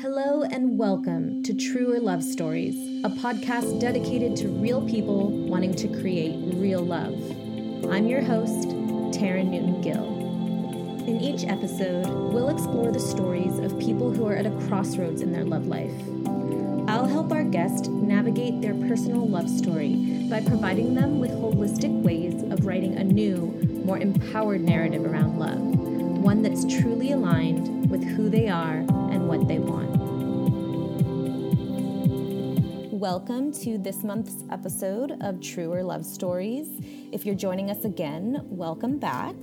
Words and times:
Hello 0.00 0.44
and 0.44 0.78
welcome 0.78 1.42
to 1.42 1.52
Truer 1.52 1.98
Love 1.98 2.22
Stories, 2.22 2.76
a 3.04 3.08
podcast 3.08 3.80
dedicated 3.80 4.36
to 4.36 4.48
real 4.48 4.80
people 4.88 5.28
wanting 5.48 5.74
to 5.74 5.88
create 5.88 6.36
real 6.54 6.82
love. 6.82 7.14
I'm 7.90 8.06
your 8.06 8.22
host, 8.22 8.68
Taryn 9.18 9.48
Newton 9.48 9.80
Gill. 9.80 11.04
In 11.08 11.20
each 11.20 11.42
episode, 11.42 12.06
we'll 12.32 12.48
explore 12.48 12.92
the 12.92 13.00
stories 13.00 13.58
of 13.58 13.76
people 13.80 14.12
who 14.12 14.24
are 14.28 14.36
at 14.36 14.46
a 14.46 14.56
crossroads 14.68 15.20
in 15.20 15.32
their 15.32 15.44
love 15.44 15.66
life. 15.66 15.90
I'll 16.88 17.08
help 17.08 17.32
our 17.32 17.42
guest 17.42 17.90
navigate 17.90 18.62
their 18.62 18.74
personal 18.74 19.26
love 19.26 19.50
story 19.50 20.26
by 20.30 20.42
providing 20.42 20.94
them 20.94 21.18
with 21.18 21.32
holistic 21.32 22.02
ways 22.02 22.44
of 22.52 22.64
writing 22.64 22.96
a 22.98 23.02
new, 23.02 23.82
more 23.84 23.98
empowered 23.98 24.60
narrative 24.60 25.04
around 25.04 25.40
love, 25.40 25.58
one 25.58 26.42
that's 26.42 26.64
truly 26.64 27.10
aligned 27.10 27.77
with 27.88 28.04
who 28.04 28.28
they 28.28 28.48
are 28.48 28.84
and 29.10 29.26
what 29.26 29.48
they 29.48 29.58
want. 29.58 29.88
Welcome 32.92 33.50
to 33.52 33.78
this 33.78 34.04
month's 34.04 34.44
episode 34.50 35.16
of 35.22 35.40
Truer 35.40 35.82
Love 35.82 36.04
Stories. 36.04 36.68
If 37.12 37.24
you're 37.24 37.34
joining 37.34 37.70
us 37.70 37.86
again, 37.86 38.42
welcome 38.44 38.98
back. 38.98 39.36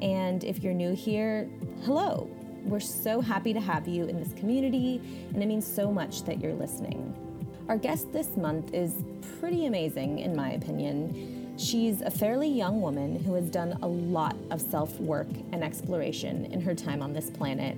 And 0.00 0.44
if 0.44 0.62
you're 0.62 0.74
new 0.74 0.94
here, 0.94 1.50
hello. 1.82 2.30
We're 2.62 2.78
so 2.78 3.20
happy 3.20 3.52
to 3.52 3.60
have 3.60 3.88
you 3.88 4.04
in 4.04 4.20
this 4.20 4.32
community, 4.34 5.00
and 5.32 5.42
it 5.42 5.46
means 5.46 5.66
so 5.66 5.90
much 5.90 6.22
that 6.24 6.40
you're 6.40 6.54
listening. 6.54 7.14
Our 7.68 7.78
guest 7.78 8.12
this 8.12 8.36
month 8.36 8.72
is 8.72 9.02
pretty 9.40 9.66
amazing, 9.66 10.20
in 10.20 10.36
my 10.36 10.52
opinion. 10.52 11.37
She's 11.58 12.02
a 12.02 12.10
fairly 12.10 12.48
young 12.48 12.80
woman 12.80 13.18
who 13.24 13.34
has 13.34 13.50
done 13.50 13.76
a 13.82 13.88
lot 13.88 14.36
of 14.52 14.60
self 14.60 14.98
work 15.00 15.26
and 15.50 15.64
exploration 15.64 16.44
in 16.52 16.60
her 16.60 16.72
time 16.72 17.02
on 17.02 17.12
this 17.12 17.30
planet, 17.30 17.76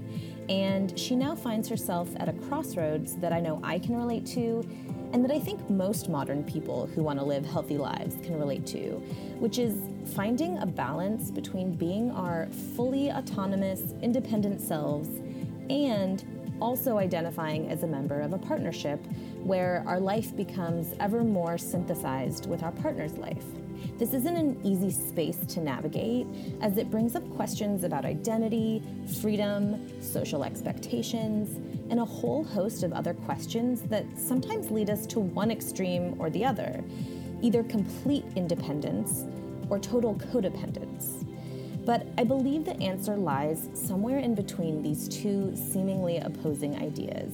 and 0.51 0.97
she 0.99 1.17
now 1.17 1.35
finds 1.35 1.67
herself 1.67 2.11
at 2.17 2.29
a 2.29 2.35
crossroads 2.35 3.17
that 3.17 3.33
I 3.33 3.41
know 3.41 3.59
I 3.65 3.79
can 3.79 3.97
relate 3.97 4.27
to 4.27 4.69
and 5.15 5.25
that 5.25 5.31
I 5.31 5.39
think 5.39 5.71
most 5.71 6.11
modern 6.11 6.45
people 6.45 6.89
who 6.89 7.03
want 7.03 7.19
to 7.21 7.25
live 7.25 7.47
healthy 7.47 7.79
lives 7.79 8.17
can 8.23 8.39
relate 8.39 8.67
to, 8.67 9.03
which 9.39 9.59
is 9.59 9.79
finding 10.15 10.59
a 10.59 10.67
balance 10.67 11.31
between 11.31 11.73
being 11.73 12.11
our 12.11 12.49
fully 12.77 13.11
autonomous, 13.11 13.95
independent 14.03 14.61
selves 14.61 15.09
and 15.71 16.23
also 16.61 16.99
identifying 16.99 17.71
as 17.71 17.83
a 17.83 17.87
member 17.87 18.21
of 18.21 18.35
a 18.35 18.39
partnership 18.39 19.03
where 19.43 19.83
our 19.87 19.99
life 19.99 20.37
becomes 20.37 20.95
ever 21.01 21.25
more 21.25 21.57
synthesized 21.57 22.49
with 22.49 22.63
our 22.63 22.73
partner's 22.73 23.17
life. 23.17 23.45
This 23.99 24.15
isn't 24.15 24.37
an 24.37 24.61
easy 24.65 24.91
space 24.91 25.39
to 25.49 25.61
navigate 25.61 26.27
as 26.61 26.79
it 26.79 26.91
brings 26.91 27.17
up 27.17 27.29
questions 27.37 27.85
about 27.85 28.05
identity, 28.05 28.83
freedom, 29.21 30.03
social 30.03 30.45
expectations, 30.45 31.57
and 31.91 32.01
a 32.01 32.05
whole 32.05 32.45
host 32.45 32.83
of 32.83 32.93
other 32.93 33.15
questions 33.15 33.83
that 33.83 34.05
sometimes 34.17 34.71
lead 34.71 34.91
us 34.91 35.07
to 35.07 35.21
one 35.21 35.51
extreme 35.51 36.17
or 36.19 36.31
the 36.31 36.45
other 36.45 36.85
either 37.43 37.63
complete 37.65 38.25
independence 38.37 39.25
or 39.71 39.79
total 39.79 40.15
codependence. 40.15 41.27
But 41.87 42.07
I 42.19 42.25
believe 42.25 42.65
the 42.65 42.79
answer 42.83 43.17
lies 43.17 43.69
somewhere 43.73 44.19
in 44.19 44.35
between 44.35 44.83
these 44.83 45.09
two 45.09 45.55
seemingly 45.57 46.19
opposing 46.19 46.77
ideas. 46.77 47.33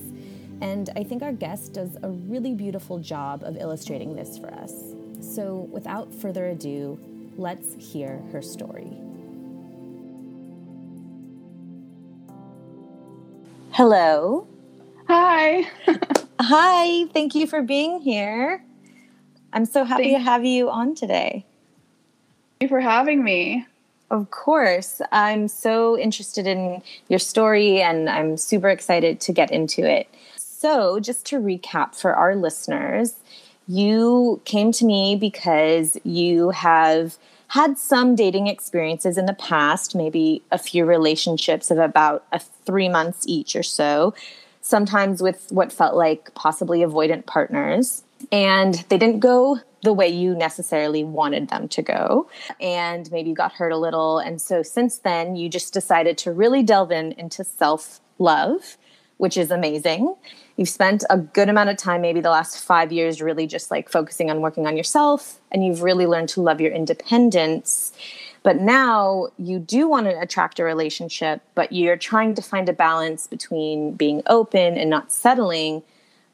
And 0.61 0.89
I 0.97 1.03
think 1.03 1.23
our 1.23 1.33
guest 1.33 1.75
does 1.75 1.97
a 2.03 2.09
really 2.09 2.55
beautiful 2.55 2.99
job 2.99 3.43
of 3.43 3.57
illustrating 3.57 4.15
this 4.15 4.39
for 4.39 4.53
us. 4.55 4.95
So, 5.21 5.69
without 5.71 6.15
further 6.15 6.47
ado, 6.47 6.99
let's 7.37 7.75
hear 7.75 8.23
her 8.33 8.43
story. 8.43 8.97
Hello. 13.71 14.47
Hi. 15.09 15.67
Hi. 16.41 17.07
Thank 17.13 17.35
you 17.35 17.47
for 17.47 17.63
being 17.63 18.01
here. 18.01 18.63
I'm 19.53 19.65
so 19.65 19.85
happy 19.85 20.05
Thank 20.05 20.17
to 20.17 20.23
have 20.23 20.45
you 20.45 20.71
on 20.71 20.95
today. 20.95 21.45
Thank 22.59 22.63
you 22.63 22.69
for 22.69 22.81
having 22.81 23.23
me. 23.23 23.67
Of 24.11 24.31
course. 24.31 25.03
I'm 25.13 25.49
so 25.49 25.99
interested 25.99 26.47
in 26.47 26.83
your 27.09 27.19
story 27.19 27.83
and 27.83 28.09
I'm 28.09 28.37
super 28.37 28.69
excited 28.69 29.21
to 29.21 29.33
get 29.33 29.51
into 29.51 29.83
it. 29.83 30.09
So, 30.37 31.01
just 31.01 31.27
to 31.27 31.39
recap 31.39 31.95
for 31.95 32.15
our 32.15 32.35
listeners, 32.35 33.17
you 33.67 34.41
came 34.45 34.73
to 34.73 34.85
me 34.85 35.17
because 35.17 35.99
you 36.05 36.51
have 36.51 37.19
had 37.49 37.79
some 37.79 38.15
dating 38.15 38.49
experiences 38.49 39.17
in 39.17 39.27
the 39.27 39.35
past, 39.35 39.95
maybe 39.95 40.43
a 40.51 40.59
few 40.59 40.85
relationships 40.85 41.71
of 41.71 41.79
about 41.79 42.25
a 42.33 42.39
three 42.39 42.89
months 42.89 43.25
each 43.27 43.55
or 43.55 43.63
so, 43.63 44.15
sometimes 44.61 45.23
with 45.23 45.47
what 45.51 45.73
felt 45.73 45.95
like 45.95 46.35
possibly 46.35 46.81
avoidant 46.81 47.27
partners. 47.27 48.03
And 48.33 48.75
they 48.89 48.99
didn't 48.99 49.21
go 49.21 49.61
the 49.83 49.93
way 49.93 50.09
you 50.09 50.35
necessarily 50.35 51.05
wanted 51.05 51.49
them 51.49 51.69
to 51.69 51.83
go. 51.83 52.29
And 52.61 53.11
maybe 53.13 53.31
you 53.31 53.37
got 53.37 53.53
hurt 53.53 53.71
a 53.71 53.77
little. 53.77 54.19
And 54.19 54.41
so 54.41 54.63
since 54.63 54.99
then, 54.99 55.37
you 55.37 55.49
just 55.49 55.73
decided 55.73 56.19
to 56.19 56.33
really 56.33 56.63
delve 56.63 56.91
in 56.91 57.13
into 57.13 57.45
self 57.45 58.01
love, 58.19 58.77
which 59.19 59.37
is 59.37 59.51
amazing. 59.51 60.17
You've 60.57 60.69
spent 60.69 61.05
a 61.11 61.19
good 61.19 61.49
amount 61.49 61.69
of 61.69 61.77
time, 61.77 62.01
maybe 62.01 62.21
the 62.21 62.31
last 62.31 62.65
five 62.65 62.91
years, 62.91 63.21
really 63.21 63.47
just 63.47 63.71
like 63.71 63.91
focusing 63.91 64.31
on 64.31 64.41
working 64.41 64.67
on 64.67 64.77
yourself. 64.77 65.39
And 65.53 65.65
you've 65.65 65.83
really 65.83 66.07
learned 66.07 66.31
to 66.31 66.41
love 66.41 66.61
your 66.61 66.73
independence. 66.73 67.93
But 68.43 68.57
now 68.57 69.29
you 69.39 69.59
do 69.59 69.89
want 69.89 70.07
to 70.07 70.19
attract 70.19 70.59
a 70.59 70.65
relationship, 70.65 71.43
but 71.55 71.73
you're 71.73 71.97
trying 71.97 72.35
to 72.35 72.43
find 72.43 72.69
a 72.69 72.73
balance 72.73 73.27
between 73.27 73.93
being 73.95 74.23
open 74.29 74.79
and 74.79 74.89
not 74.89 75.13
settling, 75.13 75.83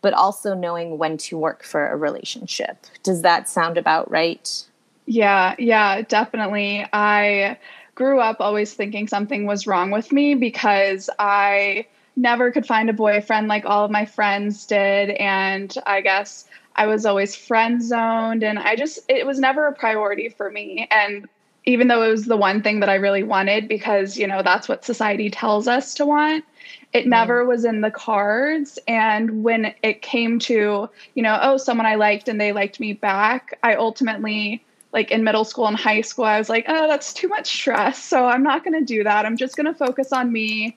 but 0.02 0.12
also 0.12 0.54
knowing 0.54 0.98
when 0.98 1.16
to 1.16 1.38
work 1.38 1.64
for 1.64 1.88
a 1.88 1.96
relationship. 1.96 2.86
Does 3.02 3.22
that 3.22 3.48
sound 3.48 3.76
about 3.76 4.10
right? 4.10 4.64
Yeah, 5.06 5.56
yeah, 5.58 6.02
definitely. 6.02 6.86
I 6.92 7.58
grew 7.94 8.20
up 8.20 8.40
always 8.40 8.74
thinking 8.74 9.08
something 9.08 9.46
was 9.46 9.66
wrong 9.66 9.90
with 9.90 10.12
me 10.12 10.34
because 10.34 11.10
I 11.18 11.86
never 12.16 12.50
could 12.50 12.66
find 12.66 12.90
a 12.90 12.92
boyfriend 12.92 13.48
like 13.48 13.64
all 13.64 13.84
of 13.84 13.90
my 13.90 14.04
friends 14.04 14.66
did. 14.66 15.10
And 15.10 15.74
I 15.86 16.00
guess 16.00 16.46
I 16.76 16.86
was 16.86 17.06
always 17.06 17.34
friend 17.34 17.82
zoned. 17.82 18.42
And 18.42 18.58
I 18.58 18.76
just, 18.76 19.00
it 19.08 19.26
was 19.26 19.38
never 19.38 19.66
a 19.66 19.72
priority 19.72 20.28
for 20.28 20.50
me. 20.50 20.88
And 20.90 21.28
even 21.64 21.88
though 21.88 22.02
it 22.02 22.10
was 22.10 22.26
the 22.26 22.36
one 22.36 22.62
thing 22.62 22.80
that 22.80 22.88
I 22.88 22.96
really 22.96 23.22
wanted, 23.22 23.68
because, 23.68 24.16
you 24.16 24.26
know, 24.26 24.42
that's 24.42 24.68
what 24.68 24.84
society 24.84 25.30
tells 25.30 25.68
us 25.68 25.94
to 25.94 26.06
want, 26.06 26.44
it 26.92 27.00
mm-hmm. 27.00 27.10
never 27.10 27.44
was 27.44 27.64
in 27.64 27.82
the 27.82 27.90
cards. 27.90 28.78
And 28.88 29.44
when 29.44 29.74
it 29.82 30.02
came 30.02 30.38
to, 30.40 30.90
you 31.14 31.22
know, 31.22 31.38
oh, 31.40 31.56
someone 31.56 31.86
I 31.86 31.94
liked 31.94 32.28
and 32.28 32.40
they 32.40 32.52
liked 32.52 32.80
me 32.80 32.94
back, 32.94 33.58
I 33.62 33.76
ultimately, 33.76 34.64
like 34.92 35.10
in 35.10 35.24
middle 35.24 35.44
school 35.44 35.66
and 35.66 35.76
high 35.76 36.00
school, 36.00 36.24
I 36.24 36.38
was 36.38 36.48
like, 36.48 36.64
oh, 36.68 36.88
that's 36.88 37.14
too 37.14 37.28
much 37.28 37.46
stress. 37.46 38.02
So 38.02 38.26
I'm 38.26 38.42
not 38.42 38.64
going 38.64 38.78
to 38.78 38.84
do 38.84 39.04
that. 39.04 39.24
I'm 39.24 39.36
just 39.36 39.56
going 39.56 39.66
to 39.66 39.74
focus 39.74 40.12
on 40.12 40.32
me. 40.32 40.76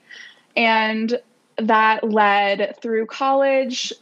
And 0.56 1.20
that 1.58 2.04
led 2.04 2.76
through 2.80 3.06
college 3.06 3.92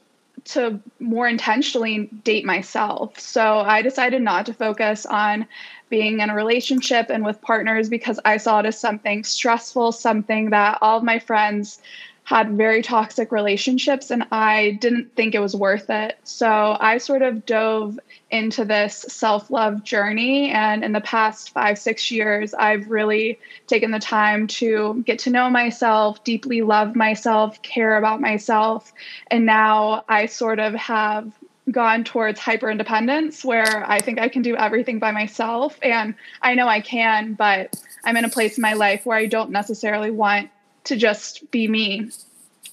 to 0.44 0.78
more 1.00 1.26
intentionally 1.26 2.06
date 2.22 2.44
myself. 2.44 3.18
So 3.18 3.60
I 3.60 3.82
decided 3.82 4.22
not 4.22 4.46
to 4.46 4.54
focus 4.54 5.06
on 5.06 5.46
being 5.88 6.20
in 6.20 6.30
a 6.30 6.34
relationship 6.34 7.08
and 7.08 7.24
with 7.24 7.40
partners 7.40 7.88
because 7.88 8.20
I 8.24 8.36
saw 8.36 8.60
it 8.60 8.66
as 8.66 8.78
something 8.78 9.24
stressful, 9.24 9.92
something 9.92 10.50
that 10.50 10.78
all 10.80 10.98
of 10.98 11.04
my 11.04 11.18
friends 11.18 11.80
had 12.24 12.56
very 12.56 12.80
toxic 12.80 13.30
relationships 13.30 14.10
and 14.10 14.26
I 14.32 14.78
didn't 14.80 15.14
think 15.14 15.34
it 15.34 15.40
was 15.40 15.54
worth 15.54 15.90
it. 15.90 16.18
So 16.24 16.76
I 16.80 16.96
sort 16.96 17.20
of 17.20 17.44
dove 17.44 18.00
into 18.30 18.64
this 18.64 19.04
self 19.08 19.50
love 19.50 19.84
journey. 19.84 20.50
And 20.50 20.82
in 20.82 20.92
the 20.92 21.02
past 21.02 21.50
five, 21.50 21.78
six 21.78 22.10
years, 22.10 22.54
I've 22.54 22.90
really 22.90 23.38
taken 23.66 23.90
the 23.90 23.98
time 23.98 24.46
to 24.48 25.02
get 25.06 25.18
to 25.20 25.30
know 25.30 25.50
myself, 25.50 26.24
deeply 26.24 26.62
love 26.62 26.96
myself, 26.96 27.60
care 27.62 27.98
about 27.98 28.22
myself. 28.22 28.92
And 29.30 29.44
now 29.44 30.04
I 30.08 30.24
sort 30.24 30.58
of 30.58 30.74
have 30.74 31.30
gone 31.70 32.04
towards 32.04 32.40
hyper 32.40 32.70
independence 32.70 33.44
where 33.44 33.88
I 33.88 34.00
think 34.00 34.18
I 34.18 34.28
can 34.28 34.42
do 34.42 34.56
everything 34.56 34.98
by 34.98 35.12
myself. 35.12 35.78
And 35.82 36.14
I 36.40 36.54
know 36.54 36.68
I 36.68 36.80
can, 36.80 37.34
but 37.34 37.74
I'm 38.02 38.16
in 38.16 38.24
a 38.24 38.30
place 38.30 38.56
in 38.56 38.62
my 38.62 38.74
life 38.74 39.04
where 39.04 39.16
I 39.16 39.26
don't 39.26 39.50
necessarily 39.50 40.10
want 40.10 40.50
to 40.84 40.96
just 40.96 41.50
be 41.50 41.68
me. 41.68 42.10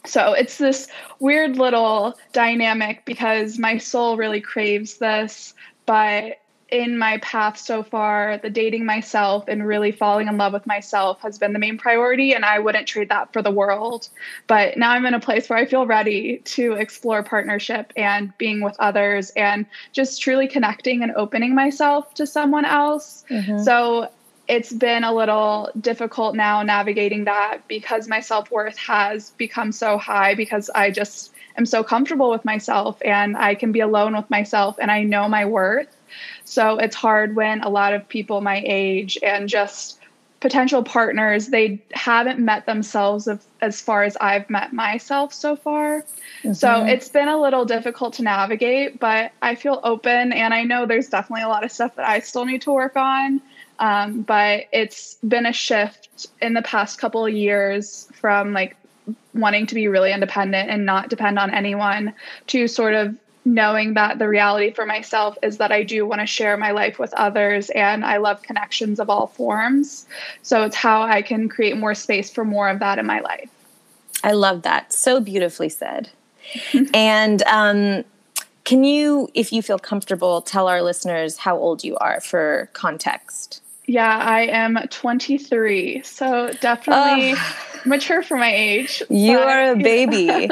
So 0.06 0.34
it's 0.34 0.58
this 0.58 0.88
weird 1.20 1.58
little 1.58 2.18
dynamic 2.34 3.06
because 3.06 3.60
my 3.60 3.78
soul 3.78 4.18
really 4.18 4.42
craves 4.42 4.98
this, 4.98 5.54
but 5.86 6.38
in 6.72 6.98
my 6.98 7.18
path 7.18 7.58
so 7.58 7.84
far, 7.84 8.38
the 8.38 8.50
dating 8.50 8.86
myself 8.86 9.44
and 9.50 9.68
really 9.68 9.92
falling 9.92 10.30
in 10.30 10.38
love 10.38 10.54
with 10.54 10.66
myself 10.66 11.20
has 11.22 11.38
been 11.38 11.52
the 11.52 11.60
main 11.60 11.78
priority, 11.78 12.34
and 12.34 12.46
I 12.46 12.60
wouldn't 12.60 12.88
trade 12.88 13.10
that 13.10 13.34
for 13.34 13.42
the 13.42 13.52
world. 13.52 14.08
But 14.48 14.78
now 14.78 14.92
I'm 14.92 15.06
in 15.06 15.14
a 15.14 15.20
place 15.20 15.50
where 15.50 15.60
I 15.60 15.66
feel 15.66 15.86
ready 15.86 16.38
to 16.38 16.74
explore 16.74 17.24
partnership 17.24 17.92
and 17.98 18.36
being 18.38 18.62
with 18.62 18.76
others 18.80 19.32
and 19.32 19.66
just 19.92 20.22
truly 20.22 20.48
connecting 20.48 21.04
and 21.04 21.12
opening 21.18 21.54
myself 21.54 22.14
to 22.14 22.26
someone 22.26 22.64
else. 22.64 23.26
Mm-hmm. 23.30 23.60
So 23.60 24.10
it's 24.52 24.74
been 24.74 25.06
a 25.06 25.14
little 25.14 25.70
difficult 25.80 26.36
now 26.36 26.62
navigating 26.62 27.24
that 27.24 27.60
because 27.70 28.10
my 28.10 28.20
self 28.20 28.52
worth 28.52 28.78
has 28.78 29.30
become 29.32 29.72
so 29.72 29.98
high 29.98 30.36
because 30.36 30.70
I 30.76 30.92
just 30.92 31.32
am 31.58 31.66
so 31.66 31.86
comfortable 31.86 32.30
with 32.30 32.44
myself 32.44 33.02
and 33.06 33.38
I 33.38 33.56
can 33.56 33.72
be 33.72 33.80
alone 33.80 34.14
with 34.14 34.30
myself 34.30 34.76
and 34.78 34.92
I 34.92 35.04
know 35.04 35.30
my 35.30 35.46
worth. 35.46 35.96
So 36.44 36.78
it's 36.80 36.98
hard 36.98 37.38
when 37.38 37.62
a 37.62 37.70
lot 37.70 37.94
of 37.94 38.10
people 38.10 38.42
my 38.42 38.62
age 38.66 39.18
and 39.24 39.48
just 39.48 40.00
potential 40.42 40.84
partners 40.84 41.48
they 41.48 41.80
haven't 41.94 42.40
met 42.40 42.66
themselves 42.66 43.28
of, 43.28 43.46
as 43.62 43.80
far 43.80 44.04
as 44.04 44.18
I've 44.18 44.50
met 44.50 44.74
myself 44.74 45.34
so 45.34 45.56
far. 45.56 46.02
Mm-hmm. 46.44 46.54
So 46.54 46.84
it's 46.84 47.08
been 47.08 47.30
a 47.30 47.40
little 47.40 47.64
difficult 47.64 48.16
to 48.16 48.24
navigate, 48.24 49.00
but 49.00 49.32
I 49.42 49.56
feel 49.56 49.80
open 49.84 50.34
and 50.34 50.54
I 50.54 50.64
know 50.64 50.86
there's 50.86 51.08
definitely 51.08 51.44
a 51.44 51.48
lot 51.48 51.64
of 51.64 51.72
stuff 51.72 51.96
that 51.96 52.06
I 52.06 52.20
still 52.20 52.44
need 52.44 52.64
to 52.64 52.74
work 52.74 52.98
on. 52.98 53.42
Um, 53.82 54.22
but 54.22 54.68
it's 54.72 55.16
been 55.28 55.48
a 55.48 55.52
shift 55.52 56.28
in 56.40 56.54
the 56.54 56.62
past 56.62 57.00
couple 57.00 57.26
of 57.26 57.34
years 57.34 58.08
from 58.14 58.54
like 58.54 58.78
wanting 59.34 59.66
to 59.66 59.76
be 59.76 59.88
really 59.88 60.14
independent 60.14 60.70
and 60.70 60.86
not 60.86 61.10
depend 61.10 61.40
on 61.40 61.52
anyone 61.52 62.14
to 62.48 62.68
sort 62.68 62.94
of 62.94 63.16
knowing 63.44 63.96
that 63.96 64.20
the 64.20 64.28
reality 64.28 64.72
for 64.72 64.86
myself 64.86 65.36
is 65.42 65.58
that 65.58 65.72
I 65.72 65.82
do 65.82 66.06
want 66.06 66.22
to 66.22 66.28
share 66.28 66.58
my 66.58 66.70
life 66.70 67.00
with 67.00 67.12
others 67.16 67.72
and 67.72 68.06
I 68.06 68.18
love 68.18 68.44
connections 68.44 69.00
of 69.00 69.10
all 69.10 69.26
forms. 69.26 70.06
So 70.44 70.62
it's 70.62 70.76
how 70.76 71.02
I 71.02 71.24
can 71.24 71.50
create 71.50 71.76
more 71.76 71.96
space 71.96 72.30
for 72.30 72.46
more 72.46 72.70
of 72.70 72.80
that 72.80 73.00
in 73.00 73.08
my 73.08 73.20
life. 73.22 73.50
I 74.24 74.34
love 74.34 74.62
that. 74.62 74.94
So 74.94 75.20
beautifully 75.20 75.70
said. 75.70 76.12
and 76.94 77.42
um, 77.44 78.04
can 78.64 78.84
you, 78.84 79.30
if 79.34 79.52
you 79.52 79.64
feel 79.64 79.80
comfortable, 79.80 80.42
tell 80.42 80.68
our 80.68 80.84
listeners 80.84 81.38
how 81.38 81.58
old 81.58 81.84
you 81.84 81.98
are 81.98 82.22
for 82.22 82.70
context? 82.74 83.61
Yeah, 83.86 84.18
I 84.18 84.42
am 84.42 84.78
23. 84.90 86.02
So 86.04 86.52
definitely 86.62 87.36
mature 87.86 88.24
for 88.24 88.38
my 88.38 88.54
age. 88.54 89.04
You 89.10 89.38
are 89.38 89.72
a 89.72 89.76
baby. 89.84 90.50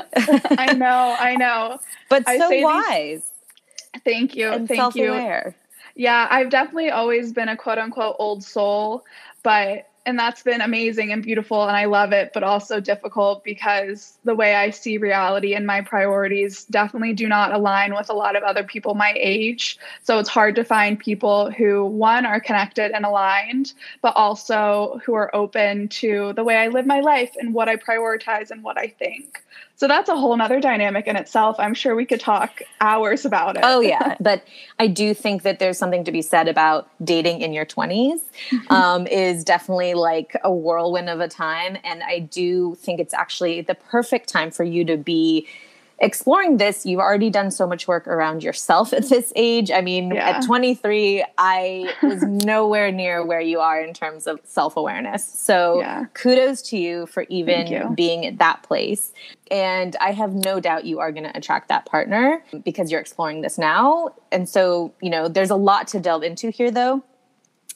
I 0.57 0.73
know, 0.73 1.15
I 1.19 1.35
know. 1.35 1.79
But 2.09 2.23
I 2.27 2.37
so 2.37 2.49
wise. 2.61 3.21
These, 3.93 4.01
thank 4.03 4.35
you. 4.35 4.49
And 4.49 4.67
thank 4.67 4.79
self-aware. 4.79 5.55
you. 5.95 6.03
Yeah, 6.03 6.27
I've 6.29 6.49
definitely 6.49 6.91
always 6.91 7.33
been 7.33 7.49
a 7.49 7.57
quote 7.57 7.77
unquote 7.77 8.15
old 8.19 8.43
soul, 8.43 9.03
but 9.43 9.88
and 10.09 10.19
that's 10.19 10.43
been 10.43 10.59
amazing 10.59 11.13
and 11.13 11.23
beautiful 11.23 11.67
and 11.67 11.77
I 11.77 11.85
love 11.85 12.11
it, 12.11 12.31
but 12.33 12.43
also 12.43 12.79
difficult 12.79 13.43
because 13.43 14.17
the 14.25 14.35
way 14.35 14.55
I 14.55 14.71
see 14.71 14.97
reality 14.97 15.53
and 15.53 15.65
my 15.65 15.81
priorities 15.81 16.65
definitely 16.65 17.13
do 17.13 17.27
not 17.27 17.53
align 17.53 17.95
with 17.95 18.09
a 18.09 18.13
lot 18.13 18.35
of 18.35 18.43
other 18.43 18.63
people 18.63 18.95
my 18.95 19.13
age. 19.15 19.77
So 20.03 20.17
it's 20.17 20.27
hard 20.27 20.55
to 20.55 20.63
find 20.63 20.99
people 20.99 21.51
who 21.51 21.85
one 21.85 22.25
are 22.25 22.39
connected 22.39 22.91
and 22.91 23.05
aligned, 23.05 23.73
but 24.01 24.15
also 24.15 24.99
who 25.05 25.13
are 25.13 25.33
open 25.35 25.87
to 25.89 26.33
the 26.33 26.43
way 26.43 26.57
I 26.57 26.67
live 26.67 26.87
my 26.87 26.99
life 26.99 27.35
and 27.39 27.53
what 27.53 27.69
I 27.69 27.75
prioritize 27.75 28.49
and 28.49 28.63
what 28.63 28.77
I 28.77 28.87
think. 28.87 29.43
So 29.79 29.87
that's 29.87 30.09
a 30.09 30.15
whole 30.15 30.35
nother 30.35 30.59
dynamic 30.59 31.07
in 31.07 31.15
itself. 31.15 31.55
I'm 31.57 31.73
sure 31.73 31.95
we 31.95 32.05
could 32.05 32.19
talk 32.19 32.61
hours 32.81 33.23
about 33.23 33.55
it. 33.55 33.61
Oh, 33.63 33.79
yeah. 33.79 34.15
but 34.19 34.43
I 34.77 34.87
do 34.87 35.13
think 35.13 35.43
that 35.43 35.59
there's 35.59 35.77
something 35.77 36.03
to 36.03 36.11
be 36.11 36.21
said 36.21 36.49
about 36.49 36.89
dating 37.01 37.39
in 37.39 37.53
your 37.53 37.65
20s, 37.65 38.19
um, 38.69 39.07
is 39.07 39.45
definitely 39.45 39.93
like 39.93 40.35
a 40.43 40.51
whirlwind 40.51 41.09
of 41.09 41.21
a 41.21 41.29
time. 41.29 41.77
And 41.85 42.03
I 42.03 42.19
do 42.19 42.75
think 42.75 42.99
it's 42.99 43.13
actually 43.13 43.61
the 43.61 43.75
perfect 43.75 44.27
time 44.27 44.51
for 44.51 44.65
you 44.65 44.83
to 44.83 44.97
be 44.97 45.47
exploring 46.01 46.57
this, 46.57 46.85
you've 46.85 46.99
already 46.99 47.29
done 47.29 47.51
so 47.51 47.67
much 47.67 47.87
work 47.87 48.07
around 48.07 48.43
yourself 48.43 48.93
at 48.93 49.09
this 49.09 49.31
age. 49.35 49.71
I 49.71 49.81
mean, 49.81 50.11
yeah. 50.11 50.29
at 50.29 50.45
23, 50.45 51.25
I 51.37 51.93
was 52.03 52.23
nowhere 52.23 52.91
near 52.91 53.25
where 53.25 53.41
you 53.41 53.59
are 53.59 53.81
in 53.81 53.93
terms 53.93 54.27
of 54.27 54.39
self 54.43 54.77
awareness. 54.77 55.25
So 55.25 55.79
yeah. 55.79 56.05
kudos 56.13 56.61
to 56.69 56.77
you 56.77 57.05
for 57.05 57.25
even 57.29 57.67
you. 57.67 57.89
being 57.95 58.25
at 58.25 58.37
that 58.39 58.63
place. 58.63 59.13
And 59.51 59.95
I 59.99 60.11
have 60.11 60.33
no 60.33 60.59
doubt 60.59 60.85
you 60.85 60.99
are 60.99 61.11
going 61.11 61.23
to 61.23 61.35
attract 61.35 61.69
that 61.69 61.85
partner 61.85 62.43
because 62.63 62.91
you're 62.91 63.01
exploring 63.01 63.41
this 63.41 63.57
now. 63.57 64.09
And 64.31 64.47
so, 64.47 64.93
you 65.01 65.09
know, 65.09 65.27
there's 65.27 65.49
a 65.49 65.55
lot 65.55 65.87
to 65.89 65.99
delve 65.99 66.23
into 66.23 66.51
here, 66.51 66.69
though. 66.69 67.03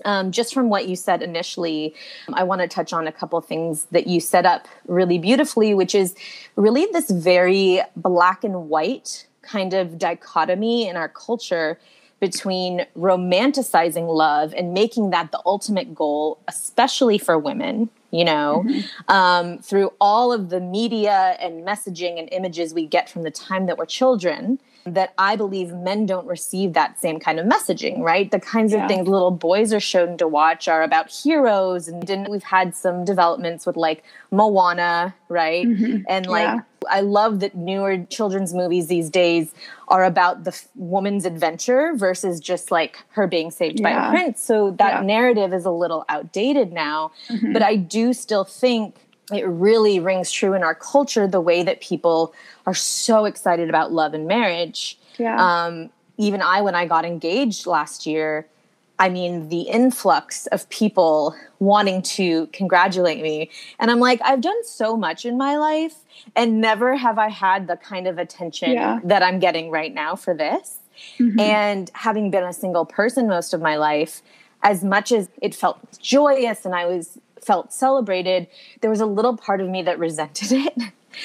Um, 0.06 0.32
just 0.32 0.54
from 0.54 0.70
what 0.70 0.88
you 0.88 0.96
said 0.96 1.22
initially, 1.22 1.94
I 2.34 2.44
want 2.44 2.62
to 2.62 2.68
touch 2.68 2.94
on 2.94 3.08
a 3.08 3.12
couple 3.12 3.40
things 3.42 3.86
that 3.92 4.08
you 4.08 4.20
set 4.20 4.46
up 4.46 4.68
really 4.88 5.20
beautifully, 5.20 5.74
which 5.74 5.94
is 5.94 6.16
really 6.56 6.88
this 6.92 7.10
very 7.12 7.82
black 7.96 8.44
and 8.44 8.70
white 8.70 9.28
kind 9.44 9.74
of 9.74 9.98
dichotomy 9.98 10.88
in 10.88 10.98
our 10.98 11.10
culture 11.10 11.78
between 12.20 12.86
romanticizing 12.98 14.08
love 14.08 14.54
and 14.54 14.74
making 14.74 15.10
that 15.10 15.32
the 15.34 15.42
ultimate 15.46 15.94
goal, 15.94 16.40
especially 16.48 17.18
for 17.18 17.38
women, 17.38 17.90
you 18.12 18.24
know, 18.24 18.64
mm-hmm. 18.66 19.12
um, 19.12 19.58
through 19.60 19.92
all 20.00 20.32
of 20.32 20.50
the 20.50 20.62
media 20.62 21.36
and 21.42 21.68
messaging 21.68 22.18
and 22.18 22.30
images 22.32 22.74
we 22.74 22.86
get 22.86 23.10
from 23.10 23.24
the 23.24 23.32
time 23.32 23.66
that 23.66 23.78
we're 23.78 23.86
children 23.86 24.58
that 24.86 25.14
I 25.18 25.36
believe 25.36 25.74
men 25.74 26.06
don't 26.06 26.28
receive 26.28 26.74
that 26.74 27.00
same 27.00 27.20
kind 27.20 27.40
of 27.40 27.46
messaging, 27.46 28.00
right? 28.00 28.30
The 28.30 28.40
kinds 28.40 28.74
yeah. 28.74 28.84
of 28.84 28.90
things 28.90 29.08
little 29.08 29.32
boys 29.32 29.72
are 29.74 29.80
shown 29.80 30.18
to 30.18 30.28
watch 30.28 30.68
are 30.68 30.84
about 30.84 31.10
heroes. 31.10 31.88
And 31.88 32.28
we've 32.30 32.44
had 32.44 32.76
some 32.76 33.06
developments 33.06 33.66
with 33.66 33.78
like 33.78 34.04
Moana, 34.32 35.16
right? 35.30 35.66
Mm-hmm. 35.66 36.04
And 36.10 36.28
like, 36.28 36.44
yeah. 36.44 36.60
I 36.90 37.00
love 37.02 37.40
that 37.40 37.56
newer 37.56 38.06
children's 38.10 38.54
movies 38.54 38.88
these 38.88 39.10
days 39.10 39.54
are 39.88 40.04
about 40.04 40.44
the 40.44 40.52
f- 40.52 40.68
woman's 40.76 41.24
adventure 41.26 41.94
versus 41.96 42.42
just 42.42 42.72
like 42.72 42.98
her 43.12 43.26
being 43.26 43.52
saved 43.52 43.80
yeah. 43.80 43.84
by 43.84 44.08
a 44.08 44.10
prince. 44.10 44.44
So 44.44 44.72
that 44.72 45.06
narrative 45.06 45.54
is 45.54 45.64
a 45.64 45.72
little 45.72 46.04
outdated 46.10 46.74
now. 46.74 47.12
Mm-hmm. 47.30 47.54
But 47.54 47.62
I 47.62 47.78
do 47.78 48.12
still 48.12 48.44
think 48.44 49.03
it 49.32 49.46
really 49.48 50.00
rings 50.00 50.32
true 50.32 50.54
in 50.54 50.64
our 50.64 50.76
culture 50.76 51.28
the 51.28 51.42
way 51.42 51.64
that 51.64 51.82
people 51.82 52.34
are 52.66 52.74
so 52.74 53.26
excited 53.26 53.70
about 53.70 53.92
love 53.92 54.14
and 54.14 54.28
marriage. 54.28 54.98
Yeah. 55.18 55.38
Um, 55.38 55.90
even 56.18 56.42
I, 56.42 56.62
when 56.62 56.76
I 56.76 56.86
got 56.86 57.06
engaged 57.06 57.66
last 57.66 58.06
year, 58.06 58.46
I 59.00 59.10
mean, 59.10 59.50
the 59.50 59.62
influx 59.62 60.46
of 60.48 60.70
people 60.70 61.36
wanting 61.60 62.02
to 62.04 62.48
congratulate 62.48 63.22
me. 63.22 63.50
And 63.80 63.90
I'm 63.90 64.00
like, 64.00 64.22
I've 64.24 64.42
done 64.42 64.64
so 64.64 64.96
much 64.96 65.26
in 65.26 65.38
my 65.38 65.58
life, 65.58 65.96
and 66.36 66.62
never 66.62 66.96
have 66.96 67.18
I 67.18 67.30
had 67.30 67.68
the 67.68 67.76
kind 67.76 68.08
of 68.08 68.18
attention 68.18 68.72
yeah. 68.72 69.00
that 69.04 69.24
I'm 69.24 69.40
getting 69.40 69.72
right 69.72 69.94
now 69.94 70.16
for 70.16 70.34
this. 70.34 70.78
Mm-hmm. 71.18 71.40
And 71.40 71.92
having 71.94 72.30
been 72.30 72.44
a 72.44 72.54
single 72.54 72.86
person 72.86 73.28
most 73.28 73.54
of 73.54 73.62
my 73.62 73.78
life, 73.78 74.22
as 74.62 74.84
much 74.84 75.12
as 75.12 75.28
it 75.42 75.56
felt 75.56 76.00
joyous 76.00 76.66
and 76.66 76.76
I 76.76 76.86
was 76.86 77.18
felt 77.46 77.74
celebrated, 77.74 78.48
there 78.82 78.90
was 78.90 79.02
a 79.02 79.06
little 79.06 79.38
part 79.38 79.62
of 79.62 79.70
me 79.70 79.82
that 79.84 80.00
resented 80.00 80.52
it. 80.52 80.74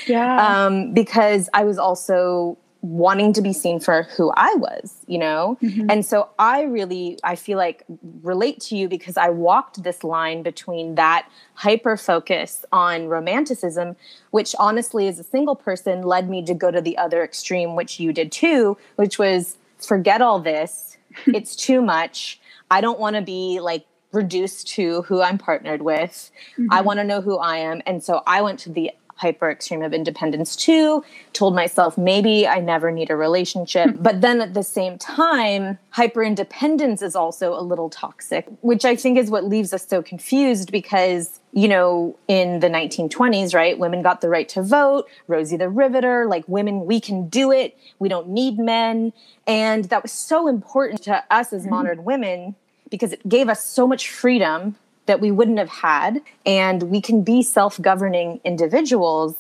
Yeah. 0.07 0.67
Um, 0.67 0.93
because 0.93 1.49
I 1.55 1.65
was 1.65 1.79
also 1.79 2.59
wanting 2.81 3.33
to 3.33 3.43
be 3.43 3.53
seen 3.53 3.81
for 3.81 4.05
who 4.05 4.33
I 4.37 4.55
was, 4.55 4.99
you 5.07 5.19
know? 5.19 5.59
Mm-hmm. 5.63 5.91
And 5.91 6.07
so 6.07 6.29
I 6.39 6.63
really 6.63 7.19
I 7.25 7.35
feel 7.35 7.59
like 7.59 7.85
relate 8.23 8.61
to 8.63 8.77
you 8.77 8.89
because 8.89 9.17
I 9.17 9.31
walked 9.31 9.83
this 9.83 10.05
line 10.05 10.43
between 10.43 10.95
that 10.95 11.29
hyper 11.55 11.97
focus 11.97 12.65
on 12.71 13.09
romanticism, 13.09 13.97
which 14.31 14.55
honestly 14.59 15.09
as 15.09 15.19
a 15.19 15.25
single 15.25 15.57
person 15.57 16.03
led 16.03 16.31
me 16.31 16.45
to 16.45 16.55
go 16.55 16.71
to 16.71 16.81
the 16.81 16.97
other 16.99 17.25
extreme 17.25 17.75
which 17.75 17.99
you 17.99 18.13
did 18.13 18.31
too, 18.31 18.77
which 18.97 19.19
was 19.19 19.57
forget 19.79 20.23
all 20.23 20.39
this. 20.39 20.99
it's 21.27 21.57
too 21.57 21.83
much. 21.83 22.41
I 22.71 22.81
don't 22.81 23.01
want 23.01 23.17
to 23.17 23.23
be 23.23 23.59
like 23.61 23.87
reduced 24.13 24.69
to 24.69 25.03
who 25.03 25.21
I'm 25.21 25.39
partnered 25.39 25.83
with. 25.83 26.31
Mm-hmm. 26.53 26.73
I 26.73 26.81
want 26.81 26.99
to 26.99 27.05
know 27.05 27.21
who 27.21 27.39
I 27.39 27.59
am. 27.59 27.83
And 27.87 28.03
so 28.03 28.23
I 28.27 28.43
went 28.43 28.59
to 28.61 28.71
the 28.71 28.93
hyper 29.19 29.51
extreme 29.51 29.83
of 29.83 29.93
independence 29.93 30.55
too, 30.55 31.05
told 31.33 31.55
myself 31.55 31.99
maybe 31.99 32.47
I 32.47 32.61
never 32.61 32.93
need 32.93 33.11
a 33.11 33.17
relationship. 33.17 33.91
Hmm. 33.91 34.03
but 34.03 34.21
then 34.21 34.41
at 34.41 34.55
the 34.55 34.63
same 34.63 34.97
time, 34.97 35.79
hyper 35.91 36.23
independence 36.23 37.03
is 37.03 37.17
also 37.17 37.53
a 37.53 37.61
little 37.61 37.91
toxic, 37.91 38.47
which 38.61 38.85
I 38.85 38.95
think 38.95 39.19
is 39.19 39.31
what 39.31 39.45
leaves 39.45 39.73
us 39.73 39.87
so 39.87 40.03
confused 40.03 40.73
because 40.73 41.41
you 41.53 41.67
know, 41.67 42.17
in 42.29 42.61
the 42.61 42.69
1920s, 42.69 43.55
right, 43.55 43.79
women 43.79 44.03
got 44.03 44.21
the 44.21 44.29
right 44.29 44.49
to 44.51 44.63
vote, 44.63 45.09
Rosie 45.27 45.57
the 45.57 45.71
Riveter, 45.71 46.27
like 46.27 46.45
women, 46.47 46.85
we 46.85 47.01
can 47.01 47.29
do 47.29 47.51
it, 47.51 47.77
we 47.99 48.09
don't 48.09 48.29
need 48.29 48.59
men. 48.59 49.15
And 49.47 49.87
that 49.87 50.03
was 50.03 50.13
so 50.13 50.47
important 50.47 51.03
to 51.05 51.25
us 51.31 51.53
as 51.53 51.63
mm-hmm. 51.63 51.71
modern 51.71 52.05
women 52.05 52.55
because 52.91 53.13
it 53.13 53.29
gave 53.29 53.49
us 53.49 53.65
so 53.65 53.87
much 53.87 54.11
freedom 54.11 54.77
that 55.07 55.21
we 55.21 55.31
wouldn't 55.31 55.59
have 55.59 55.69
had. 55.69 56.23
And 56.47 56.85
we 56.85 57.01
can 57.01 57.23
be 57.23 57.43
self 57.43 57.81
governing 57.81 58.41
individuals, 58.45 59.35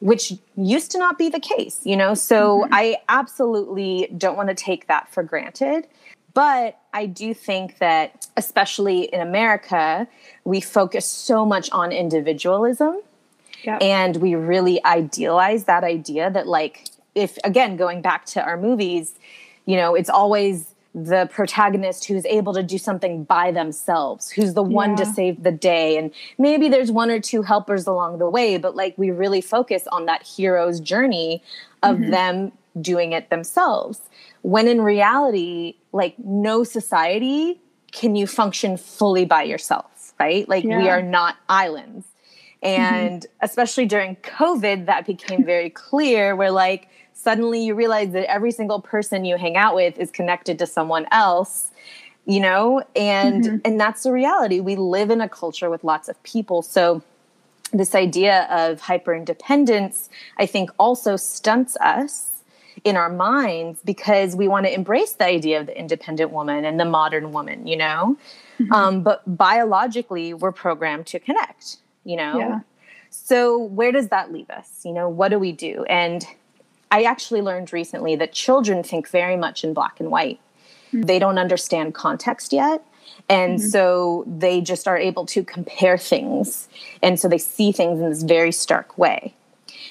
which 0.00 0.32
used 0.56 0.90
to 0.92 0.98
not 0.98 1.18
be 1.18 1.28
the 1.28 1.40
case, 1.40 1.80
you 1.84 1.96
know? 1.96 2.14
So 2.14 2.62
mm-hmm. 2.62 2.74
I 2.74 2.96
absolutely 3.08 4.08
don't 4.16 4.36
want 4.36 4.48
to 4.48 4.54
take 4.54 4.86
that 4.86 5.12
for 5.12 5.22
granted. 5.22 5.86
But 6.34 6.78
I 6.92 7.06
do 7.06 7.34
think 7.34 7.78
that, 7.78 8.28
especially 8.36 9.12
in 9.12 9.20
America, 9.20 10.06
we 10.44 10.60
focus 10.60 11.06
so 11.06 11.44
much 11.44 11.68
on 11.70 11.90
individualism. 11.90 13.00
Yep. 13.64 13.82
And 13.82 14.16
we 14.18 14.36
really 14.36 14.84
idealize 14.84 15.64
that 15.64 15.82
idea 15.82 16.30
that, 16.30 16.46
like, 16.46 16.90
if 17.16 17.38
again, 17.42 17.76
going 17.76 18.02
back 18.02 18.24
to 18.26 18.42
our 18.42 18.56
movies, 18.56 19.14
you 19.66 19.76
know, 19.76 19.96
it's 19.96 20.08
always 20.08 20.74
the 21.06 21.28
protagonist 21.32 22.06
who's 22.06 22.24
able 22.26 22.52
to 22.54 22.62
do 22.62 22.78
something 22.78 23.24
by 23.24 23.50
themselves, 23.52 24.30
who's 24.30 24.54
the 24.54 24.62
one 24.62 24.90
yeah. 24.90 24.96
to 24.96 25.06
save 25.06 25.42
the 25.42 25.52
day. 25.52 25.96
And 25.96 26.12
maybe 26.38 26.68
there's 26.68 26.90
one 26.90 27.10
or 27.10 27.20
two 27.20 27.42
helpers 27.42 27.86
along 27.86 28.18
the 28.18 28.28
way, 28.28 28.58
but 28.58 28.74
like 28.74 28.96
we 28.96 29.10
really 29.10 29.40
focus 29.40 29.86
on 29.92 30.06
that 30.06 30.22
hero's 30.22 30.80
journey 30.80 31.42
of 31.82 31.96
mm-hmm. 31.96 32.10
them 32.10 32.52
doing 32.80 33.12
it 33.12 33.30
themselves. 33.30 34.00
When 34.42 34.68
in 34.68 34.80
reality, 34.80 35.76
like 35.92 36.18
no 36.18 36.64
society 36.64 37.60
can 37.92 38.16
you 38.16 38.26
function 38.26 38.76
fully 38.76 39.24
by 39.24 39.42
yourself, 39.42 40.14
right? 40.18 40.48
Like 40.48 40.64
yeah. 40.64 40.78
we 40.78 40.88
are 40.88 41.02
not 41.02 41.36
islands. 41.48 42.06
Mm-hmm. 42.62 42.82
And 42.82 43.22
mm-hmm. 43.22 43.44
especially 43.44 43.86
during 43.86 44.16
COVID, 44.16 44.86
that 44.86 45.06
became 45.06 45.44
very 45.44 45.70
clear 45.70 46.34
where 46.34 46.50
like 46.50 46.88
suddenly 47.20 47.64
you 47.64 47.74
realize 47.74 48.12
that 48.12 48.30
every 48.30 48.52
single 48.52 48.80
person 48.80 49.24
you 49.24 49.36
hang 49.36 49.56
out 49.56 49.74
with 49.74 49.98
is 49.98 50.10
connected 50.10 50.58
to 50.58 50.66
someone 50.66 51.06
else 51.10 51.70
you 52.28 52.40
know? 52.40 52.82
And 52.94 53.42
mm-hmm. 53.42 53.56
and 53.64 53.80
that's 53.80 54.02
the 54.02 54.12
reality. 54.12 54.60
We 54.60 54.76
live 54.76 55.08
in 55.10 55.22
a 55.22 55.30
culture 55.30 55.70
with 55.70 55.82
lots 55.82 56.10
of 56.10 56.22
people. 56.24 56.60
So 56.60 57.02
this 57.72 57.94
idea 57.94 58.46
of 58.50 58.80
hyper 58.80 59.14
independence 59.14 60.08
i 60.38 60.46
think 60.46 60.70
also 60.78 61.16
stunts 61.16 61.76
us 61.80 62.42
in 62.84 62.96
our 62.96 63.10
minds 63.10 63.80
because 63.84 64.36
we 64.36 64.48
want 64.48 64.64
to 64.64 64.72
embrace 64.72 65.12
the 65.12 65.24
idea 65.24 65.60
of 65.60 65.66
the 65.66 65.78
independent 65.78 66.30
woman 66.30 66.64
and 66.64 66.78
the 66.78 66.84
modern 66.84 67.32
woman 67.32 67.66
you 67.66 67.76
know? 67.76 68.16
Mm-hmm. 68.58 68.72
um, 68.72 69.02
but 69.02 69.22
biologically 69.36 70.34
we're 70.34 70.52
programmed 70.52 71.06
to 71.08 71.18
connect 71.18 71.78
you 72.04 72.16
know? 72.16 72.38
Yeah. 72.38 72.60
so 73.10 73.58
where 73.58 73.92
does 73.92 74.08
that 74.08 74.32
leave 74.32 74.48
us? 74.50 74.80
You 74.84 74.92
know 74.92 75.08
what 75.08 75.28
do 75.28 75.38
we 75.38 75.52
do? 75.52 75.84
And 75.84 76.26
I 76.90 77.02
actually 77.02 77.42
learned 77.42 77.72
recently 77.72 78.16
that 78.16 78.32
children 78.32 78.82
think 78.82 79.08
very 79.08 79.36
much 79.36 79.64
in 79.64 79.74
black 79.74 80.00
and 80.00 80.10
white. 80.10 80.40
Mm-hmm. 80.88 81.02
They 81.02 81.18
don't 81.18 81.38
understand 81.38 81.94
context 81.94 82.52
yet. 82.52 82.84
And 83.28 83.58
mm-hmm. 83.58 83.68
so 83.68 84.24
they 84.26 84.60
just 84.60 84.88
are 84.88 84.96
able 84.96 85.26
to 85.26 85.44
compare 85.44 85.98
things. 85.98 86.68
And 87.02 87.18
so 87.18 87.28
they 87.28 87.38
see 87.38 87.72
things 87.72 88.00
in 88.00 88.08
this 88.08 88.22
very 88.22 88.52
stark 88.52 88.96
way. 88.96 89.34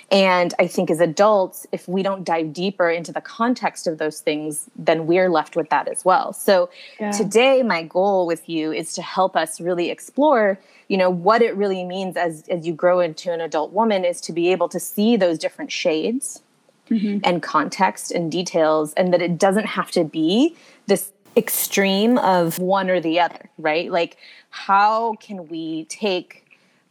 And 0.09 0.53
I 0.57 0.67
think 0.67 0.89
as 0.89 1.01
adults, 1.01 1.67
if 1.71 1.87
we 1.87 2.01
don't 2.01 2.23
dive 2.23 2.53
deeper 2.53 2.89
into 2.89 3.11
the 3.11 3.21
context 3.21 3.87
of 3.87 3.97
those 3.97 4.21
things, 4.21 4.69
then 4.75 5.05
we're 5.05 5.29
left 5.29 5.55
with 5.55 5.69
that 5.69 5.87
as 5.89 6.05
well. 6.05 6.31
So 6.31 6.69
yeah. 6.99 7.11
today, 7.11 7.61
my 7.61 7.83
goal 7.83 8.25
with 8.25 8.47
you 8.47 8.71
is 8.71 8.93
to 8.93 9.01
help 9.01 9.35
us 9.35 9.59
really 9.59 9.89
explore, 9.89 10.59
you 10.87 10.97
know, 10.97 11.09
what 11.09 11.41
it 11.41 11.55
really 11.57 11.83
means 11.83 12.15
as, 12.15 12.47
as 12.47 12.65
you 12.65 12.73
grow 12.73 13.01
into 13.01 13.33
an 13.33 13.41
adult 13.41 13.73
woman 13.73 14.05
is 14.05 14.21
to 14.21 14.31
be 14.31 14.49
able 14.51 14.69
to 14.69 14.79
see 14.79 15.17
those 15.17 15.37
different 15.37 15.71
shades 15.71 16.41
mm-hmm. 16.89 17.19
and 17.23 17.41
context 17.43 18.11
and 18.11 18.31
details, 18.31 18.93
and 18.93 19.13
that 19.13 19.21
it 19.21 19.37
doesn't 19.37 19.65
have 19.65 19.91
to 19.91 20.03
be 20.03 20.55
this 20.87 21.11
extreme 21.35 22.17
of 22.17 22.57
one 22.59 22.89
or 22.89 22.99
the 22.99 23.19
other, 23.19 23.49
right? 23.57 23.91
Like, 23.91 24.17
how 24.49 25.15
can 25.15 25.47
we 25.47 25.85
take 25.85 26.43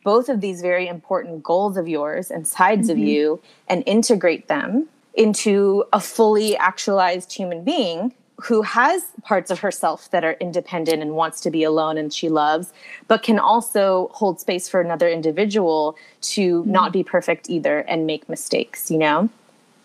both 0.04 0.28
of 0.28 0.40
these 0.40 0.62
very 0.62 0.86
important 0.86 1.42
goals 1.42 1.76
of 1.76 1.88
yours 1.88 2.30
and 2.30 2.46
sides 2.46 2.88
mm-hmm. 2.88 3.02
of 3.02 3.06
you 3.06 3.42
and 3.68 3.82
integrate 3.86 4.46
them 4.46 4.88
into 5.14 5.84
a 5.92 5.98
fully 5.98 6.56
actualized 6.56 7.32
human 7.32 7.64
being 7.64 8.14
who 8.42 8.62
has 8.62 9.02
parts 9.22 9.50
of 9.50 9.60
herself 9.60 10.10
that 10.10 10.24
are 10.24 10.34
independent 10.34 11.02
and 11.02 11.12
wants 11.12 11.40
to 11.40 11.50
be 11.50 11.64
alone 11.64 11.96
and 11.96 12.12
she 12.12 12.28
loves, 12.28 12.72
but 13.08 13.22
can 13.22 13.38
also 13.38 14.10
hold 14.12 14.40
space 14.40 14.68
for 14.68 14.80
another 14.80 15.08
individual 15.08 15.96
to 16.20 16.60
mm-hmm. 16.60 16.70
not 16.70 16.92
be 16.92 17.02
perfect 17.02 17.48
either 17.48 17.78
and 17.80 18.06
make 18.06 18.28
mistakes, 18.28 18.90
you 18.90 18.98
know? 18.98 19.28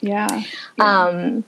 Yeah. 0.02 0.44
yeah. 0.78 1.04
Um, 1.04 1.44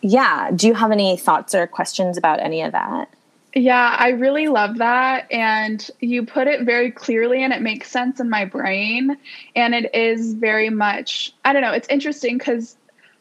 yeah. 0.00 0.50
Do 0.54 0.66
you 0.66 0.74
have 0.74 0.90
any 0.90 1.16
thoughts 1.16 1.54
or 1.54 1.66
questions 1.66 2.16
about 2.16 2.40
any 2.40 2.62
of 2.62 2.72
that? 2.72 3.08
Yeah, 3.54 3.96
I 3.98 4.10
really 4.10 4.46
love 4.46 4.78
that. 4.78 5.30
And 5.30 5.88
you 5.98 6.24
put 6.24 6.46
it 6.46 6.62
very 6.62 6.90
clearly, 6.90 7.42
and 7.42 7.52
it 7.52 7.60
makes 7.60 7.90
sense 7.90 8.20
in 8.20 8.30
my 8.30 8.44
brain. 8.44 9.16
And 9.56 9.74
it 9.74 9.92
is 9.94 10.34
very 10.34 10.70
much, 10.70 11.34
I 11.44 11.52
don't 11.52 11.62
know, 11.62 11.72
it's 11.72 11.88
interesting 11.88 12.38
because 12.38 12.76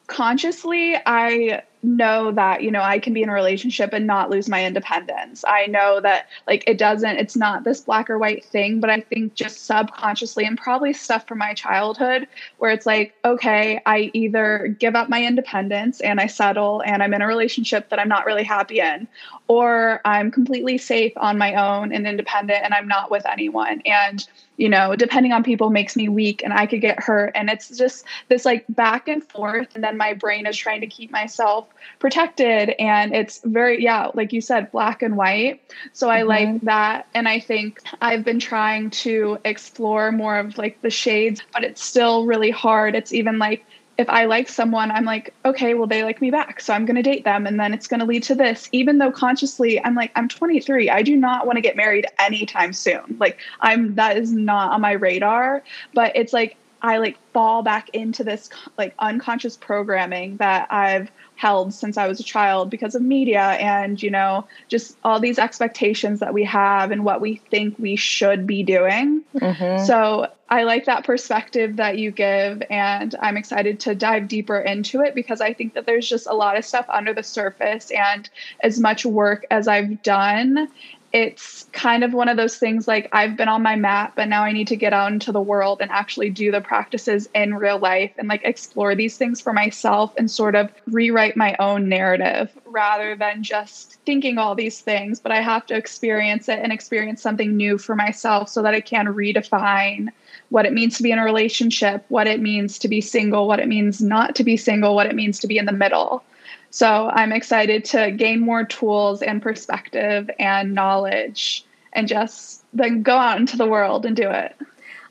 consciously, 0.08 0.96
I 1.06 1.64
know 1.82 2.32
that 2.32 2.62
you 2.62 2.72
know 2.72 2.82
i 2.82 3.00
can 3.00 3.14
be 3.14 3.24
in 3.24 3.30
a 3.30 3.34
relationship 3.34 3.94
and 3.94 4.06
not 4.06 4.30
lose 4.30 4.50
my 4.50 4.66
independence. 4.66 5.46
I 5.48 5.66
know 5.68 6.02
that 6.02 6.28
like 6.46 6.64
it 6.68 6.78
doesn't 6.78 7.18
it's 7.18 7.38
not 7.38 7.64
this 7.64 7.82
black 7.82 8.10
or 8.10 8.18
white 8.18 8.44
thing 8.44 8.80
but 8.80 8.90
i 8.90 9.00
think 9.00 9.34
just 9.34 9.66
subconsciously 9.66 10.44
and 10.46 10.58
probably 10.58 10.92
stuff 10.94 11.28
from 11.28 11.38
my 11.38 11.54
childhood 11.54 12.28
where 12.58 12.72
it's 12.72 12.86
like 12.86 13.14
okay 13.24 13.82
i 13.86 14.12
either 14.14 14.76
give 14.80 14.96
up 14.96 15.10
my 15.10 15.24
independence 15.24 16.02
and 16.02 16.20
i 16.20 16.28
settle 16.28 16.82
and 16.86 17.02
i'm 17.02 17.14
in 17.14 17.22
a 17.22 17.28
relationship 17.28 17.90
that 17.90 18.00
i'm 18.00 18.10
not 18.10 18.26
really 18.26 18.44
happy 18.44 18.80
in 18.80 19.08
or 19.50 20.00
i'm 20.06 20.32
completely 20.32 20.78
safe 20.78 21.12
on 21.18 21.38
my 21.38 21.54
own 21.56 21.92
and 21.92 22.08
independent 22.08 22.64
and 22.64 22.74
i'm 22.74 22.88
not 22.88 23.12
with 23.12 23.26
anyone 23.26 23.82
and 23.86 24.28
you 24.60 24.68
know, 24.68 24.94
depending 24.94 25.32
on 25.32 25.42
people 25.42 25.70
makes 25.70 25.96
me 25.96 26.10
weak 26.10 26.44
and 26.44 26.54
I 26.54 26.66
could 26.66 26.82
get 26.82 27.02
hurt. 27.02 27.32
And 27.34 27.50
it's 27.50 27.70
just 27.78 28.04
this 28.28 28.44
like 28.44 28.66
back 28.68 29.08
and 29.08 29.24
forth. 29.24 29.70
And 29.74 29.82
then 29.82 29.96
my 29.96 30.14
brain 30.14 30.46
is 30.46 30.58
trying 30.58 30.82
to 30.82 30.88
keep 30.88 31.12
myself 31.12 31.66
protected. 32.00 32.76
And 32.78 33.16
it's 33.16 33.40
very, 33.46 33.82
yeah, 33.82 34.12
like 34.14 34.34
you 34.34 34.42
said, 34.42 34.70
black 34.74 35.02
and 35.02 35.16
white. 35.16 35.62
So 35.94 36.10
I 36.10 36.20
mm-hmm. 36.20 36.28
like 36.28 36.62
that. 36.64 37.08
And 37.14 37.30
I 37.30 37.40
think 37.40 37.80
I've 38.02 38.26
been 38.26 38.42
trying 38.42 38.90
to 38.90 39.40
explore 39.46 40.12
more 40.12 40.38
of 40.38 40.58
like 40.58 40.82
the 40.82 40.90
shades, 40.90 41.42
but 41.54 41.64
it's 41.64 41.82
still 41.82 42.26
really 42.26 42.52
hard. 42.52 42.96
It's 42.96 43.14
even 43.14 43.40
like, 43.40 43.66
if 44.00 44.10
I 44.10 44.24
like 44.24 44.48
someone, 44.48 44.92
I'm 44.92 45.04
like, 45.04 45.34
okay, 45.44 45.74
well, 45.74 45.86
they 45.86 46.06
like 46.06 46.22
me 46.22 46.32
back. 46.32 46.62
So 46.62 46.74
I'm 46.74 46.86
going 46.86 46.96
to 46.96 47.02
date 47.02 47.26
them. 47.26 47.46
And 47.46 47.60
then 47.60 47.74
it's 47.74 47.86
going 47.86 48.00
to 48.00 48.06
lead 48.06 48.24
to 48.24 48.34
this, 48.34 48.70
even 48.72 48.98
though 48.98 49.12
consciously 49.12 49.84
I'm 49.84 49.94
like, 49.94 50.14
I'm 50.16 50.30
23. 50.30 50.90
I 50.90 51.02
do 51.02 51.18
not 51.18 51.46
want 51.46 51.58
to 51.58 51.62
get 51.62 51.76
married 51.76 52.06
anytime 52.18 52.72
soon. 52.72 53.18
Like, 53.20 53.40
I'm, 53.60 53.96
that 53.96 54.16
is 54.16 54.32
not 54.32 54.72
on 54.72 54.80
my 54.80 54.94
radar. 54.94 55.64
But 55.94 56.16
it's 56.16 56.32
like, 56.32 56.56
I 56.82 57.00
like 57.00 57.18
fall 57.34 57.62
back 57.62 57.90
into 57.90 58.24
this 58.24 58.50
like 58.78 58.96
unconscious 59.00 59.58
programming 59.58 60.38
that 60.38 60.72
I've 60.72 61.12
held 61.40 61.74
since 61.74 61.98
I 61.98 62.06
was 62.06 62.20
a 62.20 62.24
child 62.24 62.70
because 62.70 62.96
of 62.96 63.02
media 63.02 63.42
and, 63.42 64.04
you 64.04 64.12
know, 64.12 64.46
just 64.68 64.98
all 65.06 65.22
these 65.22 65.40
expectations 65.40 66.20
that 66.20 66.34
we 66.34 66.44
have 66.44 66.92
and 66.92 67.06
what 67.06 67.22
we 67.22 67.38
think 67.50 67.80
we 67.80 67.96
should 67.96 68.46
be 68.46 68.62
doing. 68.62 69.24
Mm-hmm. 69.34 69.86
So 69.86 70.30
I 70.50 70.64
like 70.64 70.84
that 70.86 71.06
perspective 71.06 71.78
that 71.78 71.98
you 71.98 72.12
give, 72.12 72.62
and 72.70 73.16
I'm 73.22 73.38
excited 73.38 73.80
to 73.82 73.96
dive 73.96 74.28
deeper 74.28 74.60
into 74.60 75.00
it 75.00 75.16
because 75.16 75.40
I 75.40 75.54
think 75.54 75.76
that 75.76 75.86
there's 75.86 76.10
just 76.10 76.28
a 76.28 76.34
lot 76.34 76.58
of 76.58 76.66
stuff 76.66 76.86
under 76.90 77.14
the 77.14 77.24
surface. 77.24 77.90
And 77.92 78.30
as 78.62 78.78
much 78.78 79.06
work 79.06 79.46
as 79.50 79.70
I've 79.70 80.04
done 80.04 80.68
it's 81.12 81.66
kind 81.72 82.04
of 82.04 82.14
one 82.14 82.30
of 82.30 82.38
those 82.38 82.58
things 82.58 82.88
like 82.88 83.10
I've 83.12 83.36
been 83.36 83.48
on 83.48 83.64
my 83.64 83.76
mat, 83.76 84.14
but 84.16 84.28
now 84.28 84.44
I 84.44 84.52
need 84.52 84.68
to 84.68 84.76
get 84.76 84.94
out 84.94 85.12
into 85.12 85.32
the 85.32 85.42
world 85.42 85.80
and 85.82 85.90
actually 85.90 86.30
do 86.30 86.52
the 86.52 86.62
practices 86.62 87.28
in 87.34 87.56
real 87.56 87.80
life 87.80 88.12
and 88.18 88.28
like 88.28 88.42
explore 88.44 88.94
these 88.94 89.18
things 89.18 89.42
for 89.42 89.52
myself 89.52 90.14
and 90.18 90.30
sort 90.30 90.56
of 90.56 90.70
rewrite 90.88 91.36
my 91.36 91.56
own 91.60 91.90
narrative 91.90 92.52
rather 92.66 93.16
than 93.16 93.42
just 93.42 93.96
thinking 94.06 94.38
all 94.38 94.54
these 94.54 94.82
things. 94.82 95.20
But 95.20 95.32
I 95.32 95.42
have 95.42 95.66
to 95.68 95.76
experience 95.76 96.48
it 96.48 96.60
and 96.60 96.72
experience 96.72 97.22
something 97.22 97.58
new 97.58 97.80
for 97.80 97.96
myself 97.96 98.50
so 98.50 98.62
that 98.62 98.76
I 98.76 98.82
can 98.82 99.08
redefine 99.08 100.10
what 100.50 100.66
it 100.66 100.74
means 100.74 100.98
to 100.98 101.04
be 101.04 101.12
in 101.12 101.18
a 101.18 101.24
relationship, 101.24 102.06
what 102.10 102.28
it 102.28 102.40
means 102.40 102.78
to 102.80 102.88
be 102.88 103.02
single, 103.02 103.48
what 103.48 103.60
it 103.60 103.68
means 103.68 104.02
not 104.02 104.36
to 104.36 104.44
be 104.44 104.58
single, 104.58 104.94
what 104.94 105.08
it 105.08 105.16
means 105.16 105.40
to 105.40 105.48
be 105.48 105.58
in 105.58 105.66
the 105.66 105.72
middle. 105.72 106.24
So 106.72 107.10
I'm 107.10 107.32
excited 107.32 107.86
to 107.86 108.12
gain 108.12 108.40
more 108.40 108.64
tools 108.64 109.22
and 109.22 109.42
perspective 109.42 110.30
and 110.40 110.74
knowledge 110.74 111.66
and 111.94 112.08
just 112.08 112.64
then 112.74 113.02
go 113.02 113.18
out 113.18 113.40
into 113.40 113.58
the 113.58 113.66
world 113.66 114.06
and 114.06 114.16
do 114.16 114.30
it. 114.30 114.56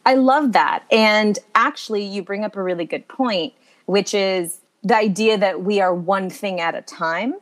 I 0.06 0.14
love 0.14 0.52
that. 0.52 0.84
And 0.90 1.38
actually, 1.54 2.04
you 2.04 2.22
bring 2.22 2.44
up 2.44 2.56
a 2.56 2.62
really 2.62 2.84
good 2.84 3.08
point, 3.08 3.52
which 3.86 4.14
is 4.14 4.60
the 4.82 4.96
idea 4.96 5.36
that 5.36 5.62
we 5.62 5.80
are 5.80 5.92
one 5.92 6.30
thing 6.30 6.60
at 6.60 6.74
a 6.74 6.82
time, 6.82 7.34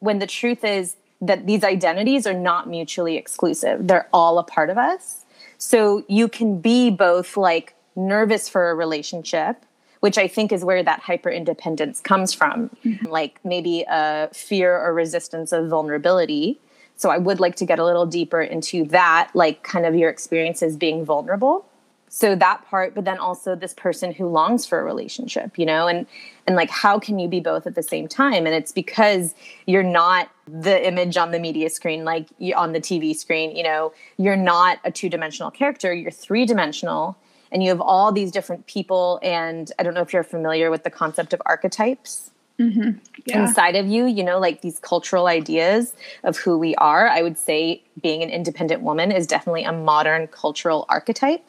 when 0.00 0.18
the 0.18 0.26
truth 0.26 0.64
is 0.64 0.96
that 1.20 1.46
these 1.46 1.62
identities 1.62 2.26
are 2.26 2.34
not 2.34 2.68
mutually 2.68 3.16
exclusive. 3.16 3.86
They're 3.86 4.08
all 4.12 4.38
a 4.38 4.44
part 4.44 4.70
of 4.70 4.78
us. 4.78 5.24
So 5.58 6.04
you 6.08 6.28
can 6.28 6.60
be 6.60 6.90
both 6.90 7.36
like 7.36 7.74
nervous 7.96 8.48
for 8.48 8.70
a 8.70 8.74
relationship 8.74 9.64
which 10.00 10.18
I 10.18 10.28
think 10.28 10.52
is 10.52 10.64
where 10.64 10.82
that 10.82 11.00
hyper 11.00 11.30
independence 11.30 12.00
comes 12.00 12.32
from, 12.32 12.70
mm-hmm. 12.84 13.06
like 13.06 13.40
maybe 13.44 13.84
a 13.88 14.28
fear 14.32 14.76
or 14.76 14.94
resistance 14.94 15.52
of 15.52 15.68
vulnerability. 15.68 16.60
So 16.96 17.10
I 17.10 17.18
would 17.18 17.40
like 17.40 17.56
to 17.56 17.64
get 17.64 17.78
a 17.78 17.84
little 17.84 18.06
deeper 18.06 18.40
into 18.40 18.84
that, 18.86 19.30
like 19.34 19.62
kind 19.62 19.86
of 19.86 19.94
your 19.94 20.10
experiences 20.10 20.76
being 20.76 21.04
vulnerable. 21.04 21.64
So 22.10 22.34
that 22.34 22.64
part, 22.66 22.94
but 22.94 23.04
then 23.04 23.18
also 23.18 23.54
this 23.54 23.74
person 23.74 24.12
who 24.12 24.28
longs 24.28 24.64
for 24.64 24.80
a 24.80 24.84
relationship, 24.84 25.58
you 25.58 25.66
know, 25.66 25.86
and 25.86 26.06
and 26.46 26.56
like 26.56 26.70
how 26.70 26.98
can 26.98 27.18
you 27.18 27.28
be 27.28 27.40
both 27.40 27.66
at 27.66 27.74
the 27.74 27.82
same 27.82 28.08
time? 28.08 28.46
And 28.46 28.54
it's 28.54 28.72
because 28.72 29.34
you're 29.66 29.82
not 29.82 30.30
the 30.46 30.86
image 30.86 31.18
on 31.18 31.32
the 31.32 31.38
media 31.38 31.68
screen, 31.68 32.04
like 32.04 32.28
on 32.56 32.72
the 32.72 32.80
TV 32.80 33.14
screen, 33.14 33.54
you 33.54 33.62
know, 33.62 33.92
you're 34.16 34.36
not 34.36 34.78
a 34.84 34.90
two 34.90 35.10
dimensional 35.10 35.50
character, 35.50 35.92
you're 35.92 36.10
three 36.10 36.46
dimensional 36.46 37.18
and 37.50 37.62
you 37.62 37.68
have 37.68 37.80
all 37.80 38.12
these 38.12 38.30
different 38.30 38.66
people 38.66 39.18
and 39.22 39.72
i 39.78 39.82
don't 39.82 39.94
know 39.94 40.02
if 40.02 40.12
you're 40.12 40.22
familiar 40.22 40.70
with 40.70 40.84
the 40.84 40.90
concept 40.90 41.32
of 41.32 41.40
archetypes 41.46 42.30
mm-hmm. 42.58 42.98
yeah. 43.26 43.42
inside 43.42 43.76
of 43.76 43.86
you, 43.86 44.06
you 44.06 44.24
know, 44.24 44.38
like 44.38 44.60
these 44.62 44.78
cultural 44.80 45.26
ideas 45.26 45.94
of 46.24 46.36
who 46.36 46.58
we 46.58 46.74
are. 46.76 47.08
I 47.08 47.22
would 47.22 47.38
say 47.38 47.82
being 48.00 48.22
an 48.22 48.30
independent 48.30 48.82
woman 48.82 49.12
is 49.12 49.26
definitely 49.26 49.64
a 49.64 49.72
modern 49.72 50.26
cultural 50.28 50.84
archetype. 50.88 51.44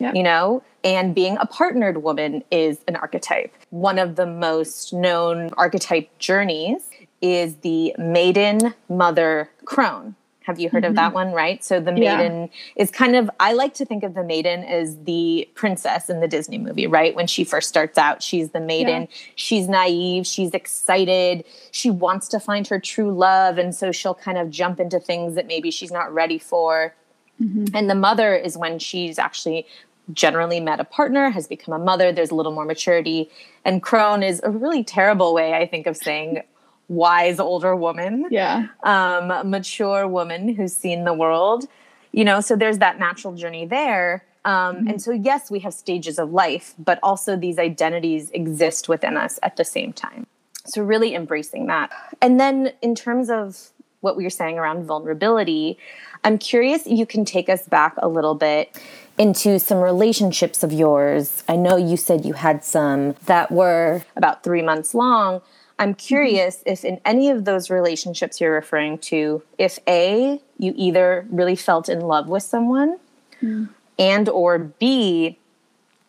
Yep. 0.00 0.14
You 0.14 0.22
know, 0.22 0.62
and 0.84 1.12
being 1.12 1.36
a 1.40 1.46
partnered 1.46 2.04
woman 2.04 2.44
is 2.52 2.78
an 2.86 2.94
archetype. 2.94 3.52
One 3.70 3.98
of 3.98 4.14
the 4.14 4.26
most 4.26 4.92
known 4.92 5.50
archetype 5.56 6.08
journeys 6.20 6.88
is 7.20 7.56
the 7.56 7.96
maiden 7.98 8.74
mother 8.88 9.50
crone. 9.64 10.14
Have 10.48 10.58
you 10.58 10.70
heard 10.70 10.84
mm-hmm. 10.84 10.92
of 10.92 10.96
that 10.96 11.12
one, 11.12 11.32
right? 11.32 11.62
So 11.62 11.78
the 11.78 11.92
maiden 11.92 12.44
yeah. 12.44 12.82
is 12.82 12.90
kind 12.90 13.14
of 13.14 13.30
I 13.38 13.52
like 13.52 13.74
to 13.74 13.84
think 13.84 14.02
of 14.02 14.14
the 14.14 14.24
maiden 14.24 14.64
as 14.64 14.96
the 15.04 15.46
princess 15.54 16.08
in 16.08 16.20
the 16.20 16.26
Disney 16.26 16.56
movie, 16.56 16.86
right? 16.86 17.14
When 17.14 17.26
she 17.26 17.44
first 17.44 17.68
starts 17.68 17.98
out, 17.98 18.22
she's 18.22 18.52
the 18.52 18.60
maiden. 18.60 19.02
Yeah. 19.02 19.16
She's 19.34 19.68
naive, 19.68 20.26
she's 20.26 20.54
excited, 20.54 21.44
she 21.70 21.90
wants 21.90 22.28
to 22.28 22.40
find 22.40 22.66
her 22.68 22.80
true 22.80 23.14
love 23.14 23.58
and 23.58 23.74
so 23.74 23.92
she'll 23.92 24.14
kind 24.14 24.38
of 24.38 24.48
jump 24.48 24.80
into 24.80 24.98
things 24.98 25.34
that 25.34 25.46
maybe 25.46 25.70
she's 25.70 25.92
not 25.92 26.10
ready 26.14 26.38
for. 26.38 26.94
Mm-hmm. 27.38 27.66
And 27.76 27.90
the 27.90 27.94
mother 27.94 28.34
is 28.34 28.56
when 28.56 28.78
she's 28.78 29.18
actually 29.18 29.66
generally 30.14 30.60
met 30.60 30.80
a 30.80 30.84
partner, 30.84 31.28
has 31.28 31.46
become 31.46 31.74
a 31.74 31.84
mother, 31.84 32.10
there's 32.10 32.30
a 32.30 32.34
little 32.34 32.52
more 32.52 32.64
maturity. 32.64 33.28
And 33.66 33.82
crone 33.82 34.22
is 34.22 34.40
a 34.42 34.50
really 34.50 34.82
terrible 34.82 35.34
way, 35.34 35.52
I 35.52 35.66
think, 35.66 35.86
of 35.86 35.94
saying 35.94 36.40
wise 36.88 37.38
older 37.38 37.76
woman. 37.76 38.26
Yeah. 38.30 38.66
Um, 38.82 39.50
mature 39.50 40.08
woman 40.08 40.54
who's 40.54 40.74
seen 40.74 41.04
the 41.04 41.14
world. 41.14 41.66
You 42.12 42.24
know, 42.24 42.40
so 42.40 42.56
there's 42.56 42.78
that 42.78 42.98
natural 42.98 43.34
journey 43.34 43.66
there. 43.66 44.24
Um, 44.44 44.76
mm-hmm. 44.76 44.88
And 44.88 45.02
so, 45.02 45.12
yes, 45.12 45.50
we 45.50 45.60
have 45.60 45.74
stages 45.74 46.18
of 46.18 46.32
life, 46.32 46.74
but 46.78 46.98
also 47.02 47.36
these 47.36 47.58
identities 47.58 48.30
exist 48.30 48.88
within 48.88 49.16
us 49.16 49.38
at 49.42 49.56
the 49.56 49.64
same 49.64 49.92
time. 49.92 50.26
So, 50.64 50.82
really 50.82 51.14
embracing 51.14 51.66
that. 51.66 51.90
And 52.22 52.40
then, 52.40 52.72
in 52.80 52.94
terms 52.94 53.28
of 53.30 53.70
what 54.00 54.16
we 54.16 54.24
were 54.24 54.30
saying 54.30 54.58
around 54.58 54.84
vulnerability, 54.84 55.78
I'm 56.24 56.38
curious 56.38 56.86
you 56.86 57.04
can 57.04 57.24
take 57.24 57.48
us 57.48 57.66
back 57.66 57.94
a 57.98 58.08
little 58.08 58.34
bit 58.34 58.80
into 59.18 59.58
some 59.58 59.78
relationships 59.78 60.62
of 60.62 60.72
yours. 60.72 61.42
I 61.48 61.56
know 61.56 61.76
you 61.76 61.96
said 61.96 62.24
you 62.24 62.34
had 62.34 62.64
some 62.64 63.16
that 63.26 63.50
were 63.50 64.02
about 64.16 64.44
three 64.44 64.62
months 64.62 64.94
long. 64.94 65.42
I'm 65.78 65.90
mm-hmm. 65.90 65.96
curious 65.96 66.62
if 66.66 66.84
in 66.84 67.00
any 67.04 67.30
of 67.30 67.44
those 67.44 67.70
relationships 67.70 68.40
you're 68.40 68.52
referring 68.52 68.98
to, 68.98 69.42
if 69.58 69.78
A, 69.88 70.40
you 70.58 70.72
either 70.76 71.26
really 71.30 71.56
felt 71.56 71.88
in 71.88 72.00
love 72.00 72.28
with 72.28 72.42
someone 72.42 72.98
mm. 73.42 73.68
and 73.98 74.28
or 74.28 74.58
B, 74.58 75.38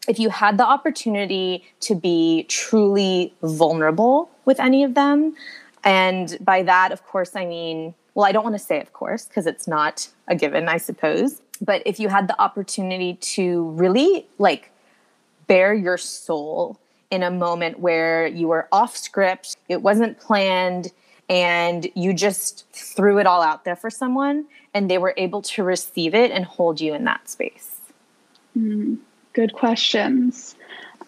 if 0.08 0.20
you 0.20 0.30
had 0.30 0.58
the 0.58 0.66
opportunity 0.66 1.64
to 1.82 1.96
be 1.96 2.46
truly 2.50 3.34
vulnerable 3.44 4.32
with 4.46 4.60
any 4.60 4.84
of 4.84 4.96
them. 4.96 5.36
And 5.84 6.38
by 6.42 6.64
that, 6.64 6.92
of 6.92 7.06
course, 7.06 7.36
I 7.36 7.46
mean, 7.46 7.94
well, 8.16 8.26
I 8.26 8.32
don't 8.32 8.44
want 8.44 8.56
to 8.56 8.64
say 8.64 8.82
of 8.82 8.92
course, 8.92 9.26
because 9.26 9.46
it's 9.46 9.68
not 9.68 10.10
a 10.28 10.36
given, 10.36 10.68
I 10.68 10.78
suppose. 10.78 11.42
But 11.62 11.84
if 11.86 12.00
you 12.00 12.10
had 12.10 12.28
the 12.28 12.42
opportunity 12.42 13.16
to 13.16 13.70
really 13.72 14.28
like 14.38 14.72
bare 15.48 15.74
your 15.74 15.98
soul 15.98 16.80
in 17.12 17.24
a 17.24 17.32
moment 17.32 17.80
where 17.80 18.28
you 18.28 18.48
were 18.48 18.68
off 18.72 18.96
script, 18.96 19.58
it 19.68 19.82
wasn't 19.82 20.20
planned, 20.20 20.92
and 21.30 21.90
you 21.96 22.14
just 22.14 22.66
threw 22.72 23.20
it 23.20 23.28
all 23.28 23.42
out 23.42 23.64
there 23.64 23.76
for 23.76 23.90
someone 23.90 24.46
and 24.74 24.90
they 24.90 24.98
were 24.98 25.14
able 25.18 25.42
to 25.42 25.64
receive 25.64 26.14
it 26.14 26.32
and 26.32 26.46
hold 26.46 26.82
you 26.82 26.94
in 26.94 27.06
that 27.06 27.30
space? 27.30 27.78
Mm, 28.58 28.98
good 29.34 29.54
questions. 29.54 30.56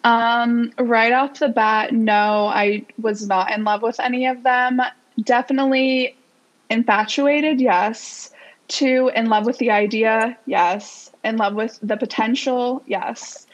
Um, 0.04 0.72
right 0.78 1.12
off 1.12 1.38
the 1.38 1.48
bat, 1.48 1.92
no, 1.92 2.46
I 2.46 2.86
was 3.00 3.26
not 3.26 3.52
in 3.52 3.64
love 3.64 3.82
with 3.82 4.00
any 4.00 4.26
of 4.26 4.42
them. 4.42 4.80
Definitely 5.20 6.16
infatuated, 6.70 7.60
yes. 7.60 8.30
Two, 8.68 9.10
in 9.14 9.28
love 9.28 9.46
with 9.46 9.58
the 9.58 9.70
idea, 9.70 10.36
yes. 10.46 11.10
In 11.22 11.36
love 11.36 11.54
with 11.54 11.78
the 11.82 11.96
potential, 11.96 12.82
yes 12.86 13.46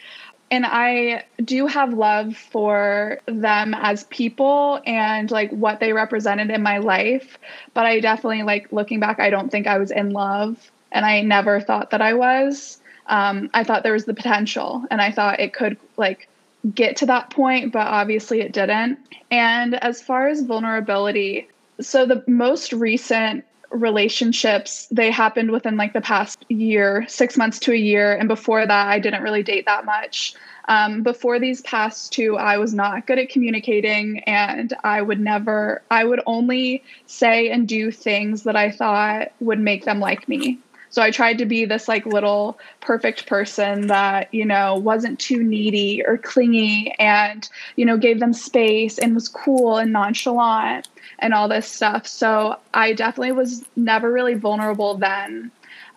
and 0.50 0.64
I 0.66 1.24
do 1.44 1.66
have 1.66 1.92
love 1.92 2.36
for 2.36 3.20
them 3.26 3.74
as 3.74 4.04
people 4.04 4.80
and 4.86 5.30
like 5.30 5.50
what 5.50 5.80
they 5.80 5.92
represented 5.92 6.50
in 6.50 6.62
my 6.62 6.78
life. 6.78 7.38
But 7.74 7.86
I 7.86 8.00
definitely 8.00 8.42
like 8.42 8.72
looking 8.72 9.00
back, 9.00 9.20
I 9.20 9.30
don't 9.30 9.50
think 9.50 9.66
I 9.66 9.78
was 9.78 9.90
in 9.90 10.10
love, 10.10 10.70
and 10.92 11.04
I 11.04 11.20
never 11.20 11.60
thought 11.60 11.90
that 11.90 12.00
I 12.00 12.14
was. 12.14 12.80
Um, 13.06 13.50
I 13.54 13.64
thought 13.64 13.82
there 13.82 13.92
was 13.92 14.04
the 14.04 14.14
potential, 14.14 14.84
and 14.90 15.00
I 15.00 15.10
thought 15.10 15.40
it 15.40 15.52
could 15.52 15.76
like 15.96 16.28
get 16.74 16.96
to 16.96 17.06
that 17.06 17.30
point, 17.30 17.72
but 17.72 17.86
obviously 17.86 18.40
it 18.40 18.52
didn't. 18.52 18.98
And 19.30 19.74
as 19.74 20.02
far 20.02 20.28
as 20.28 20.42
vulnerability, 20.42 21.48
so 21.80 22.06
the 22.06 22.24
most 22.26 22.72
recent 22.72 23.44
relationships. 23.70 24.86
They 24.90 25.10
happened 25.10 25.50
within 25.50 25.76
like 25.76 25.92
the 25.92 26.00
past 26.00 26.44
year 26.48 27.04
six 27.08 27.36
months 27.36 27.58
to 27.60 27.72
a 27.72 27.76
year 27.76 28.14
and 28.14 28.28
before 28.28 28.66
that 28.66 28.88
i 28.88 28.98
didn't 28.98 29.22
really 29.22 29.42
date 29.42 29.66
that 29.66 29.84
much. 29.84 30.34
Um, 30.66 31.02
before 31.02 31.38
these 31.38 31.62
past 31.62 32.12
two 32.12 32.36
i 32.36 32.58
was 32.58 32.74
not 32.74 33.06
good 33.06 33.18
at 33.18 33.30
communicating 33.30 34.20
and 34.20 34.74
i 34.84 35.00
would 35.00 35.20
never 35.20 35.82
i 35.90 36.04
would 36.04 36.20
only 36.26 36.82
say 37.06 37.50
and 37.50 37.66
do 37.66 37.90
things 37.90 38.42
that 38.44 38.56
i 38.56 38.70
thought 38.70 39.32
would 39.40 39.60
make 39.60 39.84
them 39.84 40.00
like 40.00 40.28
me. 40.28 40.58
So 40.90 41.02
I 41.02 41.10
tried 41.10 41.38
to 41.38 41.46
be 41.46 41.64
this 41.64 41.86
like 41.86 42.06
little 42.06 42.58
perfect 42.80 43.26
person 43.26 43.88
that, 43.88 44.32
you 44.32 44.44
know, 44.44 44.74
wasn't 44.76 45.20
too 45.20 45.42
needy 45.42 46.02
or 46.04 46.16
clingy 46.16 46.94
and, 46.98 47.48
you 47.76 47.84
know, 47.84 47.98
gave 47.98 48.20
them 48.20 48.32
space 48.32 48.98
and 48.98 49.14
was 49.14 49.28
cool 49.28 49.76
and 49.76 49.92
nonchalant 49.92 50.88
and 51.18 51.34
all 51.34 51.48
this 51.48 51.70
stuff. 51.70 52.06
So 52.06 52.58
I 52.74 52.92
definitely 52.92 53.32
was 53.32 53.64
never 53.76 54.12
really 54.12 54.34
vulnerable 54.34 54.96
then. 54.96 55.50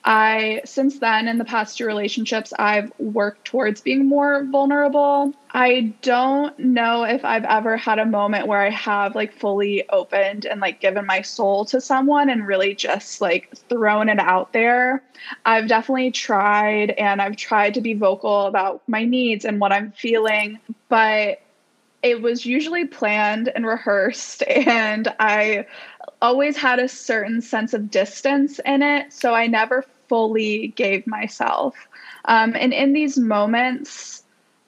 I, 0.04 0.62
since 0.66 0.98
then, 0.98 1.28
in 1.28 1.38
the 1.38 1.46
past 1.46 1.78
two 1.78 1.86
relationships, 1.86 2.54
I've 2.58 2.92
worked 2.98 3.46
towards 3.46 3.82
being 3.82 4.08
more 4.08 4.46
vulnerable. 4.46 5.34
I 5.52 5.94
don't 6.02 6.58
know 6.58 7.04
if 7.04 7.24
I've 7.24 7.44
ever 7.44 7.78
had 7.78 8.00
a 8.00 8.06
moment 8.06 8.48
where 8.48 8.62
I 8.62 8.72
have 8.72 9.16
like 9.16 9.34
fully 9.34 9.88
opened 9.90 10.46
and 10.46 10.60
like 10.60 10.80
given 10.80 11.06
my 11.06 11.22
soul 11.22 11.66
to 11.66 11.80
someone 11.80 12.30
and 12.30 12.48
really 12.48 12.74
just 12.74 13.22
like 13.22 13.56
thrown 13.70 14.10
it 14.10 14.20
out 14.20 14.54
there. 14.54 15.04
I've 15.46 15.68
definitely 15.68 16.12
tried 16.12 16.92
and 16.92 17.22
I've 17.22 17.36
tried 17.36 17.76
to 17.76 17.82
be 17.82 17.94
vocal 17.94 18.48
about 18.48 18.82
my 18.88 19.06
needs 19.06 19.46
and 19.46 19.60
what 19.60 19.72
I'm 19.72 19.92
feeling, 19.92 20.60
but 20.90 21.41
it 22.04 22.22
was 22.22 22.46
usually 22.46 22.86
planned 22.86 23.52
and 23.54 23.66
rehearsed 23.66 24.44
and 24.44 25.14
i 25.20 25.66
always 26.22 26.58
had 26.58 26.80
a 26.80 26.88
certain 26.88 27.42
sense 27.42 27.74
of 27.74 27.90
distance 27.90 28.60
in 28.66 28.82
it 28.82 29.12
so 29.12 29.34
i 29.34 29.48
never 29.48 29.86
fully 30.12 30.68
gave 30.76 31.08
myself. 31.08 31.74
Um, 32.26 32.54
and 32.60 32.74
in 32.74 32.92
these 32.92 33.18
moments 33.18 34.24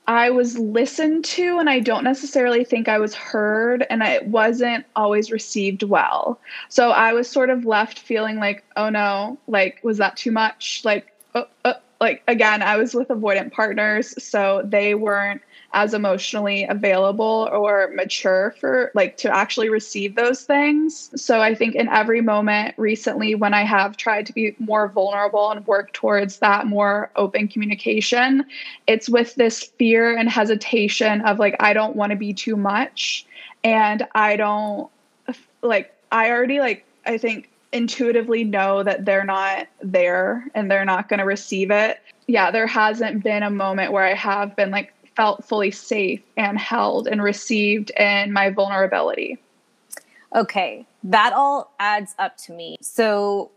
i 0.08 0.30
was 0.30 0.58
listened 0.58 1.26
to 1.26 1.60
and 1.60 1.70
i 1.70 1.80
don't 1.80 2.06
necessarily 2.06 2.64
think 2.64 2.88
i 2.88 2.98
was 2.98 3.14
heard 3.14 3.86
and 3.90 4.02
it 4.04 4.26
wasn't 4.28 4.86
always 4.96 5.32
received 5.32 5.84
well. 5.84 6.40
So 6.70 6.92
i 6.92 7.12
was 7.12 7.30
sort 7.30 7.50
of 7.50 7.66
left 7.66 8.00
feeling 8.00 8.38
like 8.38 8.64
oh 8.78 8.90
no 8.90 9.38
like 9.48 9.82
was 9.84 9.98
that 9.98 10.16
too 10.16 10.32
much? 10.32 10.82
Like 10.86 11.12
uh, 11.36 11.44
uh, 11.66 11.74
like 12.00 12.24
again 12.28 12.62
i 12.62 12.78
was 12.78 12.94
with 12.94 13.08
avoidant 13.10 13.52
partners 13.52 14.14
so 14.24 14.62
they 14.66 14.94
weren't 14.96 15.42
as 15.74 15.94
emotionally 15.94 16.66
available 16.70 17.50
or 17.52 17.90
mature 17.96 18.56
for 18.60 18.92
like 18.94 19.18
to 19.18 19.36
actually 19.36 19.70
receive 19.70 20.16
those 20.16 20.44
things. 20.44 21.10
So 21.20 21.42
I 21.42 21.56
think 21.56 21.74
in 21.76 21.88
every 21.90 22.22
moment 22.22 22.76
recently 22.78 23.34
when 23.34 23.54
I 23.54 23.64
have 23.64 23.98
tried 23.98 24.28
to 24.28 24.34
be 24.34 24.56
more 24.60 24.88
vulnerable 24.88 25.52
and 25.52 25.66
work 25.66 25.92
towards 25.94 26.40
that 26.40 26.68
more 26.68 27.10
open 27.16 27.48
communication, 27.48 28.46
it's 28.86 29.10
with 29.10 29.34
this 29.36 29.64
fear 29.64 30.16
and 30.16 30.30
hesitation 30.30 31.22
of 31.22 31.40
like 31.40 31.56
I 31.60 31.74
don't 31.74 31.96
want 31.96 32.12
to 32.12 32.16
be 32.16 32.34
too 32.34 32.56
much 32.56 33.26
and 33.64 34.08
I 34.14 34.36
don't 34.36 34.90
like 35.62 35.94
I 36.12 36.30
already 36.30 36.60
like 36.60 36.86
I 37.06 37.18
think 37.18 37.50
intuitively 37.72 38.44
know 38.44 38.84
that 38.84 39.04
they're 39.04 39.26
not 39.26 39.68
there 39.82 40.46
and 40.54 40.70
they're 40.70 40.86
not 40.86 41.10
going 41.10 41.18
to 41.18 41.26
receive 41.26 41.72
it. 41.72 42.00
Yeah, 42.28 42.52
there 42.52 42.68
hasn't 42.68 43.24
been 43.24 43.42
a 43.42 43.50
moment 43.50 43.92
where 43.92 44.06
I 44.06 44.14
have 44.14 44.56
been 44.56 44.70
like 44.70 44.94
felt 45.16 45.46
fully 45.46 45.72
safe 45.72 46.22
and 46.38 46.58
held 46.58 47.08
and 47.08 47.22
received 47.22 47.92
in 47.92 48.32
my 48.32 48.50
vulnerability. 48.50 49.38
Okay, 50.36 50.86
that 51.04 51.34
all 51.34 51.74
adds 51.80 52.16
up 52.18 52.38
to 52.38 52.54
me. 52.54 52.78
So, 52.82 53.52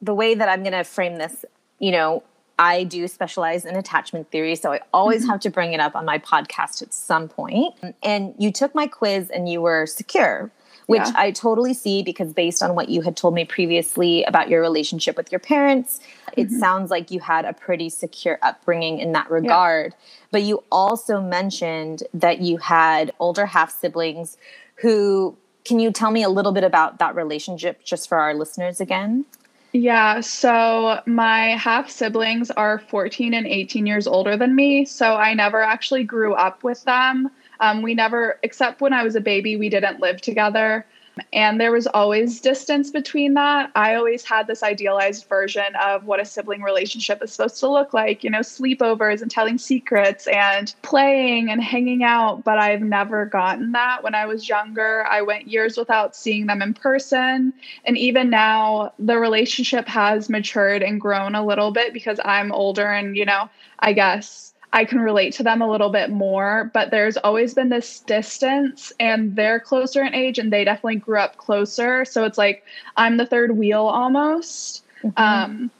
the 0.00 0.14
way 0.14 0.34
that 0.34 0.48
I'm 0.48 0.62
going 0.62 0.72
to 0.72 0.84
frame 0.84 1.16
this, 1.16 1.44
you 1.78 1.92
know, 1.92 2.22
I 2.58 2.84
do 2.84 3.08
specialize 3.08 3.64
in 3.64 3.76
attachment 3.76 4.30
theory, 4.30 4.56
so 4.56 4.72
I 4.72 4.80
always 4.92 5.22
mm-hmm. 5.22 5.30
have 5.30 5.40
to 5.40 5.50
bring 5.50 5.72
it 5.72 5.80
up 5.80 5.96
on 5.96 6.04
my 6.04 6.18
podcast 6.18 6.82
at 6.82 6.92
some 6.92 7.28
point. 7.28 7.74
And 8.02 8.34
you 8.38 8.52
took 8.52 8.74
my 8.74 8.86
quiz 8.86 9.30
and 9.30 9.48
you 9.48 9.62
were 9.62 9.86
secure, 9.86 10.50
which 10.92 11.08
yeah. 11.08 11.12
I 11.16 11.30
totally 11.30 11.72
see 11.74 12.02
because 12.02 12.32
based 12.32 12.62
on 12.62 12.74
what 12.74 12.90
you 12.90 13.00
had 13.00 13.16
told 13.16 13.34
me 13.34 13.44
previously 13.46 14.22
about 14.24 14.50
your 14.50 14.60
relationship 14.60 15.16
with 15.16 15.32
your 15.32 15.38
parents, 15.38 16.00
mm-hmm. 16.26 16.40
it 16.42 16.50
sounds 16.50 16.90
like 16.90 17.10
you 17.10 17.18
had 17.18 17.46
a 17.46 17.54
pretty 17.54 17.88
secure 17.88 18.38
upbringing 18.42 18.98
in 18.98 19.12
that 19.12 19.30
regard. 19.30 19.92
Yeah. 19.92 20.06
But 20.30 20.42
you 20.42 20.62
also 20.70 21.20
mentioned 21.20 22.02
that 22.12 22.40
you 22.40 22.58
had 22.58 23.12
older 23.18 23.46
half 23.46 23.70
siblings 23.70 24.36
who 24.76 25.36
can 25.64 25.80
you 25.80 25.92
tell 25.92 26.10
me 26.10 26.22
a 26.22 26.28
little 26.28 26.52
bit 26.52 26.64
about 26.64 26.98
that 26.98 27.14
relationship 27.14 27.84
just 27.84 28.08
for 28.08 28.18
our 28.18 28.34
listeners 28.34 28.80
again? 28.80 29.24
Yeah, 29.72 30.20
so 30.20 31.00
my 31.06 31.56
half 31.56 31.88
siblings 31.88 32.50
are 32.50 32.78
14 32.78 33.32
and 33.32 33.46
18 33.46 33.86
years 33.86 34.06
older 34.06 34.36
than 34.36 34.54
me. 34.54 34.84
So 34.84 35.14
I 35.14 35.32
never 35.32 35.62
actually 35.62 36.04
grew 36.04 36.34
up 36.34 36.62
with 36.62 36.84
them. 36.84 37.30
Um, 37.62 37.80
we 37.80 37.94
never, 37.94 38.38
except 38.42 38.80
when 38.80 38.92
I 38.92 39.04
was 39.04 39.14
a 39.14 39.20
baby, 39.20 39.56
we 39.56 39.68
didn't 39.70 40.00
live 40.00 40.20
together. 40.20 40.84
And 41.32 41.60
there 41.60 41.72
was 41.72 41.86
always 41.86 42.40
distance 42.40 42.90
between 42.90 43.34
that. 43.34 43.70
I 43.74 43.94
always 43.94 44.24
had 44.24 44.46
this 44.46 44.62
idealized 44.62 45.28
version 45.28 45.76
of 45.80 46.04
what 46.04 46.20
a 46.20 46.24
sibling 46.24 46.62
relationship 46.62 47.22
is 47.22 47.32
supposed 47.34 47.60
to 47.60 47.68
look 47.68 47.92
like, 47.92 48.24
you 48.24 48.30
know, 48.30 48.40
sleepovers 48.40 49.20
and 49.20 49.30
telling 49.30 49.58
secrets 49.58 50.26
and 50.26 50.74
playing 50.82 51.50
and 51.50 51.62
hanging 51.62 52.02
out. 52.02 52.44
But 52.44 52.58
I've 52.58 52.80
never 52.80 53.26
gotten 53.26 53.72
that. 53.72 54.02
When 54.02 54.14
I 54.14 54.26
was 54.26 54.48
younger, 54.48 55.06
I 55.06 55.20
went 55.22 55.48
years 55.48 55.76
without 55.76 56.16
seeing 56.16 56.46
them 56.46 56.62
in 56.62 56.72
person. 56.72 57.52
And 57.84 57.98
even 57.98 58.30
now, 58.30 58.92
the 58.98 59.18
relationship 59.18 59.86
has 59.88 60.30
matured 60.30 60.82
and 60.82 61.00
grown 61.00 61.34
a 61.34 61.44
little 61.44 61.72
bit 61.72 61.92
because 61.92 62.18
I'm 62.24 62.52
older 62.52 62.86
and, 62.86 63.16
you 63.16 63.26
know, 63.26 63.50
I 63.78 63.92
guess 63.92 64.51
I 64.72 64.84
can 64.84 65.00
relate 65.00 65.34
to 65.34 65.42
them 65.42 65.60
a 65.60 65.70
little 65.70 65.90
bit 65.90 66.10
more, 66.10 66.70
but 66.72 66.90
there's 66.90 67.16
always 67.18 67.52
been 67.52 67.68
this 67.68 68.00
distance 68.00 68.92
and 68.98 69.36
they're 69.36 69.60
closer 69.60 70.02
in 70.02 70.14
age 70.14 70.38
and 70.38 70.52
they 70.52 70.64
definitely 70.64 70.96
grew 70.96 71.18
up 71.18 71.36
closer. 71.36 72.04
So 72.04 72.24
it's 72.24 72.38
like 72.38 72.64
I'm 72.96 73.18
the 73.18 73.26
third 73.26 73.56
wheel 73.56 73.82
almost. 73.82 74.84
Mm-hmm. 75.02 75.22
Um, 75.22 75.70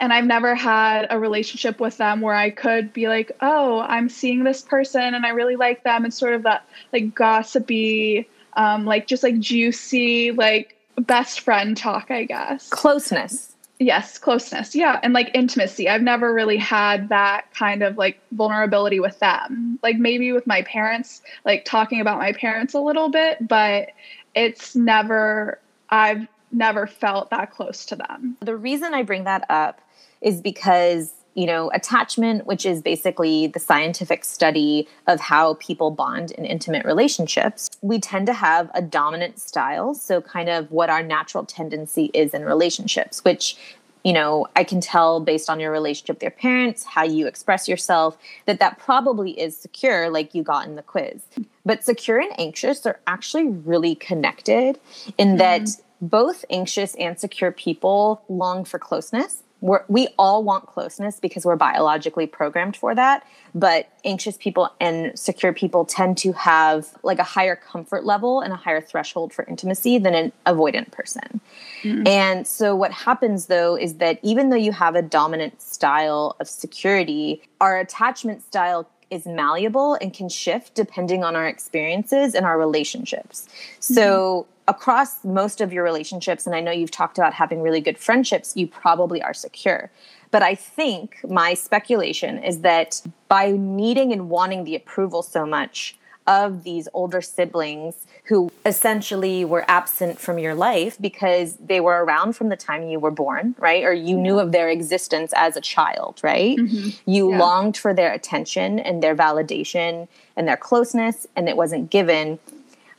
and 0.00 0.12
I've 0.12 0.24
never 0.24 0.54
had 0.54 1.06
a 1.10 1.18
relationship 1.18 1.80
with 1.80 1.96
them 1.96 2.20
where 2.20 2.34
I 2.34 2.50
could 2.50 2.92
be 2.92 3.08
like, 3.08 3.32
oh, 3.40 3.80
I'm 3.80 4.08
seeing 4.08 4.44
this 4.44 4.62
person 4.62 5.14
and 5.14 5.26
I 5.26 5.30
really 5.30 5.56
like 5.56 5.82
them. 5.82 6.06
It's 6.06 6.16
sort 6.16 6.34
of 6.34 6.44
that 6.44 6.64
like 6.92 7.14
gossipy, 7.14 8.28
um, 8.54 8.86
like 8.86 9.06
just 9.06 9.22
like 9.22 9.38
juicy, 9.38 10.30
like 10.30 10.76
best 10.96 11.40
friend 11.40 11.76
talk, 11.76 12.10
I 12.10 12.24
guess. 12.24 12.68
Closeness. 12.70 13.54
Yes, 13.82 14.18
closeness. 14.18 14.74
Yeah. 14.74 15.00
And 15.02 15.14
like 15.14 15.30
intimacy. 15.32 15.88
I've 15.88 16.02
never 16.02 16.34
really 16.34 16.58
had 16.58 17.08
that 17.08 17.46
kind 17.54 17.82
of 17.82 17.96
like 17.96 18.20
vulnerability 18.32 19.00
with 19.00 19.18
them. 19.20 19.78
Like 19.82 19.96
maybe 19.96 20.32
with 20.32 20.46
my 20.46 20.60
parents, 20.62 21.22
like 21.46 21.64
talking 21.64 21.98
about 21.98 22.18
my 22.18 22.34
parents 22.34 22.74
a 22.74 22.80
little 22.80 23.08
bit, 23.08 23.48
but 23.48 23.88
it's 24.34 24.76
never, 24.76 25.58
I've 25.88 26.28
never 26.52 26.86
felt 26.86 27.30
that 27.30 27.52
close 27.52 27.86
to 27.86 27.96
them. 27.96 28.36
The 28.40 28.54
reason 28.54 28.92
I 28.92 29.02
bring 29.02 29.24
that 29.24 29.46
up 29.48 29.80
is 30.20 30.42
because 30.42 31.14
you 31.40 31.46
know, 31.46 31.70
attachment, 31.72 32.44
which 32.44 32.66
is 32.66 32.82
basically 32.82 33.46
the 33.46 33.58
scientific 33.58 34.26
study 34.26 34.86
of 35.06 35.18
how 35.20 35.54
people 35.54 35.90
bond 35.90 36.32
in 36.32 36.44
intimate 36.44 36.84
relationships, 36.84 37.70
we 37.80 37.98
tend 37.98 38.26
to 38.26 38.34
have 38.34 38.70
a 38.74 38.82
dominant 38.82 39.38
style. 39.38 39.94
So, 39.94 40.20
kind 40.20 40.50
of 40.50 40.70
what 40.70 40.90
our 40.90 41.02
natural 41.02 41.46
tendency 41.46 42.10
is 42.12 42.34
in 42.34 42.44
relationships, 42.44 43.24
which 43.24 43.56
you 44.04 44.12
know, 44.12 44.46
I 44.54 44.64
can 44.64 44.82
tell 44.82 45.20
based 45.20 45.48
on 45.48 45.60
your 45.60 45.70
relationship 45.70 46.16
with 46.16 46.22
your 46.22 46.30
parents, 46.30 46.84
how 46.84 47.04
you 47.04 47.26
express 47.26 47.68
yourself, 47.68 48.18
that 48.44 48.58
that 48.58 48.78
probably 48.78 49.38
is 49.38 49.56
secure, 49.56 50.10
like 50.10 50.34
you 50.34 50.42
got 50.42 50.66
in 50.66 50.76
the 50.76 50.82
quiz. 50.82 51.22
But 51.64 51.84
secure 51.84 52.18
and 52.18 52.38
anxious 52.38 52.84
are 52.84 53.00
actually 53.06 53.48
really 53.48 53.94
connected 53.94 54.78
in 55.16 55.36
that 55.36 55.62
mm-hmm. 55.62 56.06
both 56.06 56.44
anxious 56.50 56.94
and 56.96 57.18
secure 57.18 57.50
people 57.50 58.22
long 58.28 58.66
for 58.66 58.78
closeness 58.78 59.42
we're, 59.60 59.84
we 59.88 60.08
all 60.18 60.42
want 60.42 60.66
closeness 60.66 61.20
because 61.20 61.44
we're 61.44 61.56
biologically 61.56 62.26
programmed 62.26 62.76
for 62.76 62.94
that 62.94 63.26
but 63.54 63.90
anxious 64.04 64.36
people 64.36 64.70
and 64.80 65.18
secure 65.18 65.52
people 65.52 65.84
tend 65.84 66.16
to 66.16 66.32
have 66.32 66.88
like 67.02 67.18
a 67.18 67.24
higher 67.24 67.56
comfort 67.56 68.04
level 68.04 68.40
and 68.40 68.52
a 68.52 68.56
higher 68.56 68.80
threshold 68.80 69.32
for 69.32 69.44
intimacy 69.46 69.98
than 69.98 70.14
an 70.14 70.32
avoidant 70.46 70.90
person. 70.92 71.40
Mm-hmm. 71.82 72.06
and 72.06 72.46
so 72.46 72.76
what 72.76 72.92
happens 72.92 73.46
though 73.46 73.76
is 73.76 73.96
that 73.96 74.18
even 74.22 74.50
though 74.50 74.56
you 74.56 74.72
have 74.72 74.94
a 74.94 75.02
dominant 75.02 75.60
style 75.60 76.36
of 76.40 76.48
security 76.48 77.42
our 77.60 77.78
attachment 77.78 78.42
style 78.42 78.88
is 79.10 79.26
malleable 79.26 79.94
and 79.94 80.14
can 80.14 80.28
shift 80.28 80.74
depending 80.74 81.24
on 81.24 81.34
our 81.34 81.48
experiences 81.48 82.34
and 82.36 82.46
our 82.46 82.56
relationships. 82.56 83.48
So 83.80 84.42
mm-hmm 84.42 84.59
across 84.70 85.24
most 85.24 85.60
of 85.60 85.72
your 85.72 85.82
relationships, 85.82 86.46
and 86.46 86.54
I 86.54 86.60
know 86.60 86.70
you've 86.70 86.92
talked 86.92 87.18
about 87.18 87.34
having 87.34 87.60
really 87.60 87.80
good 87.80 87.98
friendships, 87.98 88.56
you 88.56 88.68
probably 88.68 89.20
are 89.20 89.34
secure. 89.34 89.90
But 90.30 90.42
I 90.44 90.54
think 90.54 91.18
my 91.28 91.54
speculation 91.54 92.38
is 92.42 92.60
that 92.60 93.02
by 93.26 93.50
needing 93.50 94.12
and 94.12 94.30
wanting 94.30 94.62
the 94.62 94.76
approval 94.76 95.22
so 95.22 95.44
much 95.44 95.96
of 96.28 96.62
these 96.62 96.88
older 96.94 97.20
siblings 97.20 98.06
who 98.24 98.48
essentially 98.64 99.44
were 99.44 99.64
absent 99.66 100.20
from 100.20 100.38
your 100.38 100.54
life 100.54 100.96
because 101.00 101.56
they 101.56 101.80
were 101.80 102.04
around 102.04 102.34
from 102.34 102.48
the 102.48 102.56
time 102.56 102.84
you 102.84 103.00
were 103.00 103.10
born, 103.10 103.56
right? 103.58 103.82
Or 103.82 103.92
you 103.92 104.16
knew 104.16 104.38
of 104.38 104.52
their 104.52 104.68
existence 104.68 105.32
as 105.34 105.56
a 105.56 105.60
child, 105.60 106.20
right? 106.22 106.56
Mm-hmm. 106.56 107.10
You 107.10 107.32
yeah. 107.32 107.38
longed 107.38 107.76
for 107.76 107.92
their 107.92 108.12
attention 108.12 108.78
and 108.78 109.02
their 109.02 109.16
validation 109.16 110.06
and 110.36 110.46
their 110.46 110.56
closeness, 110.56 111.26
and 111.34 111.48
it 111.48 111.56
wasn't 111.56 111.90
given. 111.90 112.38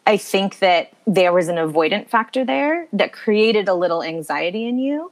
I 0.08 0.18
think 0.18 0.60
that 0.60 0.92
there 1.06 1.32
was 1.32 1.48
an 1.48 1.58
avoidant 1.58 2.10
factor 2.10 2.44
there 2.44 2.88
that 2.94 3.14
created 3.14 3.68
a 3.68 3.74
little 3.74 4.04
anxiety 4.04 4.66
in 4.66 4.80
you. 4.80 5.12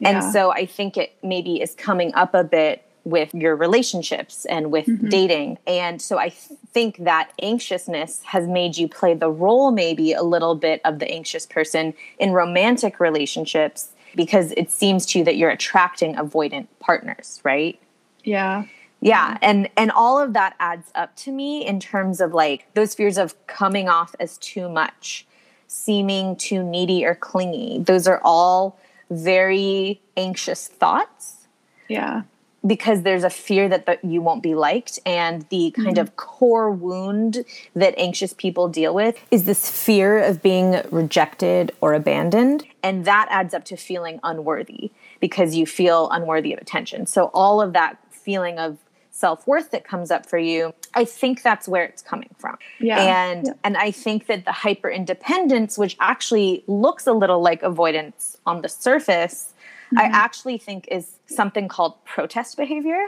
Yeah. 0.00 0.08
And 0.08 0.32
so 0.32 0.50
I 0.50 0.66
think 0.66 0.96
it 0.96 1.16
maybe 1.22 1.60
is 1.60 1.74
coming 1.74 2.12
up 2.14 2.34
a 2.34 2.42
bit 2.42 2.82
with 3.04 3.32
your 3.34 3.54
relationships 3.54 4.44
and 4.46 4.72
with 4.72 4.86
mm-hmm. 4.86 5.08
dating. 5.08 5.58
And 5.66 6.00
so 6.00 6.18
I 6.18 6.30
th- 6.30 6.58
think 6.72 6.96
that 7.04 7.30
anxiousness 7.42 8.22
has 8.24 8.48
made 8.48 8.76
you 8.76 8.88
play 8.88 9.14
the 9.14 9.30
role, 9.30 9.70
maybe 9.70 10.12
a 10.14 10.22
little 10.22 10.54
bit 10.54 10.80
of 10.84 10.98
the 10.98 11.08
anxious 11.08 11.46
person 11.46 11.94
in 12.18 12.32
romantic 12.32 12.98
relationships 12.98 13.90
because 14.16 14.52
it 14.52 14.70
seems 14.70 15.04
to 15.06 15.18
you 15.18 15.24
that 15.26 15.36
you're 15.36 15.50
attracting 15.50 16.14
avoidant 16.14 16.66
partners, 16.80 17.40
right? 17.44 17.78
Yeah 18.24 18.64
yeah 19.04 19.38
and 19.40 19.68
and 19.76 19.90
all 19.92 20.18
of 20.18 20.32
that 20.32 20.56
adds 20.58 20.90
up 20.96 21.14
to 21.14 21.30
me 21.30 21.64
in 21.64 21.78
terms 21.78 22.20
of 22.20 22.34
like 22.34 22.66
those 22.74 22.94
fears 22.94 23.16
of 23.16 23.34
coming 23.46 23.88
off 23.88 24.16
as 24.18 24.36
too 24.38 24.68
much 24.68 25.26
seeming 25.74 26.36
too 26.36 26.62
needy 26.62 27.04
or 27.04 27.16
clingy. 27.16 27.80
Those 27.80 28.06
are 28.06 28.20
all 28.22 28.78
very 29.10 30.00
anxious 30.16 30.68
thoughts 30.68 31.48
yeah. 31.88 32.22
because 32.64 33.02
there's 33.02 33.24
a 33.24 33.30
fear 33.30 33.68
that 33.68 33.84
the, 33.84 33.98
you 34.04 34.22
won't 34.22 34.42
be 34.42 34.54
liked 34.54 35.00
and 35.04 35.42
the 35.50 35.72
kind 35.72 35.96
mm-hmm. 35.96 36.00
of 36.00 36.14
core 36.14 36.70
wound 36.70 37.44
that 37.74 37.92
anxious 37.98 38.32
people 38.32 38.68
deal 38.68 38.94
with 38.94 39.18
is 39.32 39.44
this 39.44 39.68
fear 39.68 40.18
of 40.18 40.40
being 40.42 40.80
rejected 40.92 41.72
or 41.80 41.92
abandoned 41.92 42.64
and 42.84 43.04
that 43.04 43.26
adds 43.30 43.52
up 43.52 43.64
to 43.64 43.76
feeling 43.76 44.20
unworthy 44.22 44.92
because 45.18 45.56
you 45.56 45.66
feel 45.66 46.08
unworthy 46.10 46.52
of 46.52 46.60
attention. 46.60 47.04
So 47.04 47.30
all 47.34 47.60
of 47.60 47.72
that 47.72 47.98
feeling 48.10 48.60
of 48.60 48.78
self 49.14 49.46
worth 49.46 49.70
that 49.70 49.84
comes 49.84 50.10
up 50.10 50.26
for 50.26 50.38
you, 50.38 50.74
I 50.94 51.04
think 51.04 51.42
that's 51.42 51.68
where 51.68 51.84
it's 51.84 52.02
coming 52.02 52.30
from. 52.36 52.58
Yeah. 52.80 52.98
And 52.98 53.46
yeah. 53.46 53.52
and 53.62 53.76
I 53.76 53.90
think 53.90 54.26
that 54.26 54.44
the 54.44 54.52
hyper 54.52 54.90
independence, 54.90 55.78
which 55.78 55.96
actually 56.00 56.64
looks 56.66 57.06
a 57.06 57.12
little 57.12 57.40
like 57.40 57.62
avoidance 57.62 58.36
on 58.44 58.62
the 58.62 58.68
surface, 58.68 59.54
mm-hmm. 59.86 59.98
I 59.98 60.04
actually 60.04 60.58
think 60.58 60.88
is 60.90 61.18
something 61.26 61.68
called 61.68 62.04
protest 62.04 62.56
behavior, 62.56 63.06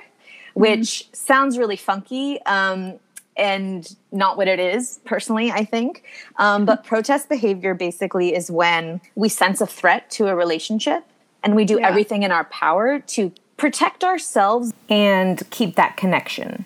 which 0.54 1.04
mm-hmm. 1.04 1.14
sounds 1.14 1.58
really 1.58 1.76
funky. 1.76 2.40
Um, 2.46 2.98
and 3.38 3.94
not 4.12 4.38
what 4.38 4.48
it 4.48 4.58
is 4.58 4.98
personally 5.04 5.52
i 5.52 5.62
think 5.62 6.04
um, 6.38 6.64
but 6.64 6.78
mm-hmm. 6.78 6.88
protest 6.88 7.28
behavior 7.28 7.74
basically 7.74 8.34
is 8.34 8.50
when 8.50 8.98
we 9.14 9.28
sense 9.28 9.60
a 9.60 9.66
threat 9.66 10.08
to 10.08 10.26
a 10.26 10.34
relationship 10.34 11.04
and 11.42 11.54
we 11.54 11.66
do 11.66 11.78
yeah. 11.78 11.86
everything 11.86 12.22
in 12.22 12.32
our 12.32 12.44
power 12.44 12.98
to 13.00 13.30
protect 13.56 14.04
ourselves 14.04 14.72
and 14.88 15.42
keep 15.50 15.76
that 15.76 15.96
connection. 15.96 16.64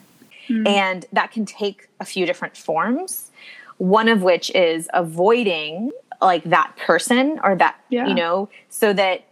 Mm. 0.49 0.67
And 0.67 1.07
that 1.13 1.31
can 1.31 1.47
take 1.47 1.89
a 2.01 2.05
few 2.05 2.27
different 2.27 2.57
forms. 2.57 3.31
One 3.79 4.09
of 4.09 4.23
which 4.23 4.51
is 4.55 4.89
avoiding 4.93 5.91
like 6.21 6.45
that 6.45 6.77
person 6.77 7.41
or 7.43 7.57
that, 7.57 7.81
yeah. 7.89 8.09
you 8.09 8.15
know, 8.15 8.49
so 8.69 8.93
that 8.93 9.25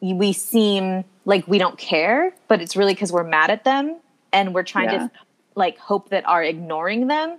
we 0.00 0.32
seem 0.32 1.04
like 1.24 1.46
we 1.46 1.58
don't 1.58 1.78
care, 1.78 2.32
but 2.48 2.60
it's 2.60 2.76
really 2.76 2.94
because 2.94 3.12
we're 3.12 3.24
mad 3.24 3.50
at 3.50 3.64
them 3.64 3.96
and 4.32 4.54
we're 4.54 4.62
trying 4.62 4.90
yeah. 4.90 4.98
to 4.98 5.10
like 5.54 5.78
hope 5.78 6.08
that 6.10 6.26
our 6.26 6.42
ignoring 6.42 7.06
them 7.08 7.38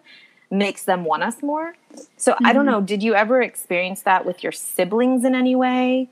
makes 0.50 0.84
them 0.84 1.04
want 1.04 1.24
us 1.24 1.42
more. 1.42 1.76
So 2.18 2.34
mm-hmm. 2.34 2.46
I 2.46 2.54
don't 2.54 2.66
hmm. 2.66 2.72
know, 2.72 2.82
did 2.82 3.04
you 3.04 3.16
ever 3.16 3.42
experience 3.42 4.02
that 4.04 4.26
with 4.26 4.44
your 4.44 4.52
siblings 4.52 5.26
in 5.26 5.36
any 5.36 5.56
way? 5.56 6.10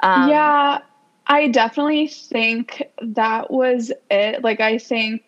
Um, 0.00 0.28
yeah, 0.28 0.80
I 1.26 1.48
definitely 1.48 2.08
think 2.08 2.82
that 3.02 3.50
was 3.50 3.92
it. 4.10 4.42
Like, 4.42 4.60
I 4.60 4.78
think 4.78 5.22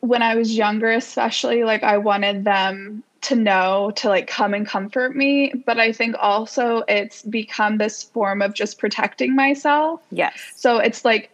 when 0.00 0.22
I 0.22 0.34
was 0.34 0.56
younger, 0.56 0.90
especially, 0.90 1.64
like, 1.64 1.82
I 1.82 1.98
wanted 1.98 2.44
them 2.44 3.02
to 3.22 3.36
know 3.36 3.92
to 3.94 4.08
like 4.08 4.26
come 4.26 4.52
and 4.52 4.66
comfort 4.66 5.16
me. 5.16 5.52
But 5.64 5.78
i 5.78 5.92
think 5.92 6.16
also 6.18 6.82
it's 6.88 7.22
become 7.22 7.78
this 7.78 8.02
form 8.02 8.42
of 8.42 8.52
just 8.52 8.78
protecting 8.78 9.34
myself. 9.34 10.00
Yes. 10.10 10.52
So 10.56 10.78
it's 10.78 11.04
like 11.04 11.30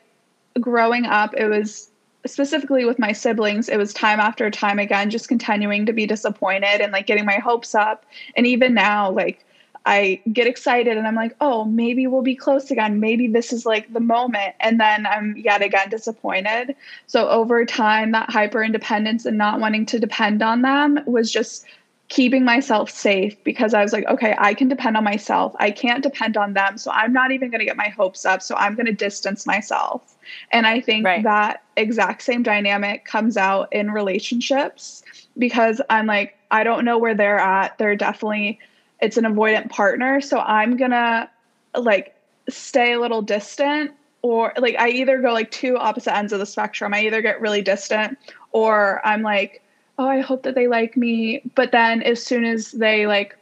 growing 0.61 1.07
up 1.07 1.35
it 1.37 1.47
was 1.47 1.91
specifically 2.27 2.85
with 2.85 2.99
my 2.99 3.13
siblings 3.13 3.69
it 3.69 3.77
was 3.77 3.95
time 3.95 4.19
after 4.19 4.51
time 4.51 4.79
again 4.79 5.09
just 5.09 5.29
continuing 5.29 5.87
to 5.87 5.93
be 5.93 6.05
disappointed 6.05 6.81
and 6.81 6.93
like 6.93 7.07
getting 7.07 7.25
my 7.25 7.37
hopes 7.37 7.75
up. 7.75 8.05
And 8.37 8.47
even 8.47 8.75
now 8.75 9.11
like 9.11 9.45
I 9.89 10.21
get 10.31 10.47
excited 10.47 10.99
and 10.99 11.07
I'm 11.07 11.15
like, 11.15 11.35
oh, 11.41 11.65
maybe 11.65 12.07
we'll 12.07 12.21
be 12.21 12.37
close 12.37 12.71
again. 12.71 13.01
Maybe 13.01 13.27
this 13.27 13.55
is 13.55 13.65
like 13.65 13.91
the 13.91 14.01
moment. 14.01 14.55
And 14.61 14.79
then 14.79 15.07
I'm 15.07 15.35
yet 15.39 15.63
again 15.63 15.89
disappointed. 15.89 16.77
So 17.07 17.27
over 17.31 17.65
time, 17.65 18.13
that 18.13 18.29
hyper 18.29 18.63
independence 18.63 19.25
and 19.25 19.39
not 19.39 19.61
wanting 19.61 19.87
to 19.87 19.99
depend 19.99 20.43
on 20.43 20.61
them 20.61 21.01
was 21.07 21.33
just 21.33 21.65
keeping 22.09 22.45
myself 22.45 22.91
safe 22.91 23.43
because 23.45 23.73
I 23.73 23.83
was 23.83 23.95
like, 23.95 24.05
okay, 24.09 24.35
I 24.39 24.53
can 24.53 24.69
depend 24.69 24.99
on 24.99 25.05
myself. 25.05 25.57
I 25.59 25.71
can't 25.71 26.03
depend 26.03 26.37
on 26.37 26.53
them. 26.53 26.77
So 26.77 26.91
I'm 26.91 27.15
not 27.15 27.33
even 27.33 27.49
going 27.49 27.61
to 27.61 27.65
get 27.65 27.79
my 27.79 27.89
hopes 27.89 28.27
up. 28.27 28.43
So 28.43 28.57
I'm 28.57 28.75
going 28.75 28.87
to 28.87 28.93
distance 28.93 29.47
myself. 29.47 30.17
And 30.53 30.67
I 30.67 30.83
think 30.83 31.07
right. 31.07 31.23
that 31.23 31.63
exact 31.79 32.21
same 32.23 32.43
dynamic 32.43 33.07
comes 33.07 33.39
out 33.39 33.73
in 33.73 33.91
relationships 33.91 35.03
because 35.39 35.81
I'm 35.89 36.05
like, 36.05 36.37
I 36.51 36.63
don't 36.63 36.85
know 36.85 36.99
where 36.99 37.15
they're 37.15 37.39
at. 37.39 37.79
They're 37.79 37.97
definitely 37.97 38.59
it's 39.01 39.17
an 39.17 39.25
avoidant 39.25 39.71
partner. 39.71 40.21
So 40.21 40.39
I'm 40.39 40.77
gonna 40.77 41.31
like 41.75 42.15
stay 42.49 42.93
a 42.93 43.01
little 43.01 43.23
distant 43.23 43.93
or 44.23 44.53
like 44.59 44.77
I 44.79 44.89
either 44.89 45.21
go 45.21 45.33
like 45.33 45.51
two 45.51 45.77
opposite 45.77 46.17
ends 46.17 46.33
of 46.33 46.39
the 46.39 46.47
spectrum. 46.47 46.95
I 46.95 47.03
either 47.03 47.23
get 47.23 47.41
really 47.41 47.63
distant 47.63 48.19
or 48.53 49.05
I'm 49.07 49.23
like, 49.23 49.63
oh, 49.99 50.09
I 50.09 50.21
hope 50.21 50.43
that 50.45 50.55
they 50.55 50.67
like 50.67 50.97
me. 50.97 51.43
But 51.55 51.73
then 51.73 52.03
as 52.03 52.25
soon 52.25 52.45
as 52.45 52.73
they 52.73 53.07
like, 53.07 53.37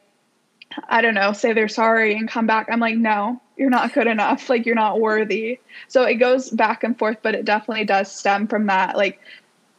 I 0.89 1.01
don't 1.01 1.15
know, 1.15 1.33
say 1.33 1.53
they're 1.53 1.69
sorry 1.69 2.15
and 2.15 2.29
come 2.29 2.47
back, 2.47 2.69
I'm 2.71 2.81
like, 2.81 2.97
no, 2.97 3.41
you're 3.57 3.71
not 3.71 3.95
good 3.95 4.07
enough. 4.07 4.51
Like 4.51 4.67
you're 4.67 4.75
not 4.75 5.01
worthy. 5.01 5.61
So 5.89 6.03
it 6.03 6.15
goes 6.15 6.51
back 6.51 6.85
and 6.85 6.99
forth, 6.99 7.19
but 7.23 7.35
it 7.35 7.45
definitely 7.45 7.85
does 7.85 8.11
stem 8.11 8.47
from 8.47 8.67
that 8.67 8.97
like 8.97 9.21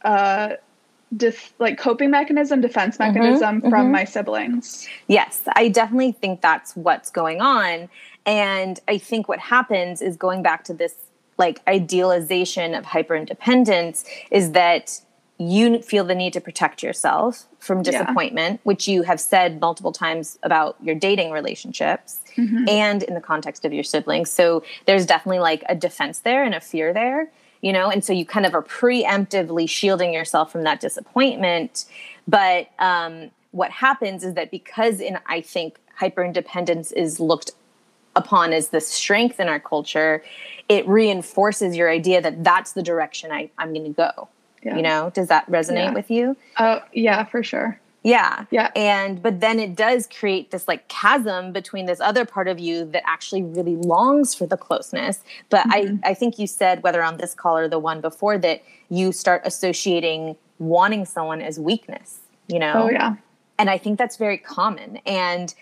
uh 0.02 0.50
def- 1.16 1.54
like 1.58 1.78
coping 1.78 2.10
mechanism, 2.10 2.60
defense 2.60 2.96
mm-hmm, 2.96 3.14
mechanism 3.14 3.60
mm-hmm, 3.60 3.70
from 3.70 3.84
mm-hmm. 3.84 3.92
my 3.92 4.04
siblings. 4.04 4.88
Yes, 5.06 5.42
I 5.54 5.68
definitely 5.68 6.12
think 6.12 6.40
that's 6.40 6.76
what's 6.76 7.10
going 7.10 7.40
on. 7.40 7.88
And 8.26 8.78
I 8.88 8.98
think 8.98 9.28
what 9.28 9.38
happens 9.38 10.02
is 10.02 10.16
going 10.16 10.42
back 10.42 10.64
to 10.64 10.74
this 10.74 10.94
like 11.38 11.60
idealization 11.68 12.74
of 12.74 12.84
hyper 12.84 13.14
independence 13.14 14.04
is 14.30 14.52
that 14.52 15.00
you 15.38 15.80
feel 15.82 16.04
the 16.04 16.16
need 16.16 16.32
to 16.32 16.40
protect 16.40 16.82
yourself 16.82 17.46
from 17.60 17.82
disappointment, 17.82 18.54
yeah. 18.54 18.60
which 18.64 18.88
you 18.88 19.02
have 19.02 19.20
said 19.20 19.60
multiple 19.60 19.92
times 19.92 20.36
about 20.42 20.76
your 20.82 20.96
dating 20.96 21.30
relationships 21.30 22.20
mm-hmm. 22.36 22.68
and 22.68 23.04
in 23.04 23.14
the 23.14 23.20
context 23.20 23.64
of 23.64 23.72
your 23.72 23.84
siblings. 23.84 24.30
So 24.30 24.64
there's 24.86 25.06
definitely 25.06 25.38
like 25.38 25.62
a 25.68 25.76
defense 25.76 26.18
there 26.18 26.42
and 26.42 26.56
a 26.56 26.60
fear 26.60 26.92
there 26.92 27.30
you 27.60 27.72
know? 27.72 27.90
And 27.90 28.04
so 28.04 28.12
you 28.12 28.24
kind 28.24 28.46
of 28.46 28.54
are 28.54 28.62
preemptively 28.62 29.68
shielding 29.68 30.12
yourself 30.12 30.52
from 30.52 30.64
that 30.64 30.80
disappointment. 30.80 31.84
But 32.26 32.68
um, 32.78 33.30
what 33.50 33.70
happens 33.70 34.24
is 34.24 34.34
that 34.34 34.50
because 34.50 35.00
in 35.00 35.18
i 35.26 35.40
think 35.40 35.78
hyper 35.96 36.24
independence 36.24 36.92
is 36.92 37.20
looked 37.20 37.52
upon 38.16 38.52
as 38.52 38.68
the 38.68 38.80
strength 38.80 39.38
in 39.40 39.48
our 39.48 39.60
culture 39.60 40.22
it 40.68 40.86
reinforces 40.86 41.76
your 41.76 41.90
idea 41.90 42.20
that 42.20 42.42
that's 42.44 42.72
the 42.72 42.82
direction 42.82 43.30
I, 43.32 43.50
i'm 43.58 43.72
going 43.72 43.84
to 43.84 43.90
go. 43.90 44.28
Yeah. 44.60 44.74
you 44.74 44.82
know? 44.82 45.12
Does 45.14 45.28
that 45.28 45.48
resonate 45.48 45.84
yeah. 45.84 45.94
with 45.94 46.10
you? 46.10 46.36
Oh 46.58 46.80
yeah 46.92 47.24
for 47.24 47.42
sure 47.42 47.80
yeah. 48.02 48.44
Yeah. 48.50 48.70
And 48.76 49.22
but 49.22 49.40
then 49.40 49.58
it 49.58 49.74
does 49.74 50.06
create 50.06 50.50
this 50.50 50.68
like 50.68 50.88
chasm 50.88 51.52
between 51.52 51.86
this 51.86 52.00
other 52.00 52.24
part 52.24 52.48
of 52.48 52.58
you 52.58 52.84
that 52.86 53.02
actually 53.06 53.42
really 53.42 53.76
longs 53.76 54.34
for 54.34 54.46
the 54.46 54.56
closeness. 54.56 55.22
But 55.50 55.66
mm-hmm. 55.66 55.98
I 56.04 56.10
I 56.10 56.14
think 56.14 56.38
you 56.38 56.46
said 56.46 56.82
whether 56.82 57.02
on 57.02 57.16
this 57.16 57.34
call 57.34 57.58
or 57.58 57.68
the 57.68 57.78
one 57.78 58.00
before 58.00 58.38
that 58.38 58.62
you 58.88 59.12
start 59.12 59.42
associating 59.44 60.36
wanting 60.58 61.04
someone 61.04 61.40
as 61.40 61.58
weakness, 61.58 62.20
you 62.46 62.58
know? 62.58 62.84
Oh 62.84 62.90
yeah. 62.90 63.16
And 63.58 63.68
I 63.68 63.78
think 63.78 63.98
that's 63.98 64.16
very 64.16 64.38
common. 64.38 64.98
And 65.04 65.52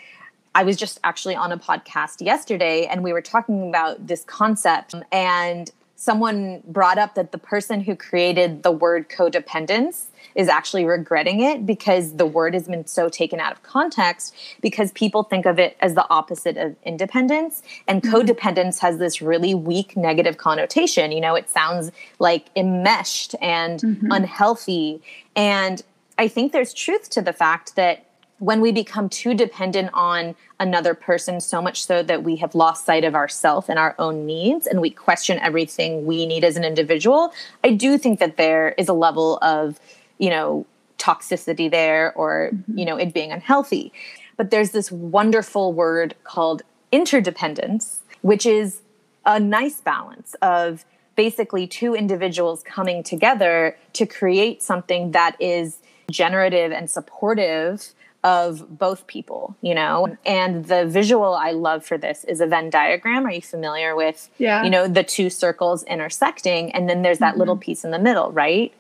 I 0.55 0.63
was 0.63 0.77
just 0.77 0.99
actually 1.05 1.35
on 1.35 1.53
a 1.53 1.59
podcast 1.59 2.25
yesterday 2.25 2.87
and 2.87 3.03
we 3.03 3.13
were 3.13 3.23
talking 3.23 3.69
about 3.69 4.07
this 4.07 4.25
concept 4.25 4.95
and 5.13 5.71
someone 5.97 6.63
brought 6.67 6.99
up 6.99 7.15
that 7.15 7.33
the 7.33 7.39
person 7.39 7.81
who 7.81 7.97
created 7.97 8.63
the 8.63 8.71
word 8.71 9.09
codependence 9.09 10.07
is 10.37 10.49
actually 10.49 10.85
regretting 10.85 11.41
it 11.41 11.67
because 11.67 12.17
the 12.17 12.27
word 12.27 12.55
has 12.55 12.69
been 12.69 12.87
so 12.87 13.09
taken 13.09 13.41
out 13.41 13.51
of 13.51 13.63
context 13.63 14.35
because 14.61 14.93
people 14.93 15.25
think 15.25 15.47
of 15.47 15.59
it 15.59 15.77
as 15.81 15.95
the 15.95 16.09
opposite 16.11 16.57
of 16.59 16.77
independence 16.85 17.63
and 17.89 18.03
mm-hmm. 18.03 18.15
codependence 18.15 18.79
has 18.79 18.99
this 18.99 19.21
really 19.21 19.55
weak 19.55 19.97
negative 19.97 20.37
connotation 20.37 21.11
you 21.11 21.21
know 21.21 21.35
it 21.35 21.49
sounds 21.49 21.91
like 22.19 22.47
enmeshed 22.55 23.35
and 23.41 23.81
mm-hmm. 23.81 24.13
unhealthy 24.13 25.03
and 25.35 25.83
i 26.19 26.29
think 26.29 26.53
there's 26.53 26.75
truth 26.75 27.09
to 27.09 27.23
the 27.23 27.33
fact 27.33 27.75
that 27.75 28.05
when 28.39 28.61
we 28.61 28.71
become 28.71 29.09
too 29.09 29.33
dependent 29.33 29.89
on 29.95 30.35
another 30.61 30.93
person 30.93 31.41
so 31.41 31.63
much 31.63 31.83
so 31.83 32.03
that 32.03 32.23
we 32.23 32.37
have 32.37 32.55
lost 32.55 32.85
sight 32.85 33.05
of 33.05 33.15
ourself 33.15 33.71
and 33.71 33.79
our 33.79 33.95
own 33.99 34.27
needs 34.27 34.67
and 34.67 34.83
we 34.83 34.91
question 34.91 35.39
everything 35.39 36.05
we 36.05 36.27
need 36.27 36.45
as 36.45 36.57
an 36.57 36.65
individual 36.65 37.33
i 37.65 37.71
do 37.71 37.97
think 37.97 38.19
that 38.19 38.37
there 38.37 38.75
is 38.77 38.89
a 38.89 38.93
level 38.93 39.39
of 39.41 39.81
you 40.19 40.31
know 40.31 40.67
toxicity 40.99 41.71
there 41.71 42.13
or 42.15 42.51
mm-hmm. 42.53 42.79
you 42.79 42.85
know 42.85 42.97
it 42.97 43.13
being 43.13 43.33
unhealthy 43.33 43.93
but 44.37 44.51
there's 44.51 44.71
this 44.71 44.91
wonderful 44.91 45.73
word 45.73 46.15
called 46.25 46.63
interdependence 46.93 48.01
which 48.23 48.47
is 48.47 48.81
a 49.25 49.41
nice 49.41 49.81
balance 49.81 50.35
of 50.41 50.85
basically 51.17 51.67
two 51.67 51.95
individuals 51.95 52.63
coming 52.63 53.03
together 53.03 53.77
to 53.95 54.07
create 54.07 54.63
something 54.63 55.13
that 55.13 55.35
is 55.41 55.79
generative 56.11 56.71
and 56.73 56.91
supportive 56.91 57.93
of 58.23 58.79
both 58.79 59.07
people, 59.07 59.57
you 59.63 59.75
know? 59.75 60.17
And 60.27 60.65
the 60.67 60.85
visual 60.87 61.35
I 61.35 61.53
love 61.53 61.85
for 61.85 61.97
this 61.97 62.25
is 62.25 62.41
a 62.41 62.47
Venn 62.47 62.71
diagram. 62.71 63.25
Are 63.25 63.31
you 63.31 63.41
familiar 63.41 63.95
with, 63.95 64.29
yeah. 64.39 64.65
you 64.65 64.71
know, 64.71 64.89
the 64.89 65.05
two 65.05 65.31
circles 65.31 65.85
intersecting? 65.85 66.73
And 66.73 66.89
then 66.89 67.03
there's 67.03 67.19
that 67.19 67.31
mm-hmm. 67.31 67.39
little 67.39 67.57
piece 67.57 67.85
in 67.85 67.93
the 67.93 67.99
middle, 67.99 68.33
right? 68.33 68.75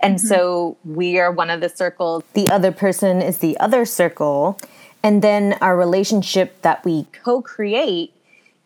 And 0.00 0.16
mm-hmm. 0.16 0.26
so 0.26 0.76
we 0.84 1.18
are 1.18 1.30
one 1.30 1.50
of 1.50 1.60
the 1.60 1.68
circles, 1.68 2.24
the 2.32 2.50
other 2.50 2.72
person 2.72 3.20
is 3.20 3.38
the 3.38 3.58
other 3.58 3.84
circle. 3.84 4.58
And 5.02 5.22
then 5.22 5.56
our 5.60 5.76
relationship 5.76 6.62
that 6.62 6.84
we 6.84 7.06
co 7.12 7.40
create 7.40 8.12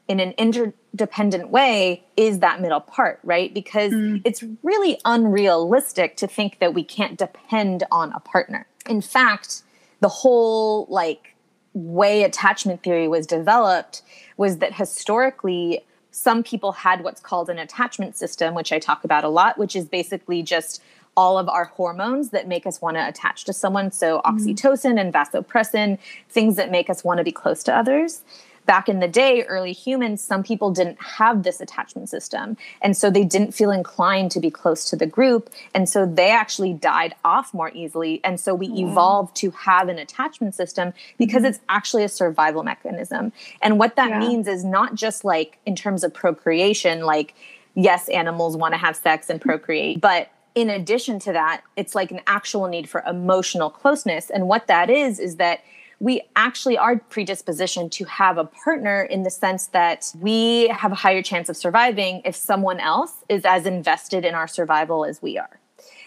in 0.09 0.21
an 0.21 0.33
interdependent 0.33 1.51
way 1.51 2.05
is 2.17 2.41
that 2.41 2.61
middle 2.61 2.81
part, 2.81 3.21
right? 3.25 3.53
Because 3.55 3.93
mm. 3.93 4.21
it's 4.25 4.45
really 4.63 4.99
unrealistic 5.05 6.17
to 6.19 6.27
think 6.27 6.59
that 6.59 6.75
we 6.75 6.85
can't 6.85 7.19
depend 7.19 7.85
on 7.91 8.13
a 8.13 8.21
partner. 8.21 8.67
In 8.89 9.01
fact, 9.01 9.63
the 10.01 10.09
whole 10.09 10.87
like 10.91 11.35
way 11.73 12.23
attachment 12.23 12.83
theory 12.83 13.09
was 13.09 13.27
developed 13.27 14.03
was 14.37 14.59
that 14.59 14.75
historically 14.75 15.85
some 16.11 16.43
people 16.45 16.73
had 16.73 17.03
what's 17.03 17.21
called 17.21 17.51
an 17.51 17.59
attachment 17.59 18.17
system 18.17 18.55
which 18.55 18.71
i 18.73 18.79
talk 18.79 19.03
about 19.03 19.25
a 19.25 19.29
lot 19.29 19.59
which 19.59 19.75
is 19.75 19.87
basically 19.87 20.41
just 20.41 20.81
all 21.17 21.39
of 21.39 21.49
our 21.49 21.65
hormones 21.65 22.31
that 22.31 22.49
make 22.49 22.67
us 22.67 22.81
want 22.81 22.97
to 22.97 23.07
attach 23.07 23.45
to 23.45 23.53
someone 23.53 23.91
so 23.91 24.21
mm-hmm. 24.25 24.37
oxytocin 24.37 25.01
and 25.01 25.13
vasopressin 25.13 25.99
things 26.29 26.57
that 26.57 26.71
make 26.71 26.91
us 26.91 27.05
want 27.05 27.19
to 27.19 27.25
be 27.25 27.33
close 27.33 27.63
to 27.63 27.75
others 27.75 28.23
back 28.67 28.89
in 28.89 29.01
the 29.01 29.09
day, 29.09 29.43
early 29.45 29.73
humans, 29.73 30.23
some 30.23 30.43
people 30.43 30.71
didn't 30.71 31.01
have 31.01 31.43
this 31.43 31.61
attachment 31.61 32.09
system. 32.09 32.57
And 32.83 32.97
so 32.97 33.11
they 33.11 33.25
didn't 33.25 33.53
feel 33.53 33.71
inclined 33.71 34.31
to 34.33 34.41
be 34.41 34.51
close 34.51 34.85
to 34.91 34.97
the 34.97 35.07
group. 35.07 35.51
And 35.75 35.89
so 35.89 36.07
they 36.07 36.31
actually 36.31 36.73
died 36.73 37.15
off 37.25 37.53
more 37.53 37.71
easily. 37.75 38.21
And 38.25 38.41
so 38.41 38.55
we 38.55 38.69
mm. 38.69 38.91
evolved 38.91 39.37
to 39.37 39.51
have 39.51 39.89
an 39.89 39.99
attachment 39.99 40.55
system 40.55 40.93
because 41.19 41.43
mm. 41.43 41.51
it's 41.51 41.61
actually 41.69 42.05
a 42.05 42.09
survival 42.09 42.63
mechanism. 42.63 43.33
And 43.63 43.79
what 43.79 43.97
that 43.97 44.11
yeah. 44.11 44.19
means 44.19 44.49
is 44.49 44.65
not 44.65 44.95
just 44.95 45.25
like 45.25 45.59
in 45.67 45.77
terms 45.77 46.05
of 46.05 46.15
procreation, 46.15 47.03
like, 47.03 47.35
yes, 47.75 48.09
animals 48.09 48.57
want 48.57 48.73
to 48.73 48.79
have 48.79 48.97
sex 48.97 49.29
and 49.29 49.41
procreate, 49.41 50.01
but 50.01 50.31
in 50.55 50.71
addition 50.71 51.19
to 51.21 51.33
that, 51.33 51.63
it's 51.77 51.95
like 51.95 52.11
an 52.11 52.21
actual 52.27 52.69
need 52.69 52.89
for 52.89 53.03
emotional 53.07 53.71
closeness. 53.71 54.31
And 54.31 54.47
what 54.49 54.67
that 54.69 54.89
is, 54.89 55.19
is 55.19 55.37
that 55.37 55.65
we 56.01 56.23
actually 56.37 56.77
are 56.77 56.97
predispositioned 56.97 57.91
to 57.93 58.05
have 58.05 58.37
a 58.37 58.45
partner 58.45 59.03
in 59.03 59.23
the 59.23 59.31
sense 59.31 59.67
that 59.69 60.13
we 60.21 60.69
have 60.69 60.93
a 60.93 60.97
higher 60.97 61.23
chance 61.23 61.49
of 61.49 61.57
surviving 61.57 62.21
if 62.25 62.37
someone 62.37 62.81
else 62.81 63.25
is 63.29 63.45
as 63.45 63.67
invested 63.67 64.25
in 64.25 64.35
our 64.35 64.49
survival 64.49 65.05
as 65.05 65.23
we 65.23 65.39
are. 65.39 65.61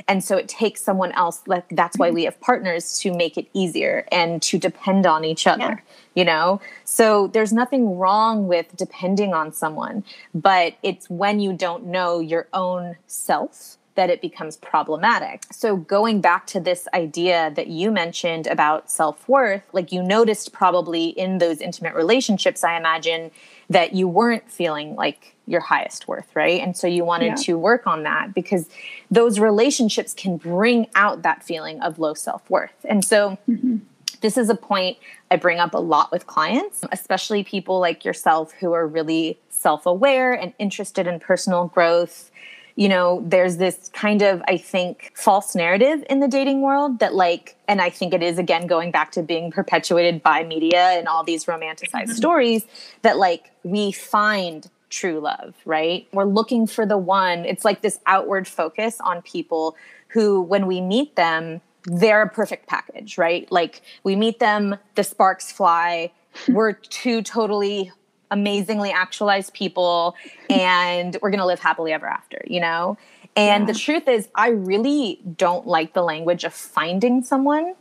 And 0.07 0.23
so 0.23 0.37
it 0.37 0.47
takes 0.47 0.81
someone 0.81 1.11
else, 1.13 1.41
like 1.47 1.67
that's 1.69 1.97
why 1.97 2.11
we 2.11 2.25
have 2.25 2.39
partners 2.39 2.99
to 2.99 3.13
make 3.13 3.37
it 3.37 3.47
easier 3.53 4.05
and 4.11 4.41
to 4.43 4.57
depend 4.57 5.05
on 5.05 5.25
each 5.25 5.47
other, 5.47 5.61
yeah. 5.61 5.79
you 6.15 6.23
know? 6.23 6.61
So 6.83 7.27
there's 7.27 7.51
nothing 7.51 7.97
wrong 7.97 8.47
with 8.47 8.75
depending 8.75 9.33
on 9.33 9.51
someone, 9.51 10.03
but 10.33 10.75
it's 10.83 11.09
when 11.09 11.39
you 11.39 11.53
don't 11.53 11.85
know 11.85 12.19
your 12.19 12.47
own 12.53 12.97
self 13.07 13.76
that 13.97 14.09
it 14.11 14.21
becomes 14.21 14.55
problematic. 14.57 15.43
So, 15.51 15.75
going 15.75 16.21
back 16.21 16.47
to 16.47 16.59
this 16.59 16.87
idea 16.93 17.51
that 17.55 17.67
you 17.67 17.91
mentioned 17.91 18.47
about 18.47 18.89
self 18.89 19.27
worth, 19.27 19.63
like 19.73 19.91
you 19.91 20.01
noticed 20.01 20.53
probably 20.53 21.07
in 21.07 21.39
those 21.39 21.59
intimate 21.59 21.95
relationships, 21.95 22.63
I 22.63 22.77
imagine 22.77 23.31
that 23.69 23.93
you 23.93 24.07
weren't 24.07 24.49
feeling 24.49 24.95
like 24.95 25.35
your 25.47 25.61
highest 25.61 26.07
worth, 26.07 26.33
right? 26.35 26.61
And 26.61 26.77
so 26.77 26.87
you 26.87 27.03
wanted 27.03 27.25
yeah. 27.25 27.35
to 27.35 27.57
work 27.57 27.87
on 27.87 28.03
that 28.03 28.33
because 28.33 28.69
those 29.09 29.39
relationships 29.39 30.13
can 30.13 30.37
bring 30.37 30.87
out 30.93 31.23
that 31.23 31.43
feeling 31.43 31.81
of 31.81 31.99
low 31.99 32.13
self 32.13 32.47
worth. 32.49 32.85
And 32.87 33.03
so, 33.03 33.37
mm-hmm. 33.49 33.77
this 34.21 34.37
is 34.37 34.49
a 34.49 34.55
point 34.55 34.97
I 35.31 35.37
bring 35.37 35.57
up 35.57 35.73
a 35.73 35.79
lot 35.79 36.11
with 36.11 36.27
clients, 36.27 36.83
especially 36.91 37.43
people 37.43 37.79
like 37.79 38.05
yourself 38.05 38.53
who 38.53 38.73
are 38.73 38.85
really 38.87 39.39
self 39.49 39.87
aware 39.87 40.33
and 40.33 40.53
interested 40.59 41.07
in 41.07 41.19
personal 41.19 41.65
growth 41.67 42.29
you 42.77 42.87
know, 42.87 43.23
there's 43.25 43.57
this 43.57 43.89
kind 43.91 44.21
of, 44.21 44.39
I 44.47 44.55
think, 44.55 45.11
false 45.15 45.55
narrative 45.55 46.05
in 46.11 46.19
the 46.19 46.27
dating 46.27 46.61
world 46.61 46.99
that, 46.99 47.15
like, 47.15 47.57
and 47.67 47.81
I 47.81 47.89
think 47.89 48.13
it 48.13 48.21
is 48.21 48.37
again 48.37 48.67
going 48.67 48.91
back 48.91 49.11
to 49.13 49.23
being 49.23 49.51
perpetuated 49.51 50.21
by 50.21 50.43
media 50.43 50.91
and 50.91 51.07
all 51.07 51.23
these 51.23 51.45
romanticized 51.45 52.03
mm-hmm. 52.03 52.11
stories 52.11 52.67
that, 53.01 53.17
like, 53.17 53.51
we 53.63 53.91
find 53.91 54.69
true 54.91 55.19
love, 55.19 55.55
right? 55.65 56.07
We're 56.13 56.25
looking 56.25 56.67
for 56.67 56.85
the 56.85 56.99
one. 56.99 57.45
It's 57.45 57.65
like 57.65 57.81
this 57.81 57.99
outward 58.05 58.47
focus 58.47 58.97
on 59.01 59.23
people 59.23 59.75
who, 60.09 60.39
when 60.39 60.67
we 60.67 60.79
meet 60.79 61.15
them, 61.15 61.61
they're 61.85 62.21
a 62.21 62.29
perfect 62.29 62.67
package, 62.67 63.17
right? 63.17 63.51
Like, 63.51 63.81
we 64.03 64.15
meet 64.15 64.37
them, 64.37 64.77
the 64.93 65.03
sparks 65.03 65.51
fly. 65.51 66.11
We're 66.47 66.73
two 66.73 67.23
totally 67.23 67.91
amazingly 68.31 68.91
actualized 68.91 69.53
people 69.53 70.15
and 70.49 71.17
we're 71.21 71.29
going 71.29 71.39
to 71.39 71.45
live 71.45 71.59
happily 71.59 71.93
ever 71.93 72.07
after, 72.07 72.41
you 72.45 72.59
know? 72.59 72.97
And 73.35 73.67
yeah. 73.67 73.73
the 73.73 73.79
truth 73.79 74.07
is, 74.07 74.29
I 74.35 74.49
really 74.49 75.19
don't 75.35 75.67
like 75.67 75.93
the 75.93 76.01
language 76.01 76.43
of 76.43 76.53
finding 76.53 77.23
someone 77.23 77.75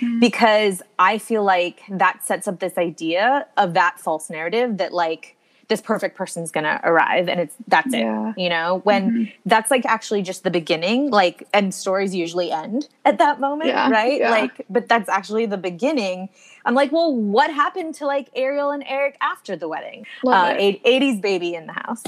mm-hmm. 0.00 0.18
because 0.18 0.82
I 0.98 1.18
feel 1.18 1.44
like 1.44 1.82
that 1.88 2.24
sets 2.24 2.48
up 2.48 2.58
this 2.58 2.76
idea 2.76 3.46
of 3.56 3.74
that 3.74 4.00
false 4.00 4.28
narrative 4.28 4.78
that, 4.78 4.92
like, 4.92 5.35
this 5.68 5.80
perfect 5.80 6.16
person's 6.16 6.50
gonna 6.50 6.80
arrive 6.84 7.28
and 7.28 7.40
it's 7.40 7.54
that's 7.66 7.92
yeah. 7.92 8.30
it 8.30 8.40
you 8.40 8.48
know 8.48 8.80
when 8.84 9.10
mm-hmm. 9.10 9.30
that's 9.46 9.70
like 9.70 9.84
actually 9.84 10.22
just 10.22 10.44
the 10.44 10.50
beginning 10.50 11.10
like 11.10 11.46
and 11.52 11.74
stories 11.74 12.14
usually 12.14 12.50
end 12.52 12.88
at 13.04 13.18
that 13.18 13.40
moment 13.40 13.68
yeah. 13.68 13.90
right 13.90 14.20
yeah. 14.20 14.30
like 14.30 14.64
but 14.70 14.88
that's 14.88 15.08
actually 15.08 15.46
the 15.46 15.56
beginning 15.56 16.28
i'm 16.64 16.74
like 16.74 16.92
well 16.92 17.14
what 17.14 17.52
happened 17.52 17.94
to 17.94 18.06
like 18.06 18.28
ariel 18.34 18.70
and 18.70 18.84
eric 18.86 19.16
after 19.20 19.56
the 19.56 19.68
wedding 19.68 20.06
uh, 20.26 20.54
80s 20.54 21.20
baby 21.20 21.54
in 21.54 21.66
the 21.66 21.72
house 21.72 22.02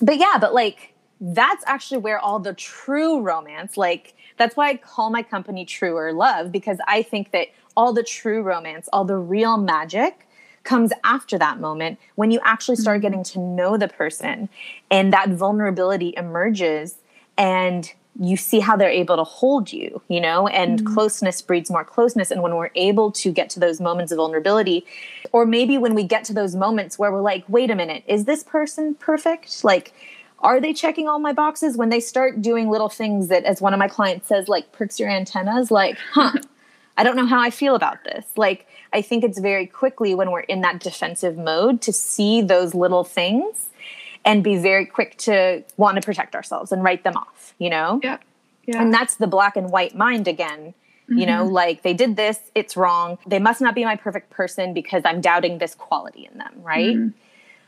but 0.00 0.16
yeah 0.16 0.38
but 0.40 0.54
like 0.54 0.94
that's 1.20 1.64
actually 1.66 1.98
where 1.98 2.18
all 2.18 2.38
the 2.38 2.54
true 2.54 3.20
romance 3.20 3.76
like 3.76 4.14
that's 4.36 4.56
why 4.56 4.70
i 4.70 4.76
call 4.76 5.10
my 5.10 5.22
company 5.22 5.64
truer 5.64 6.12
love 6.12 6.50
because 6.50 6.78
i 6.88 7.02
think 7.02 7.32
that 7.32 7.48
all 7.76 7.92
the 7.92 8.02
true 8.02 8.42
romance 8.42 8.88
all 8.92 9.04
the 9.04 9.16
real 9.16 9.56
magic 9.56 10.23
comes 10.64 10.92
after 11.04 11.38
that 11.38 11.60
moment 11.60 11.98
when 12.16 12.30
you 12.30 12.40
actually 12.42 12.76
start 12.76 12.96
mm-hmm. 12.96 13.02
getting 13.02 13.24
to 13.24 13.38
know 13.38 13.76
the 13.76 13.88
person 13.88 14.48
and 14.90 15.12
that 15.12 15.28
vulnerability 15.28 16.14
emerges 16.16 16.96
and 17.36 17.92
you 18.20 18.36
see 18.36 18.60
how 18.60 18.76
they're 18.76 18.88
able 18.88 19.16
to 19.16 19.24
hold 19.24 19.72
you, 19.72 20.00
you 20.08 20.20
know, 20.20 20.46
and 20.48 20.78
mm-hmm. 20.78 20.94
closeness 20.94 21.42
breeds 21.42 21.68
more 21.68 21.84
closeness. 21.84 22.30
And 22.30 22.42
when 22.42 22.54
we're 22.54 22.70
able 22.76 23.10
to 23.10 23.32
get 23.32 23.50
to 23.50 23.60
those 23.60 23.80
moments 23.80 24.12
of 24.12 24.16
vulnerability, 24.16 24.86
or 25.32 25.44
maybe 25.44 25.78
when 25.78 25.94
we 25.94 26.04
get 26.04 26.22
to 26.24 26.32
those 26.32 26.54
moments 26.54 26.96
where 26.98 27.10
we're 27.10 27.20
like, 27.20 27.44
wait 27.48 27.70
a 27.70 27.74
minute, 27.74 28.04
is 28.06 28.24
this 28.24 28.44
person 28.44 28.94
perfect? 28.94 29.64
Like, 29.64 29.92
are 30.38 30.60
they 30.60 30.72
checking 30.72 31.08
all 31.08 31.18
my 31.18 31.32
boxes 31.32 31.76
when 31.76 31.88
they 31.88 32.00
start 32.00 32.40
doing 32.40 32.68
little 32.68 32.88
things 32.88 33.28
that, 33.28 33.44
as 33.44 33.60
one 33.60 33.72
of 33.72 33.78
my 33.78 33.88
clients 33.88 34.28
says, 34.28 34.46
like 34.46 34.70
perks 34.70 35.00
your 35.00 35.10
antennas? 35.10 35.72
Like, 35.72 35.98
huh, 36.12 36.38
I 36.96 37.02
don't 37.02 37.16
know 37.16 37.26
how 37.26 37.40
I 37.40 37.50
feel 37.50 37.74
about 37.74 38.04
this. 38.04 38.24
Like, 38.36 38.68
I 38.94 39.02
think 39.02 39.24
it's 39.24 39.38
very 39.38 39.66
quickly 39.66 40.14
when 40.14 40.30
we're 40.30 40.40
in 40.40 40.60
that 40.60 40.80
defensive 40.80 41.36
mode 41.36 41.82
to 41.82 41.92
see 41.92 42.40
those 42.40 42.74
little 42.74 43.04
things 43.04 43.68
and 44.24 44.42
be 44.42 44.56
very 44.56 44.86
quick 44.86 45.18
to 45.18 45.64
want 45.76 45.96
to 45.96 46.02
protect 46.02 46.34
ourselves 46.34 46.72
and 46.72 46.82
write 46.82 47.04
them 47.04 47.16
off, 47.16 47.54
you 47.58 47.68
know? 47.68 48.00
Yeah. 48.02 48.18
Yeah. 48.66 48.80
And 48.80 48.94
that's 48.94 49.16
the 49.16 49.26
black 49.26 49.56
and 49.56 49.70
white 49.70 49.94
mind 49.94 50.26
again. 50.26 50.72
Mm-hmm. 51.10 51.18
You 51.18 51.26
know, 51.26 51.44
mm-hmm. 51.44 51.52
like 51.52 51.82
they 51.82 51.92
did 51.92 52.16
this, 52.16 52.38
it's 52.54 52.76
wrong. 52.76 53.18
They 53.26 53.38
must 53.38 53.60
not 53.60 53.74
be 53.74 53.84
my 53.84 53.96
perfect 53.96 54.30
person 54.30 54.72
because 54.72 55.02
I'm 55.04 55.20
doubting 55.20 55.58
this 55.58 55.74
quality 55.74 56.26
in 56.30 56.38
them, 56.38 56.54
right? 56.62 56.96
Mm-hmm. 56.96 57.08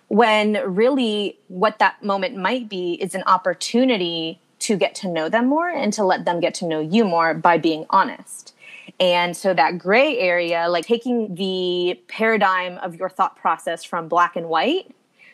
When 0.09 0.53
really 0.65 1.39
what 1.49 1.79
that 1.81 2.03
moment 2.03 2.37
might 2.37 2.69
be 2.69 2.95
is 2.95 3.15
an 3.15 3.25
opportunity 3.27 4.41
to 4.61 4.77
get 4.77 4.95
to 4.97 5.09
know 5.09 5.29
them 5.29 5.47
more 5.47 5.69
and 5.69 5.93
to 5.93 6.05
let 6.05 6.25
them 6.25 6.41
get 6.41 6.55
to 6.55 6.67
know 6.67 6.81
you 6.81 7.05
more 7.05 7.35
by 7.35 7.59
being 7.59 7.85
honest. 7.91 8.55
And 8.99 9.37
so 9.37 9.53
that 9.53 9.79
gray 9.79 10.19
area, 10.19 10.69
like 10.69 10.87
taking 10.87 11.35
the 11.35 12.01
paradigm 12.09 12.79
of 12.79 12.97
your 12.97 13.09
thought 13.09 13.37
process 13.37 13.85
from 13.85 14.09
black 14.09 14.37
and 14.37 14.49
white 14.49 14.91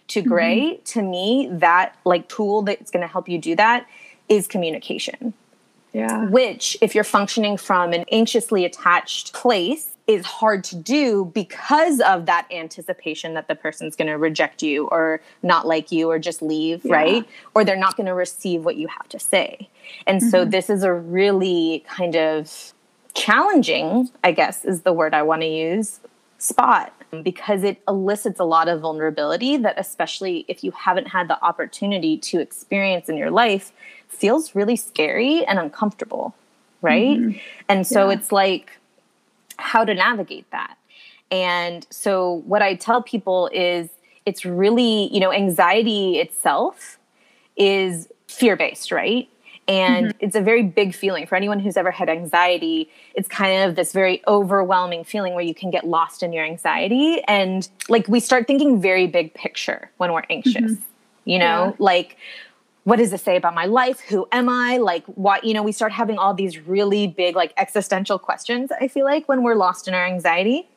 to 0.08 0.20
mm-hmm. 0.20 0.28
gray, 0.28 0.60
mm-hmm. 0.60 0.82
to 0.84 1.02
me, 1.02 1.48
that 1.52 1.96
like 2.04 2.28
tool 2.28 2.62
that's 2.62 2.90
going 2.90 3.02
to 3.02 3.06
help 3.06 3.28
you 3.28 3.38
do 3.38 3.54
that 3.56 3.86
is 4.28 4.46
communication. 4.46 5.34
Yeah. 5.92 6.26
Which, 6.28 6.76
if 6.80 6.94
you're 6.94 7.04
functioning 7.04 7.58
from 7.58 7.92
an 7.92 8.06
anxiously 8.10 8.64
attached 8.64 9.34
place, 9.34 9.90
is 10.06 10.24
hard 10.24 10.64
to 10.64 10.74
do 10.74 11.26
because 11.26 12.00
of 12.00 12.26
that 12.26 12.46
anticipation 12.50 13.34
that 13.34 13.46
the 13.46 13.54
person's 13.54 13.94
going 13.94 14.08
to 14.08 14.18
reject 14.18 14.62
you 14.62 14.88
or 14.88 15.20
not 15.42 15.66
like 15.66 15.92
you 15.92 16.10
or 16.10 16.18
just 16.18 16.42
leave, 16.42 16.84
yeah. 16.84 16.94
right? 16.94 17.28
Or 17.54 17.64
they're 17.64 17.76
not 17.76 17.96
going 17.96 18.06
to 18.06 18.14
receive 18.14 18.64
what 18.64 18.76
you 18.76 18.88
have 18.88 19.08
to 19.10 19.18
say. 19.20 19.68
And 20.06 20.20
mm-hmm. 20.20 20.30
so, 20.30 20.44
this 20.44 20.68
is 20.70 20.82
a 20.82 20.92
really 20.92 21.84
kind 21.86 22.16
of 22.16 22.72
challenging, 23.14 24.10
I 24.24 24.32
guess 24.32 24.64
is 24.64 24.82
the 24.82 24.92
word 24.92 25.14
I 25.14 25.22
want 25.22 25.42
to 25.42 25.48
use, 25.48 26.00
spot 26.38 26.92
because 27.22 27.62
it 27.62 27.80
elicits 27.86 28.40
a 28.40 28.44
lot 28.44 28.68
of 28.68 28.80
vulnerability 28.80 29.56
that, 29.58 29.78
especially 29.78 30.44
if 30.48 30.64
you 30.64 30.70
haven't 30.70 31.08
had 31.08 31.28
the 31.28 31.42
opportunity 31.44 32.16
to 32.16 32.40
experience 32.40 33.08
in 33.08 33.16
your 33.16 33.30
life, 33.30 33.72
feels 34.08 34.54
really 34.54 34.76
scary 34.76 35.44
and 35.44 35.58
uncomfortable. 35.58 36.34
Right. 36.80 37.18
Mm-hmm. 37.18 37.38
And 37.68 37.86
so 37.86 38.08
yeah. 38.08 38.16
it's 38.16 38.32
like 38.32 38.78
how 39.58 39.84
to 39.84 39.94
navigate 39.94 40.50
that. 40.50 40.76
And 41.30 41.86
so, 41.90 42.42
what 42.46 42.60
I 42.60 42.74
tell 42.74 43.02
people 43.02 43.48
is 43.52 43.88
it's 44.26 44.44
really, 44.44 45.12
you 45.12 45.20
know, 45.20 45.32
anxiety 45.32 46.18
itself 46.18 46.98
is 47.56 48.08
fear 48.26 48.56
based, 48.56 48.90
right? 48.90 49.28
And 49.68 50.08
mm-hmm. 50.08 50.18
it's 50.20 50.34
a 50.34 50.40
very 50.40 50.62
big 50.62 50.94
feeling 50.94 51.26
for 51.26 51.36
anyone 51.36 51.60
who's 51.60 51.76
ever 51.76 51.90
had 51.90 52.08
anxiety. 52.08 52.90
It's 53.14 53.28
kind 53.28 53.62
of 53.62 53.76
this 53.76 53.92
very 53.92 54.22
overwhelming 54.26 55.04
feeling 55.04 55.34
where 55.34 55.44
you 55.44 55.54
can 55.54 55.70
get 55.70 55.86
lost 55.86 56.22
in 56.22 56.32
your 56.32 56.44
anxiety. 56.44 57.22
And 57.28 57.68
like 57.88 58.08
we 58.08 58.18
start 58.20 58.46
thinking 58.46 58.80
very 58.82 59.06
big 59.06 59.34
picture 59.34 59.90
when 59.98 60.12
we're 60.12 60.24
anxious, 60.28 60.72
mm-hmm. 60.72 60.82
you 61.24 61.38
know, 61.38 61.66
yeah. 61.66 61.72
like, 61.78 62.16
what 62.84 62.96
does 62.96 63.12
this 63.12 63.22
say 63.22 63.36
about 63.36 63.54
my 63.54 63.66
life? 63.66 64.00
Who 64.00 64.26
am 64.32 64.48
I? 64.48 64.78
Like, 64.78 65.04
what, 65.06 65.44
you 65.44 65.54
know, 65.54 65.62
we 65.62 65.70
start 65.70 65.92
having 65.92 66.18
all 66.18 66.34
these 66.34 66.58
really 66.58 67.06
big, 67.06 67.36
like, 67.36 67.54
existential 67.56 68.18
questions, 68.18 68.72
I 68.72 68.88
feel 68.88 69.04
like, 69.04 69.28
when 69.28 69.44
we're 69.44 69.54
lost 69.54 69.86
in 69.86 69.94
our 69.94 70.04
anxiety. 70.04 70.68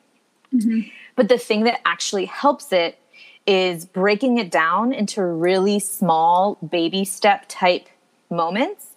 Mm-hmm. 0.54 0.82
But 1.16 1.28
the 1.28 1.36
thing 1.36 1.64
that 1.64 1.80
actually 1.84 2.26
helps 2.26 2.72
it 2.72 3.00
is 3.44 3.84
breaking 3.84 4.38
it 4.38 4.52
down 4.52 4.92
into 4.92 5.20
really 5.20 5.80
small 5.80 6.54
baby 6.56 7.04
step 7.04 7.46
type 7.48 7.88
moments 8.30 8.88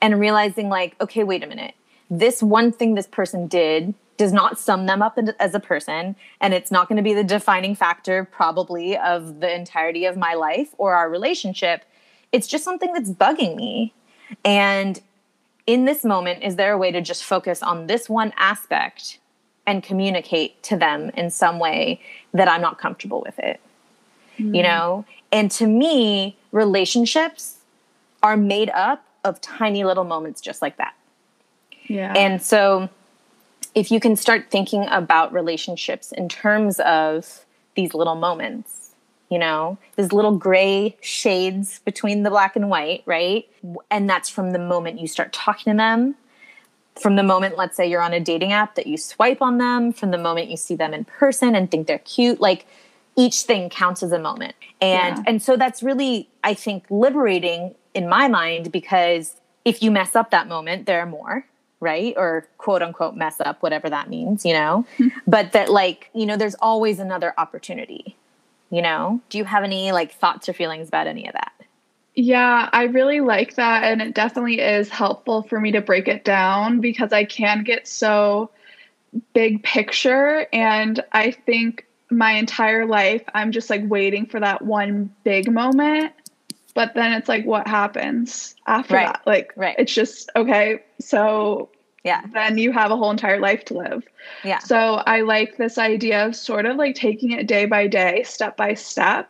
and 0.00 0.18
realizing 0.18 0.68
like 0.68 0.94
okay 1.00 1.24
wait 1.24 1.42
a 1.42 1.46
minute. 1.46 1.74
This 2.10 2.42
one 2.42 2.72
thing 2.72 2.94
this 2.94 3.06
person 3.06 3.46
did 3.46 3.94
does 4.16 4.32
not 4.32 4.58
sum 4.58 4.86
them 4.86 5.00
up 5.00 5.16
as 5.38 5.54
a 5.54 5.60
person 5.60 6.16
and 6.40 6.52
it's 6.52 6.70
not 6.70 6.88
going 6.88 6.96
to 6.96 7.02
be 7.02 7.14
the 7.14 7.24
defining 7.24 7.74
factor 7.74 8.24
probably 8.24 8.98
of 8.98 9.40
the 9.40 9.54
entirety 9.54 10.04
of 10.04 10.16
my 10.16 10.34
life 10.34 10.74
or 10.76 10.94
our 10.94 11.08
relationship. 11.08 11.84
It's 12.32 12.48
just 12.48 12.64
something 12.64 12.92
that's 12.92 13.10
bugging 13.10 13.54
me. 13.54 13.94
And 14.44 15.00
in 15.66 15.84
this 15.84 16.04
moment 16.04 16.42
is 16.42 16.56
there 16.56 16.72
a 16.72 16.78
way 16.78 16.90
to 16.90 17.00
just 17.00 17.24
focus 17.24 17.62
on 17.62 17.86
this 17.86 18.08
one 18.08 18.32
aspect 18.36 19.18
and 19.66 19.82
communicate 19.82 20.62
to 20.64 20.76
them 20.76 21.10
in 21.10 21.30
some 21.30 21.58
way 21.58 22.00
that 22.32 22.48
i'm 22.48 22.60
not 22.60 22.78
comfortable 22.78 23.22
with 23.24 23.38
it? 23.38 23.60
Mm. 24.38 24.56
you 24.56 24.62
know? 24.62 25.04
And 25.30 25.50
to 25.52 25.66
me 25.66 26.36
relationships 26.52 27.57
are 28.28 28.36
made 28.36 28.68
up 28.70 29.04
of 29.24 29.40
tiny 29.40 29.84
little 29.84 30.04
moments 30.04 30.40
just 30.40 30.60
like 30.60 30.76
that. 30.76 30.94
Yeah. 31.86 32.12
And 32.14 32.42
so 32.42 32.90
if 33.74 33.90
you 33.90 34.00
can 34.00 34.16
start 34.16 34.50
thinking 34.50 34.86
about 34.88 35.32
relationships 35.32 36.12
in 36.12 36.28
terms 36.28 36.78
of 36.80 37.46
these 37.74 37.94
little 37.94 38.16
moments, 38.16 38.90
you 39.30 39.38
know, 39.38 39.78
these 39.96 40.12
little 40.12 40.36
gray 40.36 40.96
shades 41.00 41.80
between 41.86 42.22
the 42.22 42.30
black 42.30 42.54
and 42.54 42.68
white, 42.68 43.02
right? 43.06 43.48
And 43.90 44.08
that's 44.08 44.28
from 44.28 44.52
the 44.52 44.58
moment 44.58 45.00
you 45.00 45.08
start 45.08 45.32
talking 45.32 45.72
to 45.72 45.76
them, 45.76 46.14
from 47.00 47.16
the 47.16 47.22
moment, 47.22 47.56
let's 47.56 47.76
say 47.76 47.88
you're 47.88 48.02
on 48.02 48.12
a 48.12 48.20
dating 48.20 48.52
app 48.52 48.74
that 48.74 48.86
you 48.86 48.98
swipe 48.98 49.40
on 49.40 49.56
them, 49.56 49.92
from 49.92 50.10
the 50.10 50.18
moment 50.18 50.50
you 50.50 50.56
see 50.56 50.74
them 50.74 50.92
in 50.92 51.04
person 51.04 51.54
and 51.54 51.70
think 51.70 51.86
they're 51.86 51.98
cute, 52.00 52.40
like 52.40 52.66
each 53.16 53.42
thing 53.42 53.70
counts 53.70 54.02
as 54.02 54.12
a 54.12 54.18
moment. 54.18 54.54
And 54.80 55.16
yeah. 55.18 55.24
and 55.26 55.42
so 55.42 55.56
that's 55.56 55.82
really 55.82 56.28
I 56.44 56.54
think 56.54 56.84
liberating 56.90 57.74
in 57.94 58.08
my 58.08 58.28
mind 58.28 58.72
because 58.72 59.36
if 59.64 59.82
you 59.82 59.90
mess 59.90 60.16
up 60.16 60.30
that 60.30 60.48
moment, 60.48 60.86
there 60.86 61.00
are 61.00 61.06
more, 61.06 61.44
right? 61.80 62.14
Or 62.16 62.46
quote 62.58 62.82
unquote 62.82 63.16
mess 63.16 63.40
up, 63.40 63.62
whatever 63.62 63.90
that 63.90 64.08
means, 64.08 64.44
you 64.44 64.52
know? 64.52 64.86
but 65.26 65.52
that, 65.52 65.70
like, 65.70 66.10
you 66.14 66.26
know, 66.26 66.36
there's 66.36 66.54
always 66.56 66.98
another 66.98 67.34
opportunity, 67.38 68.16
you 68.70 68.82
know? 68.82 69.20
Do 69.28 69.38
you 69.38 69.44
have 69.44 69.64
any 69.64 69.92
like 69.92 70.12
thoughts 70.12 70.48
or 70.48 70.52
feelings 70.52 70.88
about 70.88 71.06
any 71.06 71.26
of 71.26 71.34
that? 71.34 71.52
Yeah, 72.14 72.68
I 72.72 72.84
really 72.84 73.20
like 73.20 73.54
that. 73.54 73.84
And 73.84 74.02
it 74.02 74.12
definitely 74.12 74.58
is 74.58 74.88
helpful 74.88 75.42
for 75.44 75.60
me 75.60 75.70
to 75.72 75.80
break 75.80 76.08
it 76.08 76.24
down 76.24 76.80
because 76.80 77.12
I 77.12 77.24
can 77.24 77.62
get 77.62 77.86
so 77.86 78.50
big 79.34 79.62
picture. 79.62 80.46
And 80.52 81.00
I 81.12 81.30
think 81.30 81.86
my 82.10 82.32
entire 82.32 82.86
life, 82.86 83.22
I'm 83.34 83.52
just 83.52 83.70
like 83.70 83.82
waiting 83.84 84.26
for 84.26 84.40
that 84.40 84.62
one 84.62 85.14
big 85.22 85.50
moment. 85.50 86.12
But 86.74 86.94
then 86.94 87.12
it's 87.12 87.28
like, 87.28 87.44
what 87.44 87.66
happens 87.66 88.54
after 88.66 88.94
Right. 88.94 89.06
that? 89.06 89.22
Like, 89.26 89.52
Right. 89.56 89.74
it's 89.78 89.92
just, 89.94 90.30
okay, 90.36 90.80
so 91.00 91.68
Yeah. 92.04 92.22
then 92.32 92.58
you 92.58 92.72
have 92.72 92.90
a 92.90 92.96
whole 92.96 93.10
entire 93.10 93.40
life 93.40 93.64
to 93.66 93.74
live. 93.74 94.04
Yeah. 94.44 94.58
So 94.58 95.02
I 95.06 95.22
like 95.22 95.56
this 95.56 95.78
idea 95.78 96.26
of 96.26 96.36
sort 96.36 96.66
of 96.66 96.76
like 96.76 96.94
taking 96.94 97.32
it 97.32 97.46
day 97.46 97.64
by 97.66 97.86
day, 97.86 98.22
step 98.24 98.56
by 98.56 98.74
step, 98.74 99.28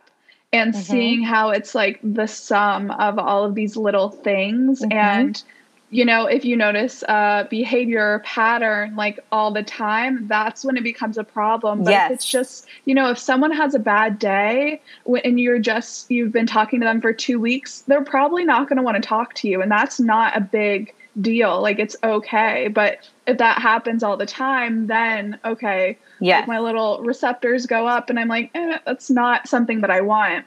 and 0.53 0.73
Mhm. 0.73 0.77
seeing 0.77 1.23
how 1.23 1.49
it's 1.51 1.73
like 1.75 1.99
the 2.03 2.27
sum 2.27 2.91
of 2.91 3.17
all 3.19 3.43
of 3.45 3.55
these 3.55 3.75
little 3.77 4.09
things. 4.09 4.81
Mhm. 4.81 4.91
And, 4.93 5.43
you 5.91 6.05
know, 6.05 6.27
if 6.27 6.45
you 6.45 6.55
notice 6.55 7.01
a 7.03 7.47
behavior 7.49 8.21
pattern 8.23 8.95
like 8.95 9.19
all 9.31 9.51
the 9.51 9.63
time, 9.63 10.27
that's 10.27 10.63
when 10.63 10.77
it 10.77 10.83
becomes 10.83 11.17
a 11.17 11.23
problem. 11.23 11.83
But 11.83 11.91
Yes. 11.91 12.11
if 12.11 12.15
it's 12.15 12.29
just, 12.29 12.67
you 12.85 12.93
know, 12.93 13.09
if 13.09 13.17
someone 13.17 13.51
has 13.51 13.73
a 13.73 13.79
bad 13.79 14.19
day 14.19 14.81
and 15.23 15.39
you're 15.39 15.57
just, 15.59 16.09
you've 16.11 16.31
been 16.31 16.45
talking 16.45 16.79
to 16.81 16.85
them 16.85 17.01
for 17.01 17.11
two 17.11 17.39
weeks, 17.39 17.81
they're 17.87 18.03
probably 18.03 18.45
not 18.45 18.69
going 18.69 18.77
to 18.77 18.83
want 18.83 19.01
to 19.01 19.07
talk 19.07 19.33
to 19.35 19.47
you. 19.47 19.61
And 19.61 19.71
that's 19.71 19.99
not 19.99 20.37
a 20.37 20.41
big 20.41 20.93
deal. 21.21 21.59
Like 21.59 21.79
it's 21.79 21.95
okay. 22.03 22.67
But 22.67 22.99
if 23.25 23.39
that 23.39 23.59
happens 23.59 24.03
all 24.03 24.15
the 24.15 24.27
time, 24.27 24.85
then 24.87 25.39
okay, 25.43 25.97
Yeah. 26.19 26.39
like 26.39 26.47
my 26.47 26.59
little 26.59 27.01
receptors 27.01 27.65
go 27.65 27.87
up 27.87 28.11
and 28.11 28.19
I'm 28.19 28.27
like, 28.27 28.51
eh, 28.53 28.77
that's 28.85 29.09
not 29.09 29.47
something 29.47 29.81
that 29.81 29.89
I 29.89 30.01
want. 30.01 30.45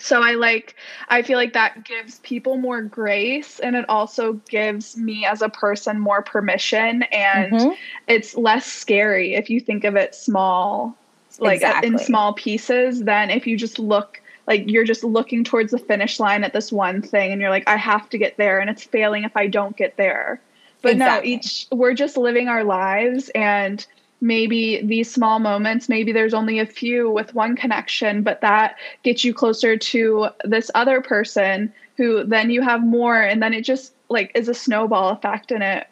So 0.00 0.22
I 0.22 0.34
like 0.34 0.76
I 1.08 1.22
feel 1.22 1.36
like 1.36 1.52
that 1.52 1.84
gives 1.84 2.18
people 2.20 2.56
more 2.56 2.82
grace 2.82 3.58
and 3.58 3.76
it 3.76 3.88
also 3.88 4.34
gives 4.48 4.96
me 4.96 5.24
as 5.26 5.42
a 5.42 5.48
person 5.48 6.00
more 6.00 6.22
permission 6.22 7.02
and 7.12 7.52
Mhm. 7.52 7.76
it's 8.08 8.34
less 8.36 8.66
scary 8.66 9.34
if 9.34 9.50
you 9.50 9.60
think 9.60 9.84
of 9.84 9.96
it 9.96 10.14
small 10.14 10.96
like 11.38 11.62
uh, 11.62 11.80
in 11.82 11.98
small 11.98 12.32
pieces 12.32 13.04
than 13.04 13.30
if 13.30 13.46
you 13.46 13.56
just 13.56 13.78
look 13.78 14.20
like 14.46 14.64
you're 14.68 14.84
just 14.84 15.04
looking 15.04 15.44
towards 15.44 15.70
the 15.70 15.78
finish 15.78 16.18
line 16.18 16.44
at 16.44 16.52
this 16.52 16.72
one 16.72 17.02
thing 17.02 17.30
and 17.30 17.40
you're 17.40 17.50
like 17.50 17.68
I 17.68 17.76
have 17.76 18.08
to 18.10 18.18
get 18.18 18.36
there 18.36 18.58
and 18.58 18.68
it's 18.68 18.84
failing 18.84 19.24
if 19.24 19.36
I 19.36 19.46
don't 19.46 19.76
get 19.76 19.96
there. 19.96 20.40
But 20.82 20.92
Exactly. 20.92 21.30
no, 21.30 21.36
each 21.36 21.66
we're 21.70 21.94
just 21.94 22.16
living 22.16 22.48
our 22.48 22.64
lives 22.64 23.30
and 23.34 23.86
maybe 24.20 24.82
these 24.82 25.10
small 25.10 25.38
moments, 25.38 25.88
maybe 25.88 26.12
there's 26.12 26.34
only 26.34 26.58
a 26.58 26.66
few 26.66 27.10
with 27.10 27.34
one 27.34 27.56
connection, 27.56 28.22
but 28.22 28.40
that 28.40 28.76
gets 29.02 29.24
you 29.24 29.32
closer 29.32 29.76
to 29.76 30.28
this 30.44 30.70
other 30.74 31.00
person 31.00 31.72
who 31.96 32.24
then 32.24 32.50
you 32.50 32.62
have 32.62 32.82
more 32.82 33.20
and 33.20 33.42
then 33.42 33.54
it 33.54 33.64
just 33.64 33.92
like 34.08 34.30
is 34.34 34.48
a 34.48 34.54
snowball 34.54 35.10
effect 35.10 35.50
and 35.50 35.62
it 35.62 35.86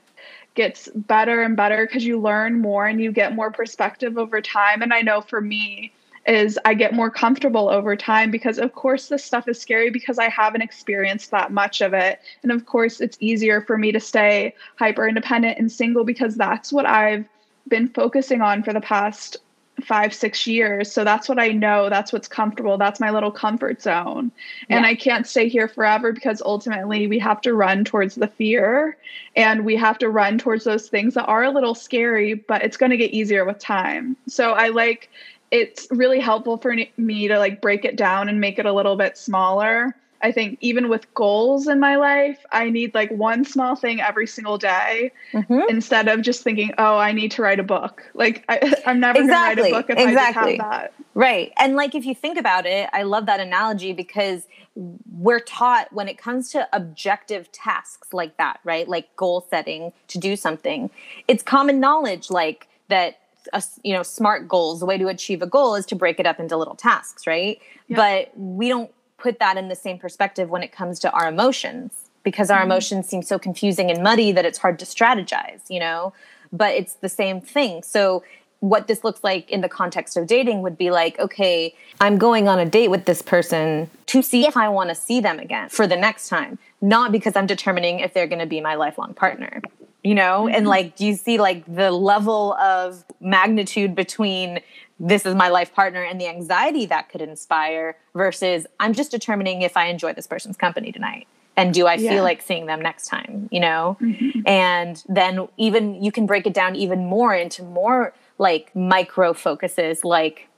gets 0.55 0.89
better 0.95 1.43
and 1.43 1.57
better 1.57 1.87
because 1.87 2.05
you 2.05 2.21
learn 2.21 2.61
more 2.61 2.87
and 2.87 3.01
you 3.01 3.13
get 3.13 3.35
more 3.35 3.51
perspective 3.51 4.19
over 4.19 4.41
time. 4.41 4.83
And 4.83 4.93
I 4.93 5.03
know 5.03 5.21
for 5.21 5.41
me, 5.41 5.93
is 6.27 6.59
I 6.67 6.75
get 6.75 6.93
more 6.93 7.11
comfortable 7.11 7.71
over 7.71 7.97
time 7.97 8.31
because, 8.31 8.59
of 8.59 8.75
course, 8.75 9.09
this 9.09 9.25
stuff 9.25 9.49
is 9.49 9.59
scary 9.59 9.89
because 9.89 10.19
I 10.19 10.29
haven't 10.29 10.61
experienced 10.61 11.31
that 11.31 11.53
much 11.53 11.81
of 11.81 11.95
it. 11.95 12.21
And 12.43 12.53
of 12.53 12.67
course, 12.67 13.01
it's 13.01 13.17
easier 13.19 13.63
for 13.63 13.79
me 13.79 13.93
to 13.93 14.01
stay 14.01 14.55
hyper 14.77 15.09
independent 15.09 15.59
and 15.59 15.73
single 15.73 16.05
because 16.05 16.35
that's 16.35 16.71
what 16.71 16.85
I've 16.85 17.27
been 17.69 17.89
focusing 17.89 18.41
on 18.43 18.63
for 18.63 18.73
the 18.73 18.81
past 18.81 19.37
five, 19.85 20.13
six 20.13 20.47
years. 20.47 20.91
So 20.91 21.05
that's 21.05 21.29
what 21.29 21.39
I 21.39 21.49
know. 21.49 21.89
That's 21.89 22.13
what's 22.13 22.29
comfortable. 22.29 22.79
That's 22.79 23.01
my 23.01 23.11
little 23.11 23.31
comfort 23.31 23.81
zone. 23.81 24.33
And 24.69 24.85
Yeah. 24.85 24.91
I 24.91 24.95
can't 24.95 25.27
stay 25.27 25.49
here 25.49 25.69
forever 25.69 26.13
because 26.13 26.43
ultimately 26.45 27.07
we 27.07 27.19
have 27.21 27.41
to 27.43 27.55
run 27.55 27.85
towards 27.85 28.17
the 28.17 28.27
fear 28.27 28.97
and 29.37 29.65
we 29.65 29.77
have 29.77 29.99
to 29.99 30.09
run 30.09 30.39
towards 30.39 30.65
those 30.65 30.89
things 30.89 31.15
that 31.15 31.27
are 31.27 31.45
a 31.45 31.51
little 31.51 31.75
scary, 31.75 32.35
but 32.35 32.63
it's 32.63 32.77
going 32.77 32.91
to 32.91 32.97
get 32.97 33.13
easier 33.13 33.45
with 33.45 33.59
time. 33.59 34.17
So 34.27 34.53
I 34.53 34.69
like 34.69 35.11
it's 35.51 35.87
really 35.91 36.21
helpful 36.21 36.59
for 36.59 36.75
me 36.97 37.29
to 37.29 37.39
like 37.39 37.63
break 37.63 37.85
it 37.85 37.97
down 37.97 38.29
and 38.29 38.41
make 38.41 38.59
it 38.59 38.67
a 38.67 38.73
little 38.73 38.97
bit 38.97 39.17
smaller. 39.17 39.95
I 40.21 40.33
think 40.33 40.59
even 40.61 40.89
with 40.89 41.13
goals 41.15 41.69
in 41.69 41.79
my 41.81 41.97
life, 41.97 42.45
I 42.53 42.71
need 42.71 42.95
like 42.95 43.11
one 43.11 43.45
small 43.45 43.77
thing 43.77 44.01
every 44.01 44.27
single 44.27 44.59
day 44.59 45.13
Mhm. 45.33 45.69
instead 45.69 46.09
of 46.09 46.23
just 46.23 46.43
thinking, 46.43 46.73
oh, 46.79 46.97
I 46.99 47.13
need 47.13 47.31
to 47.33 47.43
write 47.43 47.61
a 47.61 47.65
book. 47.65 48.03
Like 48.15 48.45
I, 48.49 48.59
I'm 48.87 49.01
never 49.01 49.19
Exactly, 49.21 49.71
gonna 49.71 49.75
write 49.75 49.87
a 49.89 49.89
book 49.89 49.91
if 49.91 50.09
exactly. 50.09 50.55
I 50.55 50.57
just 50.57 50.63
have 50.63 50.71
that. 50.71 50.93
Right. 51.15 51.53
And 51.59 51.77
like 51.77 51.95
if 51.95 52.05
you 52.05 52.15
think 52.15 52.39
about 52.39 52.67
it, 52.67 52.89
I 52.93 53.03
love 53.03 53.27
that 53.27 53.41
analogy 53.41 53.93
because 53.93 54.47
we're 54.75 55.41
taught 55.41 55.93
when 55.93 56.09
it 56.09 56.19
comes 56.19 56.51
to 56.53 56.69
objective 56.73 57.51
tasks 57.53 58.13
like 58.13 58.37
that, 58.37 58.61
right? 58.65 58.89
Like 58.89 59.15
goal 59.17 59.47
setting 59.51 59.93
to 60.09 60.19
do 60.19 60.37
something. 60.37 60.91
It's 61.27 61.43
common 61.43 61.81
knowledge 61.81 62.31
like 62.31 62.69
that 62.89 63.19
a, 63.53 63.63
you 63.83 63.95
know, 63.95 64.03
smart 64.03 64.47
goals, 64.47 64.81
the 64.81 64.87
way 64.87 64.99
to 64.99 65.09
achieve 65.09 65.43
a 65.43 65.47
goal 65.47 65.75
is 65.75 65.87
to 65.87 65.95
break 65.95 66.21
it 66.21 66.27
up 66.27 66.39
into 66.39 66.57
little 66.57 66.75
tasks, 66.75 67.27
right? 67.27 67.59
Yeah. 67.87 67.97
But 67.97 68.33
we 68.39 68.69
don't 68.69 68.91
put 69.19 69.39
that 69.41 69.57
in 69.57 69.69
the 69.69 69.75
same 69.75 69.99
perspective 69.99 70.49
when 70.49 70.63
it 70.63 70.73
comes 70.73 70.99
to 71.01 71.11
our 71.11 71.29
emotions 71.29 72.09
because 72.23 72.51
our 72.51 72.59
mm-hmm. 72.59 72.71
emotions 72.71 73.09
seem 73.09 73.23
so 73.23 73.39
confusing 73.39 73.91
and 73.91 74.03
muddy 74.03 74.33
that 74.33 74.45
it's 74.45 74.59
hard 74.59 74.79
to 74.79 74.85
strategize, 74.85 75.69
you 75.69 75.81
know? 75.81 76.13
But 76.53 76.75
it's 76.75 76.95
the 76.95 77.09
same 77.09 77.41
thing. 77.41 77.83
So 77.83 78.23
what 78.61 78.89
this 78.89 79.05
looks 79.05 79.23
like 79.23 79.49
in 79.51 79.61
the 79.61 79.69
context 79.69 80.17
of 80.17 80.27
dating 80.27 80.63
would 80.63 80.77
be 80.77 80.91
like, 80.91 81.19
okay, 81.19 81.75
I'm 82.01 82.19
going 82.19 82.49
on 82.49 82.59
a 82.59 82.67
date 82.67 82.89
with 82.89 83.05
this 83.05 83.23
person 83.23 83.89
to 84.07 84.23
see 84.23 84.47
if 84.47 84.57
I 84.57 84.69
want 84.69 84.89
to 84.89 84.95
see 84.95 85.21
them 85.21 85.39
again 85.39 85.69
for 85.69 85.87
the 85.87 85.97
next 85.97 86.29
time, 86.29 86.59
not 86.81 87.13
because 87.13 87.37
I'm 87.37 87.47
determining 87.47 88.01
if 88.01 88.15
they're 88.15 88.27
going 88.27 88.41
to 88.41 88.47
be 88.47 88.61
my 88.61 88.75
lifelong 88.75 89.15
partner. 89.15 89.63
You 90.05 90.15
know, 90.15 90.47
and 90.47 90.59
mm-hmm. 90.59 90.67
like, 90.67 90.97
do 90.97 91.05
you 91.05 91.17
see 91.17 91.39
like 91.39 91.65
the 91.67 91.91
level 91.91 92.55
of 92.55 93.05
magnitude 93.21 93.95
between 93.95 94.61
this 95.01 95.25
is 95.25 95.35
my 95.35 95.49
life 95.49 95.73
partner 95.75 96.03
and 96.03 96.21
the 96.21 96.27
anxiety 96.27 96.87
that 96.87 97.09
could 97.09 97.21
inspire 97.23 97.97
versus 98.15 98.67
I'm 98.81 98.93
just 98.95 99.11
determining 99.11 99.63
if 99.63 99.77
I 99.77 99.87
enjoy 99.87 100.13
this 100.13 100.27
person's 100.27 100.57
company 100.57 100.91
tonight 100.93 101.27
and 101.57 101.73
do 101.73 101.87
I 101.87 101.95
Yeah. 101.95 102.11
feel 102.11 102.25
like 102.25 102.43
seeing 102.43 102.67
them 102.67 102.81
next 102.81 103.07
time, 103.09 103.49
you 103.53 103.61
know? 103.61 103.97
Mm-hmm. 104.01 104.41
And 104.47 105.03
then 105.09 105.49
even 105.57 106.03
you 106.03 106.11
can 106.13 106.27
break 106.27 106.47
it 106.47 106.55
down 106.55 106.75
even 106.77 107.07
more 107.07 107.35
into 107.35 107.63
more 107.63 108.13
like 108.39 108.75
micro 108.75 109.33
focuses 109.33 110.05
like 110.05 110.49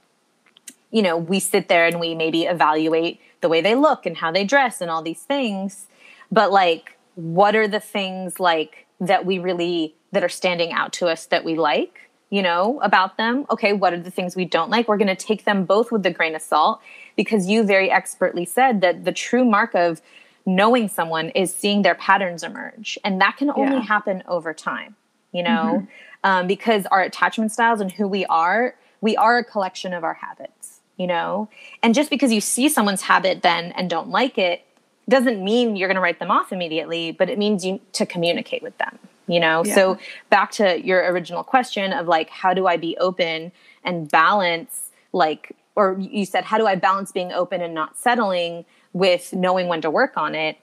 you 0.93 1.03
know, 1.03 1.17
we 1.17 1.39
sit 1.39 1.69
there 1.69 1.87
and 1.87 2.01
we 2.01 2.17
maybe 2.17 2.45
evaluate 2.47 3.21
the 3.43 3.49
way 3.49 3.61
they 3.61 3.77
look 3.77 4.07
and 4.07 4.17
how 4.17 4.33
they 4.33 4.43
dress 4.45 4.81
and 4.81 4.91
all 4.91 5.03
these 5.03 5.23
things. 5.23 5.87
But 6.33 6.51
like, 6.51 6.99
what 7.15 7.55
are 7.55 7.69
the 7.69 7.79
things 7.79 8.41
like 8.41 8.87
that 8.99 9.25
we 9.25 9.39
really 9.39 9.95
that 10.13 10.25
are 10.25 10.29
standing 10.29 10.73
out 10.73 10.93
to 10.95 11.07
us 11.07 11.27
that 11.27 11.45
we 11.45 11.55
like, 11.55 12.10
you 12.31 12.43
know, 12.43 12.81
about 12.83 13.17
them? 13.17 13.45
Okay, 13.51 13.73
what 13.73 13.93
are 13.93 14.01
the 14.01 14.11
things 14.11 14.37
we 14.37 14.45
don't 14.45 14.71
like? 14.71 14.89
We're 14.89 14.97
going 14.97 15.09
to 15.09 15.17
take 15.17 15.45
them 15.45 15.65
both 15.65 15.91
with 15.93 16.07
a 16.07 16.11
grain 16.11 16.35
of 16.35 16.43
salt 16.43 16.81
because 17.17 17.47
you 17.49 17.65
very 17.65 17.91
expertly 17.91 18.45
said 18.45 18.81
that 18.81 19.05
the 19.05 19.13
true 19.13 19.45
mark 19.45 19.75
of 19.75 20.01
knowing 20.47 20.89
someone 20.89 21.31
is 21.31 21.55
seeing 21.55 21.83
their 21.83 21.95
patterns 21.95 22.43
emerge. 22.43 22.99
And 23.05 23.21
that 23.21 23.37
can 23.37 23.51
only 23.51 23.77
Yeah. 23.77 23.83
happen 23.83 24.23
over 24.27 24.55
time, 24.55 24.97
you 25.33 25.43
know, 25.43 25.87
um, 26.25 26.47
because 26.47 26.87
our 26.87 27.03
attachment 27.03 27.53
styles 27.53 27.81
and 27.81 27.93
who 27.93 28.09
we 28.09 28.25
are, 28.27 28.75
we 29.01 29.17
are 29.17 29.39
a 29.39 29.45
collection 29.45 29.93
of 29.93 30.05
our 30.05 30.15
habits, 30.15 30.81
you 30.97 31.07
know? 31.07 31.49
And 31.83 31.95
just 31.95 32.11
because 32.11 32.33
you 32.33 32.41
see 32.41 32.69
someone's 32.69 33.03
habit 33.03 33.43
then 33.43 33.73
and 33.73 33.91
don't 33.91 34.09
like 34.09 34.39
it, 34.39 34.65
doesn't 35.09 35.43
mean 35.43 35.75
you're 35.77 35.89
going 35.89 35.97
to 35.97 36.01
write 36.01 36.21
them 36.21 36.31
off 36.31 36.53
immediately, 36.53 37.11
but 37.11 37.29
it 37.29 37.39
means 37.39 37.65
you 37.65 37.81
to 37.95 38.07
communicate 38.07 38.63
with 38.63 38.77
them, 38.79 38.99
you 39.27 39.41
know? 39.41 39.65
Yeah. 39.65 39.75
So 39.75 39.99
back 40.29 40.51
to 40.53 40.85
your 40.85 41.11
original 41.13 41.43
question 41.43 41.93
of 41.93 42.09
like, 42.09 42.31
how 42.31 42.55
do 42.55 42.67
I 42.67 42.77
be 42.77 42.97
open 42.99 43.53
and 43.85 44.11
balance 44.11 44.91
like, 45.13 45.57
or 45.77 45.97
you 45.99 46.25
said, 46.25 46.45
how 46.45 46.59
do 46.59 46.67
I 46.67 46.75
balance 46.75 47.13
being 47.13 47.33
open 47.33 47.61
and 47.61 47.75
not 47.75 47.97
settling 47.97 48.65
with 48.93 49.33
knowing 49.33 49.69
when 49.69 49.81
to 49.83 49.91
work 49.91 50.17
on 50.17 50.35
it? 50.35 50.59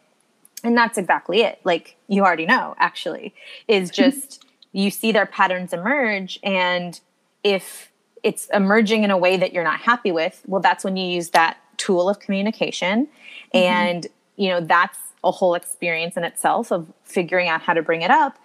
And 0.63 0.77
that's 0.77 0.97
exactly 0.97 1.41
it. 1.41 1.59
Like 1.63 1.95
you 2.07 2.23
already 2.23 2.45
know, 2.45 2.75
actually, 2.77 3.33
is 3.67 3.91
mm-hmm. 3.91 4.03
just 4.03 4.45
you 4.71 4.91
see 4.91 5.11
their 5.11 5.25
patterns 5.25 5.73
emerge. 5.73 6.39
And 6.43 6.99
if 7.43 7.91
it's 8.23 8.47
emerging 8.53 9.03
in 9.03 9.11
a 9.11 9.17
way 9.17 9.37
that 9.37 9.53
you're 9.53 9.63
not 9.63 9.79
happy 9.79 10.11
with, 10.11 10.41
well, 10.45 10.61
that's 10.61 10.83
when 10.83 10.97
you 10.97 11.07
use 11.07 11.29
that 11.29 11.57
tool 11.77 12.09
of 12.09 12.19
communication. 12.19 13.07
Mm-hmm. 13.53 13.57
And, 13.57 14.07
you 14.35 14.49
know, 14.49 14.61
that's 14.61 14.97
a 15.23 15.31
whole 15.31 15.55
experience 15.55 16.17
in 16.17 16.23
itself 16.23 16.71
of 16.71 16.91
figuring 17.03 17.47
out 17.47 17.61
how 17.61 17.73
to 17.73 17.81
bring 17.81 18.01
it 18.01 18.11
up. 18.11 18.37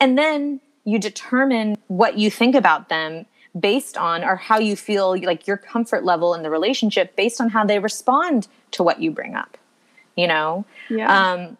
And 0.00 0.18
then 0.18 0.60
you 0.84 0.98
determine 0.98 1.76
what 1.88 2.18
you 2.18 2.30
think 2.30 2.54
about 2.54 2.88
them 2.88 3.26
based 3.58 3.96
on 3.96 4.24
or 4.24 4.36
how 4.36 4.58
you 4.58 4.76
feel 4.76 5.20
like 5.22 5.46
your 5.46 5.56
comfort 5.56 6.04
level 6.04 6.34
in 6.34 6.42
the 6.42 6.50
relationship 6.50 7.16
based 7.16 7.40
on 7.40 7.50
how 7.50 7.64
they 7.64 7.78
respond 7.78 8.48
to 8.70 8.82
what 8.82 9.00
you 9.00 9.10
bring 9.10 9.34
up 9.34 9.58
you 10.16 10.26
know 10.26 10.64
Yeah. 10.88 11.32
um, 11.32 11.56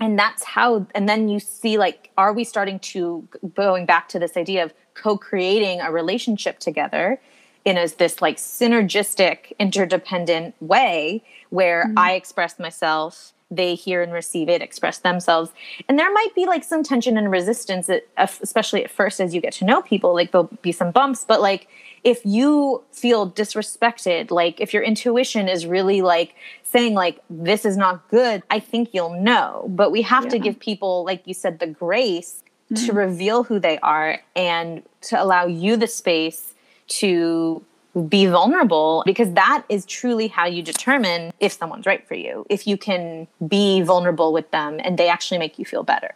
and 0.00 0.18
that's 0.18 0.44
how 0.44 0.86
and 0.94 1.08
then 1.08 1.28
you 1.28 1.40
see 1.40 1.78
like 1.78 2.10
are 2.18 2.32
we 2.32 2.44
starting 2.44 2.78
to 2.80 3.26
going 3.54 3.86
back 3.86 4.08
to 4.10 4.18
this 4.18 4.36
idea 4.36 4.64
of 4.64 4.74
co-creating 4.94 5.80
a 5.80 5.90
relationship 5.90 6.58
together 6.58 7.20
in 7.64 7.78
as 7.78 7.94
this 7.94 8.20
like 8.20 8.36
synergistic 8.36 9.52
interdependent 9.58 10.54
way 10.60 11.22
where 11.48 11.84
mm-hmm. 11.84 11.98
i 11.98 12.12
express 12.12 12.58
myself 12.58 13.32
they 13.50 13.74
hear 13.74 14.02
and 14.02 14.12
receive 14.12 14.48
it 14.48 14.62
express 14.62 14.98
themselves 14.98 15.50
and 15.88 15.98
there 15.98 16.12
might 16.12 16.34
be 16.34 16.46
like 16.46 16.62
some 16.62 16.82
tension 16.82 17.16
and 17.16 17.30
resistance 17.30 17.90
especially 18.16 18.84
at 18.84 18.90
first 18.90 19.20
as 19.20 19.34
you 19.34 19.40
get 19.40 19.52
to 19.52 19.64
know 19.64 19.82
people 19.82 20.14
like 20.14 20.30
there'll 20.32 20.50
be 20.62 20.72
some 20.72 20.90
bumps 20.90 21.24
but 21.26 21.40
like 21.40 21.68
if 22.04 22.24
you 22.24 22.82
feel 22.92 23.30
disrespected 23.30 24.30
like 24.30 24.60
if 24.60 24.72
your 24.72 24.82
intuition 24.82 25.48
is 25.48 25.66
really 25.66 26.00
like 26.00 26.34
saying 26.62 26.94
like 26.94 27.18
this 27.28 27.64
is 27.64 27.76
not 27.76 28.08
good 28.08 28.42
i 28.50 28.60
think 28.60 28.90
you'll 28.92 29.20
know 29.20 29.66
but 29.68 29.90
we 29.90 30.02
have 30.02 30.24
yeah. 30.24 30.30
to 30.30 30.38
give 30.38 30.58
people 30.58 31.04
like 31.04 31.26
you 31.26 31.34
said 31.34 31.58
the 31.58 31.66
grace 31.66 32.44
mm-hmm. 32.70 32.86
to 32.86 32.92
reveal 32.92 33.44
who 33.44 33.58
they 33.58 33.78
are 33.80 34.20
and 34.36 34.82
to 35.00 35.20
allow 35.20 35.46
you 35.46 35.76
the 35.76 35.86
space 35.86 36.54
to 36.86 37.64
be 38.08 38.26
vulnerable 38.26 39.02
because 39.04 39.32
that 39.34 39.64
is 39.68 39.84
truly 39.84 40.28
how 40.28 40.46
you 40.46 40.62
determine 40.62 41.32
if 41.40 41.52
someone's 41.52 41.86
right 41.86 42.06
for 42.06 42.14
you. 42.14 42.46
If 42.48 42.66
you 42.66 42.76
can 42.76 43.26
be 43.46 43.82
vulnerable 43.82 44.32
with 44.32 44.50
them 44.50 44.80
and 44.82 44.96
they 44.96 45.08
actually 45.08 45.38
make 45.38 45.58
you 45.58 45.64
feel 45.64 45.82
better. 45.82 46.14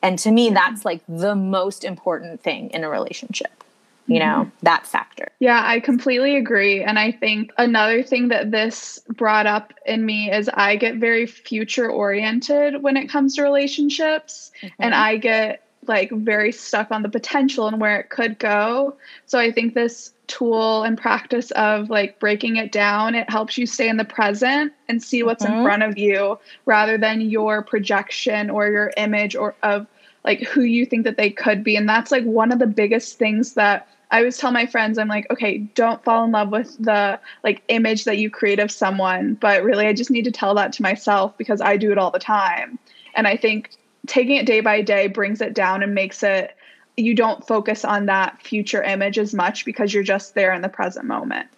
And 0.00 0.18
to 0.20 0.30
me 0.30 0.50
that's 0.50 0.84
like 0.84 1.02
the 1.08 1.34
most 1.34 1.84
important 1.84 2.40
thing 2.40 2.70
in 2.70 2.84
a 2.84 2.88
relationship 2.88 3.64
you 4.08 4.18
know 4.18 4.44
mm-hmm. 4.44 4.50
that 4.62 4.86
factor. 4.86 5.28
Yeah 5.38 5.62
i 5.64 5.78
completely 5.80 6.36
agree. 6.36 6.82
And 6.82 6.98
i 6.98 7.12
think 7.12 7.52
another 7.58 8.02
thing 8.02 8.28
that 8.28 8.50
this 8.50 8.98
brought 9.16 9.46
up 9.46 9.72
in 9.86 10.04
me 10.04 10.32
is 10.32 10.50
i 10.54 10.76
get 10.76 10.96
very 10.96 11.26
future 11.26 11.88
oriented 11.88 12.82
when 12.82 12.96
it 12.96 13.08
comes 13.08 13.36
to 13.36 13.42
relationships. 13.42 14.50
Mm-hmm. 14.62 14.82
and 14.82 14.94
i 14.94 15.16
get 15.18 15.64
like 15.86 16.10
very 16.10 16.52
stuck 16.52 16.90
on 16.90 17.02
the 17.02 17.08
potential 17.08 17.66
and 17.66 17.80
where 17.80 18.00
it 18.00 18.08
could 18.08 18.38
go. 18.38 18.96
So 19.26 19.38
i 19.38 19.52
think 19.52 19.74
this 19.74 20.12
tool 20.28 20.82
and 20.82 20.96
practice 20.96 21.50
of 21.52 21.90
like 21.90 22.18
breaking 22.20 22.56
it 22.56 22.70
down 22.70 23.14
it 23.14 23.28
helps 23.28 23.58
you 23.58 23.66
stay 23.66 23.88
in 23.88 23.96
the 23.96 24.04
present 24.04 24.72
and 24.88 25.02
see 25.02 25.22
what's 25.22 25.44
mm-hmm. 25.44 25.58
in 25.58 25.64
front 25.64 25.82
of 25.82 25.98
you 25.98 26.38
rather 26.66 26.96
than 26.96 27.20
your 27.20 27.62
projection 27.62 28.50
or 28.50 28.68
your 28.68 28.92
image 28.96 29.34
or 29.34 29.54
of 29.62 29.86
like 30.24 30.40
who 30.40 30.62
you 30.62 30.84
think 30.84 31.04
that 31.04 31.16
they 31.16 31.30
could 31.30 31.64
be 31.64 31.76
and 31.76 31.88
that's 31.88 32.12
like 32.12 32.24
one 32.24 32.52
of 32.52 32.58
the 32.58 32.66
biggest 32.66 33.18
things 33.18 33.54
that 33.54 33.88
I 34.10 34.18
always 34.20 34.38
tell 34.38 34.52
my 34.52 34.64
friends, 34.64 34.98
I'm 34.98 35.08
like, 35.08 35.30
okay, 35.30 35.58
don't 35.58 36.02
fall 36.02 36.24
in 36.24 36.32
love 36.32 36.50
with 36.50 36.76
the 36.78 37.20
like 37.44 37.62
image 37.68 38.04
that 38.04 38.18
you 38.18 38.30
create 38.30 38.58
of 38.58 38.70
someone, 38.70 39.34
but 39.34 39.62
really 39.62 39.86
I 39.86 39.92
just 39.92 40.10
need 40.10 40.24
to 40.24 40.30
tell 40.30 40.54
that 40.54 40.72
to 40.74 40.82
myself 40.82 41.36
because 41.36 41.60
I 41.60 41.76
do 41.76 41.92
it 41.92 41.98
all 41.98 42.10
the 42.10 42.18
time. 42.18 42.78
And 43.14 43.26
I 43.26 43.36
think 43.36 43.70
taking 44.06 44.36
it 44.36 44.46
day 44.46 44.60
by 44.60 44.80
day 44.80 45.08
brings 45.08 45.40
it 45.40 45.52
down 45.52 45.82
and 45.82 45.94
makes 45.94 46.22
it 46.22 46.56
you 46.98 47.14
don't 47.14 47.46
focus 47.46 47.84
on 47.84 48.06
that 48.06 48.42
future 48.42 48.82
image 48.82 49.18
as 49.18 49.32
much 49.34 49.64
because 49.64 49.94
you're 49.94 50.02
just 50.02 50.34
there 50.34 50.52
in 50.52 50.62
the 50.62 50.68
present 50.68 51.06
moment. 51.06 51.48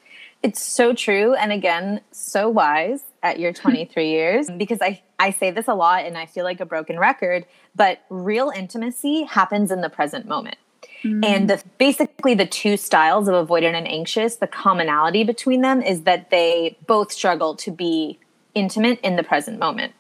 It's 0.43 0.63
so 0.63 0.95
true 0.95 1.35
and 1.35 1.53
again, 1.53 2.01
so 2.13 2.49
wise 2.49 3.03
at 3.23 3.39
your 3.39 3.53
23 3.55 4.09
years 4.11 4.49
because 4.57 4.81
I 4.81 5.03
I 5.19 5.31
say 5.33 5.51
this 5.51 5.69
a 5.69 5.75
lot 5.75 6.05
and 6.07 6.17
I 6.17 6.25
feel 6.27 6.45
like 6.45 6.61
a 6.61 6.67
broken 6.67 6.99
record, 6.99 7.45
but 7.77 8.01
real 8.09 8.51
intimacy 8.51 9.25
happens 9.25 9.71
in 9.71 9.83
the 9.83 9.91
present 9.91 10.27
moment. 10.27 10.57
Mm-hmm. 11.03 11.25
And 11.25 11.51
the, 11.51 11.63
basically, 11.79 12.35
the 12.35 12.47
two 12.47 12.77
styles 12.77 13.29
of 13.29 13.35
avoidant 13.35 13.75
and 13.75 13.87
anxious, 13.87 14.37
the 14.37 14.47
commonality 14.47 15.25
between 15.25 15.61
them 15.61 15.83
is 15.83 16.03
that 16.03 16.31
they 16.31 16.77
both 16.87 17.13
struggle 17.13 17.55
to 17.57 17.71
be 17.71 18.19
intimate 18.55 19.01
in 19.01 19.17
the 19.17 19.23
present 19.23 19.59
moment 19.59 19.93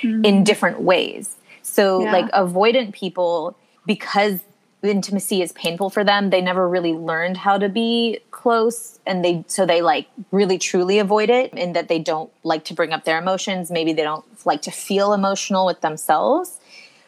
mm-hmm. 0.00 0.24
in 0.24 0.44
different 0.44 0.80
ways. 0.80 1.36
So, 1.62 2.02
yeah. 2.02 2.12
like 2.12 2.30
avoidant 2.32 2.92
people, 2.92 3.56
because 3.86 4.40
intimacy 4.82 5.42
is 5.42 5.52
painful 5.52 5.90
for 5.90 6.04
them, 6.04 6.30
they 6.30 6.40
never 6.40 6.68
really 6.68 6.92
learned 6.92 7.36
how 7.36 7.58
to 7.58 7.68
be 7.68 8.20
close, 8.30 9.00
and 9.06 9.24
they 9.24 9.44
so 9.48 9.66
they 9.66 9.82
like 9.82 10.08
really 10.30 10.58
truly 10.58 10.98
avoid 10.98 11.30
it, 11.30 11.52
in 11.52 11.72
that 11.72 11.88
they 11.88 11.98
don't 11.98 12.30
like 12.44 12.64
to 12.64 12.74
bring 12.74 12.92
up 12.92 13.04
their 13.04 13.18
emotions. 13.18 13.70
Maybe 13.70 13.92
they 13.92 14.02
don't 14.02 14.24
like 14.46 14.62
to 14.62 14.70
feel 14.70 15.12
emotional 15.12 15.66
with 15.66 15.80
themselves. 15.80 16.60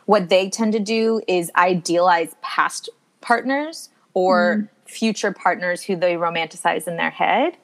What 0.07 0.29
they 0.29 0.51
tend 0.51 0.73
to 0.73 0.81
do 0.81 1.23
is 1.29 1.53
idealize 1.55 2.35
past 2.43 2.89
partners 3.21 3.91
or 4.13 4.57
mm. 4.57 4.91
future 4.91 5.33
partners 5.33 5.83
who 5.83 5.95
they 5.95 6.15
romanticize 6.15 6.89
in 6.89 6.97
their 6.97 7.11
head. 7.11 7.57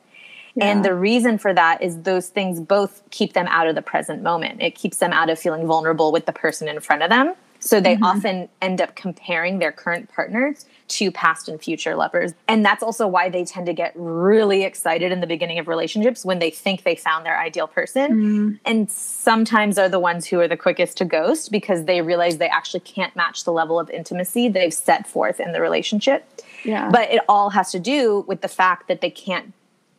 Yeah. 0.55 0.67
And 0.67 0.85
the 0.85 0.95
reason 0.95 1.39
for 1.39 1.53
that 1.53 1.83
is 1.83 2.03
those 2.03 2.29
things 2.29 2.61
both 2.61 3.03
keep 3.11 3.33
them 3.33 3.47
out 3.49 3.67
of 3.67 3.75
the 3.75 3.83
present 3.83 4.23
moment. 4.23 4.63
It 4.63 4.75
keeps 4.75 4.99
them 4.99 5.13
out 5.13 5.29
of 5.29 5.39
feeling 5.39 5.67
vulnerable 5.67 6.13
with 6.13 6.27
the 6.27 6.33
person 6.33 6.69
in 6.69 6.81
front 6.81 7.03
of 7.03 7.11
them. 7.11 7.35
So 7.67 7.81
they 7.81 7.95
mm-hmm. 7.95 8.05
often 8.05 8.49
end 8.62 8.81
up 8.81 8.95
comparing 8.95 9.59
their 9.59 9.73
current 9.73 10.09
partners 10.09 10.67
to 10.89 11.11
past 11.11 11.49
and 11.49 11.61
future 11.61 11.97
lovers. 11.97 12.33
And 12.47 12.64
that's 12.64 12.83
also 12.83 13.09
why 13.09 13.29
they 13.29 13.45
tend 13.45 13.67
to 13.67 13.73
get 13.73 13.93
really 13.97 14.62
excited 14.62 15.11
in 15.11 15.21
the 15.21 15.27
beginning 15.27 15.59
of 15.59 15.67
relationships 15.67 16.25
when 16.25 16.39
they 16.39 16.51
think 16.51 16.85
they 16.85 16.95
found 16.95 17.27
their 17.27 17.39
ideal 17.39 17.67
person. 17.67 18.12
Mm-hmm. 18.12 18.55
And 18.64 18.91
sometimes 18.91 19.79
are 19.79 19.89
the 19.89 19.99
ones 19.99 20.27
who 20.27 20.39
are 20.41 20.47
the 20.47 20.57
quickest 20.57 20.97
to 20.99 21.05
ghost 21.05 21.51
because 21.51 21.87
they 21.87 22.03
realize 22.03 22.39
they 22.39 22.49
actually 22.49 22.81
can't 22.81 23.14
match 23.17 23.43
the 23.43 23.53
level 23.53 23.81
of 23.81 23.91
intimacy 23.91 24.49
they've 24.49 24.73
set 24.73 25.09
forth 25.09 25.41
in 25.41 25.53
the 25.53 25.61
relationship. 25.61 26.25
Yeah. 26.64 26.89
But 26.91 27.11
it 27.11 27.21
all 27.29 27.51
has 27.51 27.73
to 27.73 27.81
do 27.81 28.25
with 28.29 28.43
the 28.43 28.49
fact 28.49 28.87
that 28.89 29.01
they 29.01 29.11
can't 29.11 29.53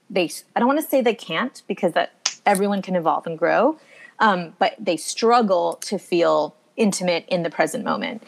they 0.10 0.30
I 0.56 0.60
don't 0.60 0.68
want 0.68 0.80
to 0.80 0.88
say 0.88 1.02
they 1.02 1.14
can't 1.14 1.62
because 1.68 1.92
that 1.94 2.40
everyone 2.46 2.82
can 2.82 2.96
evolve 2.96 3.28
and 3.28 3.38
grow. 3.38 3.78
Um, 4.20 4.54
but 4.58 4.76
they 4.80 4.98
struggle 4.98 5.76
to 5.82 6.00
feel 6.00 6.56
intimate 6.78 7.26
in 7.28 7.44
the 7.44 7.50
present 7.50 7.84
moment. 7.84 8.24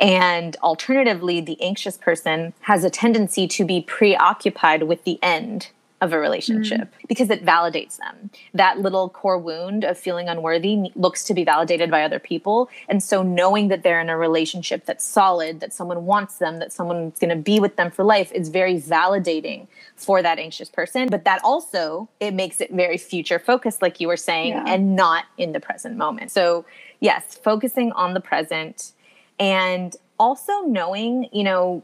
And 0.00 0.56
alternatively, 0.62 1.40
the 1.40 1.60
anxious 1.62 1.98
person 1.98 2.54
has 2.60 2.84
a 2.84 2.90
tendency 2.90 3.46
to 3.48 3.64
be 3.64 3.82
preoccupied 3.82 4.84
with 4.84 5.04
the 5.04 5.18
end 5.22 5.68
of 6.00 6.12
a 6.14 6.18
relationship 6.18 6.80
mm. 6.80 7.08
because 7.08 7.28
it 7.28 7.44
validates 7.44 7.98
them. 7.98 8.30
That 8.54 8.78
little 8.78 9.10
core 9.10 9.36
wound 9.36 9.84
of 9.84 9.98
feeling 9.98 10.28
unworthy 10.28 10.90
looks 10.94 11.24
to 11.24 11.34
be 11.34 11.44
validated 11.44 11.90
by 11.90 12.02
other 12.02 12.18
people. 12.18 12.70
And 12.88 13.02
so 13.02 13.22
knowing 13.22 13.68
that 13.68 13.82
they're 13.82 14.00
in 14.00 14.08
a 14.08 14.16
relationship 14.16 14.86
that's 14.86 15.04
solid, 15.04 15.60
that 15.60 15.74
someone 15.74 16.06
wants 16.06 16.38
them, 16.38 16.58
that 16.58 16.72
someone's 16.72 17.18
going 17.18 17.36
to 17.36 17.36
be 17.36 17.60
with 17.60 17.76
them 17.76 17.90
for 17.90 18.02
life 18.02 18.32
is 18.32 18.48
very 18.48 18.80
validating 18.80 19.66
for 19.94 20.22
that 20.22 20.38
anxious 20.38 20.70
person. 20.70 21.08
But 21.08 21.24
that 21.24 21.42
also 21.44 22.08
it 22.18 22.32
makes 22.32 22.62
it 22.62 22.72
very 22.72 22.96
future 22.96 23.38
focused 23.38 23.82
like 23.82 24.00
you 24.00 24.08
were 24.08 24.16
saying 24.16 24.54
yeah. 24.54 24.64
and 24.66 24.96
not 24.96 25.26
in 25.36 25.52
the 25.52 25.60
present 25.60 25.98
moment. 25.98 26.30
So 26.30 26.64
yes, 27.00 27.36
focusing 27.42 27.92
on 27.92 28.14
the 28.14 28.20
present 28.20 28.92
and 29.38 29.96
also 30.18 30.60
knowing, 30.62 31.28
you 31.32 31.42
know, 31.42 31.82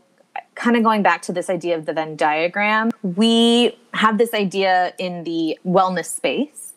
kind 0.55 0.77
of 0.77 0.83
going 0.83 1.03
back 1.03 1.23
to 1.23 1.33
this 1.33 1.49
idea 1.49 1.77
of 1.77 1.87
the 1.87 1.93
Venn 1.93 2.17
diagram, 2.17 2.91
we 3.03 3.77
have 3.95 4.19
this 4.19 4.35
idea 4.35 4.93
in 4.99 5.25
the 5.25 5.59
wellness 5.67 6.07
space 6.07 6.75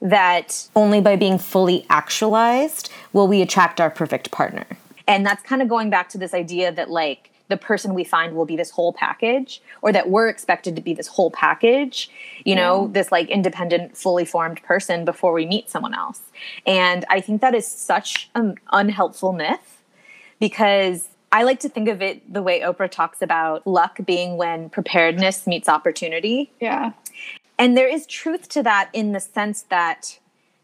that 0.00 0.68
only 0.74 1.00
by 1.00 1.16
being 1.16 1.38
fully 1.38 1.86
actualized 1.88 2.90
will 3.12 3.28
we 3.28 3.40
attract 3.40 3.80
our 3.80 3.90
perfect 3.90 4.30
partner. 4.30 4.66
And 5.06 5.24
that's 5.24 5.42
kind 5.42 5.62
of 5.62 5.68
going 5.68 5.90
back 5.90 6.08
to 6.10 6.18
this 6.18 6.34
idea 6.34 6.72
that, 6.72 6.90
like, 6.90 7.30
the 7.52 7.56
person 7.58 7.92
we 7.92 8.02
find 8.02 8.34
will 8.34 8.46
be 8.46 8.56
this 8.56 8.70
whole 8.70 8.94
package 8.94 9.60
or 9.82 9.92
that 9.92 10.08
we're 10.08 10.26
expected 10.26 10.74
to 10.74 10.80
be 10.80 10.94
this 10.94 11.06
whole 11.06 11.30
package 11.30 12.10
you 12.46 12.56
know 12.56 12.86
yeah. 12.86 12.92
this 12.92 13.12
like 13.12 13.28
independent 13.28 13.94
fully 13.94 14.24
formed 14.24 14.62
person 14.62 15.04
before 15.04 15.34
we 15.34 15.44
meet 15.44 15.68
someone 15.68 15.92
else 15.92 16.22
and 16.66 17.04
i 17.10 17.20
think 17.20 17.42
that 17.42 17.54
is 17.54 17.66
such 17.66 18.30
an 18.34 18.56
unhelpful 18.72 19.34
myth 19.34 19.82
because 20.40 21.08
I 21.34 21.44
like 21.44 21.60
to 21.60 21.68
think 21.70 21.88
of 21.88 22.02
it 22.02 22.30
the 22.30 22.42
way 22.42 22.60
Oprah 22.60 22.90
talks 22.90 23.22
about 23.22 23.66
luck 23.66 23.98
being 24.04 24.36
when 24.36 24.68
preparedness 24.68 25.46
meets 25.46 25.66
opportunity. 25.66 26.52
Yeah. 26.60 26.92
And 27.58 27.74
there 27.74 27.88
is 27.88 28.06
truth 28.06 28.50
to 28.50 28.62
that 28.64 28.90
in 28.92 29.12
the 29.12 29.20
sense 29.20 29.62
that 29.70 30.18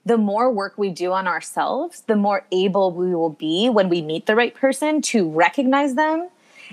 the 0.05 0.19
more 0.19 0.51
work 0.51 0.75
we 0.77 0.91
do 0.91 1.13
on 1.13 1.27
ourselves, 1.27 2.03
the 2.03 2.17
more 2.17 2.45
able 2.53 2.93
we 2.93 3.15
will 3.15 3.31
be 3.31 3.71
when 3.71 3.89
we 3.89 4.03
meet 4.03 4.27
the 4.27 4.37
right 4.37 4.55
person 4.55 5.01
to 5.03 5.27
recognize 5.31 5.95
them 5.95 6.29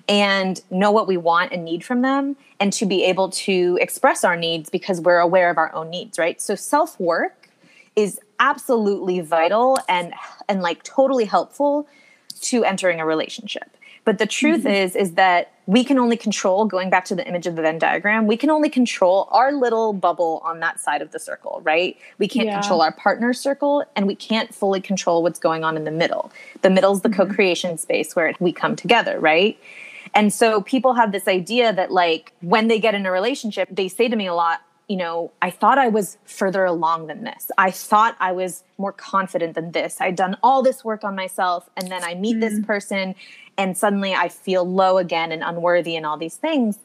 and 0.07 0.61
know 0.69 0.91
what 0.91 1.07
we 1.07 1.17
want 1.17 1.51
and 1.51 1.65
need 1.65 1.83
from 1.83 2.01
them 2.01 2.35
and 2.59 2.71
to 2.73 2.85
be 2.85 3.03
able 3.03 3.29
to 3.29 3.77
express 3.81 4.23
our 4.23 4.35
needs 4.35 4.69
because 4.69 5.01
we're 5.01 5.19
aware 5.19 5.49
of 5.49 5.57
our 5.57 5.73
own 5.73 5.89
needs, 5.89 6.17
right? 6.17 6.41
So 6.41 6.55
self 6.55 6.99
work 6.99 7.49
is 7.95 8.19
absolutely 8.39 9.21
vital 9.21 9.77
and 9.87 10.13
and 10.47 10.61
like 10.61 10.83
totally 10.83 11.25
helpful 11.25 11.87
to 12.41 12.63
entering 12.63 12.99
a 12.99 13.05
relationship. 13.05 13.75
But 14.03 14.19
the 14.19 14.27
truth 14.27 14.59
mm-hmm. 14.59 14.67
is 14.67 14.95
is 14.95 15.13
that 15.13 15.51
we 15.67 15.83
can 15.83 15.97
only 15.97 16.15
control 16.15 16.65
going 16.65 16.91
back 16.91 17.05
to 17.05 17.15
the 17.15 17.27
image 17.27 17.47
of 17.47 17.55
the 17.55 17.61
Venn 17.63 17.79
diagram, 17.79 18.27
we 18.27 18.37
can 18.37 18.51
only 18.51 18.69
control 18.69 19.27
our 19.31 19.51
little 19.51 19.93
bubble 19.93 20.41
on 20.45 20.59
that 20.59 20.79
side 20.79 21.01
of 21.01 21.11
the 21.11 21.19
circle, 21.19 21.59
right? 21.63 21.97
We 22.19 22.27
can't 22.27 22.45
yeah. 22.47 22.59
control 22.59 22.81
our 22.81 22.91
partner 22.91 23.33
circle 23.33 23.83
and 23.95 24.05
we 24.05 24.13
can't 24.15 24.53
fully 24.53 24.79
control 24.79 25.23
what's 25.23 25.39
going 25.39 25.63
on 25.63 25.75
in 25.75 25.83
the 25.83 25.91
middle. 25.91 26.31
The 26.61 26.69
middle 26.69 26.93
is 26.93 27.01
the 27.01 27.09
mm-hmm. 27.09 27.29
co-creation 27.29 27.77
space 27.79 28.15
where 28.15 28.33
we 28.39 28.51
come 28.51 28.75
together, 28.75 29.19
right? 29.19 29.57
And 30.15 30.33
so 30.33 30.61
people 30.61 30.93
have 30.93 31.11
this 31.11 31.27
idea 31.27 31.73
that 31.73 31.91
like 31.91 32.33
when 32.41 32.69
they 32.69 32.79
get 32.79 32.95
in 32.95 33.05
a 33.05 33.11
relationship, 33.11 33.67
they 33.69 33.89
say 33.89 34.07
to 34.07 34.15
me 34.15 34.27
a 34.27 34.33
lot, 34.33 34.61
you 34.87 34.95
know, 34.95 35.31
I 35.41 35.49
thought 35.49 35.77
I 35.77 35.89
was 35.89 36.17
further 36.25 36.63
along 36.63 37.07
than 37.07 37.23
this. 37.23 37.51
I 37.57 37.71
thought 37.71 38.15
I 38.19 38.31
was 38.31 38.63
more 38.77 38.93
confident 38.93 39.55
than 39.55 39.71
this. 39.71 39.99
I'd 39.99 40.15
done 40.15 40.37
all 40.41 40.63
this 40.63 40.85
work 40.85 41.03
on 41.03 41.15
myself. 41.15 41.69
And 41.75 41.91
then 41.91 42.03
I 42.03 42.15
meet 42.15 42.37
mm. 42.37 42.41
this 42.41 42.65
person 42.65 43.15
and 43.57 43.77
suddenly 43.77 44.13
I 44.13 44.29
feel 44.29 44.63
low 44.63 44.97
again 44.97 45.31
and 45.31 45.43
unworthy 45.43 45.95
and 45.95 46.05
all 46.05 46.17
these 46.17 46.37
things. 46.37 46.79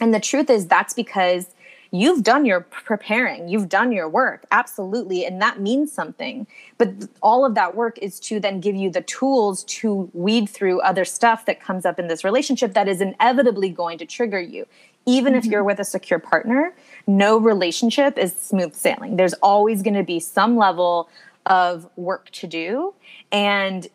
And 0.00 0.12
the 0.12 0.20
truth 0.20 0.50
is, 0.50 0.66
that's 0.66 0.94
because 0.94 1.46
you've 1.92 2.22
done 2.22 2.46
your 2.46 2.62
preparing, 2.62 3.48
you've 3.48 3.68
done 3.68 3.92
your 3.92 4.08
work, 4.08 4.44
absolutely. 4.50 5.26
And 5.26 5.40
that 5.42 5.60
means 5.60 5.92
something. 5.92 6.46
But 6.78 6.88
all 7.22 7.44
of 7.44 7.54
that 7.54 7.76
work 7.76 7.98
is 7.98 8.18
to 8.20 8.40
then 8.40 8.60
give 8.60 8.74
you 8.74 8.90
the 8.90 9.02
tools 9.02 9.62
to 9.64 10.10
weed 10.14 10.48
through 10.48 10.80
other 10.80 11.04
stuff 11.04 11.44
that 11.44 11.60
comes 11.60 11.84
up 11.84 11.98
in 11.98 12.08
this 12.08 12.24
relationship 12.24 12.72
that 12.72 12.88
is 12.88 13.02
inevitably 13.02 13.68
going 13.68 13.98
to 13.98 14.06
trigger 14.06 14.40
you. 14.40 14.66
Even 15.04 15.34
mm-hmm. 15.34 15.38
if 15.38 15.44
you're 15.44 15.62
with 15.62 15.78
a 15.78 15.84
secure 15.84 16.18
partner, 16.18 16.74
no 17.06 17.36
relationship 17.36 18.16
is 18.16 18.34
smooth 18.34 18.74
sailing. 18.74 19.16
There's 19.16 19.34
always 19.34 19.82
going 19.82 19.94
to 19.94 20.02
be 20.02 20.18
some 20.18 20.56
level 20.56 21.10
of 21.44 21.88
work 21.96 22.30
to 22.30 22.46
do. 22.46 22.94
And 23.30 23.86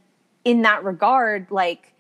in 0.46 0.62
that 0.62 0.84
regard, 0.84 1.48
like, 1.50 1.94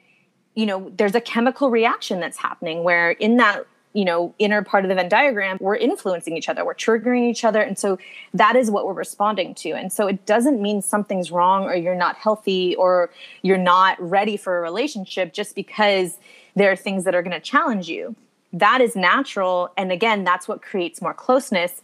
you 0.53 0.65
know, 0.65 0.91
there's 0.95 1.15
a 1.15 1.21
chemical 1.21 1.69
reaction 1.71 2.19
that's 2.19 2.37
happening 2.37 2.83
where 2.83 3.11
in 3.11 3.37
that 3.37 3.65
you 3.93 4.05
know 4.05 4.33
inner 4.37 4.61
part 4.61 4.83
of 4.83 4.89
the 4.89 4.95
venn 4.95 5.09
diagram 5.09 5.57
we're 5.59 5.75
influencing 5.75 6.37
each 6.37 6.49
other 6.49 6.63
we're 6.65 6.75
triggering 6.75 7.29
each 7.29 7.43
other. 7.43 7.61
And 7.61 7.77
so 7.77 7.97
that 8.33 8.55
is 8.55 8.69
what 8.69 8.85
we're 8.85 8.93
responding 8.93 9.55
to. 9.55 9.71
And 9.71 9.91
so 9.91 10.07
it 10.07 10.25
doesn't 10.25 10.61
mean 10.61 10.81
something's 10.81 11.31
wrong 11.31 11.63
or 11.65 11.75
you're 11.75 11.95
not 11.95 12.17
healthy 12.17 12.75
or 12.75 13.09
you're 13.41 13.57
not 13.57 13.99
ready 13.99 14.37
for 14.37 14.57
a 14.57 14.61
relationship 14.61 15.33
just 15.33 15.55
because 15.55 16.17
there 16.55 16.71
are 16.71 16.75
things 16.75 17.03
that 17.05 17.15
are 17.15 17.21
going 17.23 17.33
to 17.33 17.39
challenge 17.39 17.87
you. 17.87 18.15
That 18.53 18.81
is 18.81 18.95
natural. 18.95 19.71
And 19.77 19.91
again 19.91 20.23
that's 20.23 20.47
what 20.47 20.61
creates 20.61 21.01
more 21.01 21.13
closeness. 21.13 21.81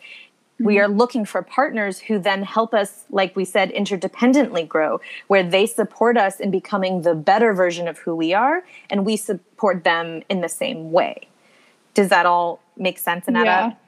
We 0.60 0.76
mm-hmm. 0.76 0.84
are 0.84 0.88
looking 0.88 1.26
for 1.26 1.42
partners 1.42 2.00
who 2.00 2.20
then 2.20 2.44
help 2.44 2.74
us 2.74 3.06
like 3.10 3.36
we 3.36 3.46
said 3.46 3.72
interdependently 3.72 4.68
grow 4.68 5.02
where 5.28 5.44
they 5.44 5.66
support 5.66 6.18
us 6.18 6.40
in 6.40 6.52
becoming 6.52 7.02
the 7.02 7.16
better 7.16 7.54
version 7.54 7.88
of 7.88 7.98
who 7.98 8.16
we 8.16 8.34
are 8.34 8.64
and 8.90 9.06
we 9.06 9.18
support 9.18 9.84
them 9.84 10.22
in 10.30 10.42
the 10.42 10.50
same 10.50 10.92
way 10.92 11.28
does 11.94 12.10
that 12.10 12.26
all 12.26 12.60
make 12.78 12.98
sense 12.98 13.28
and 13.28 13.38
add 13.38 13.46
yeah. 13.46 13.66
up? 13.68 13.80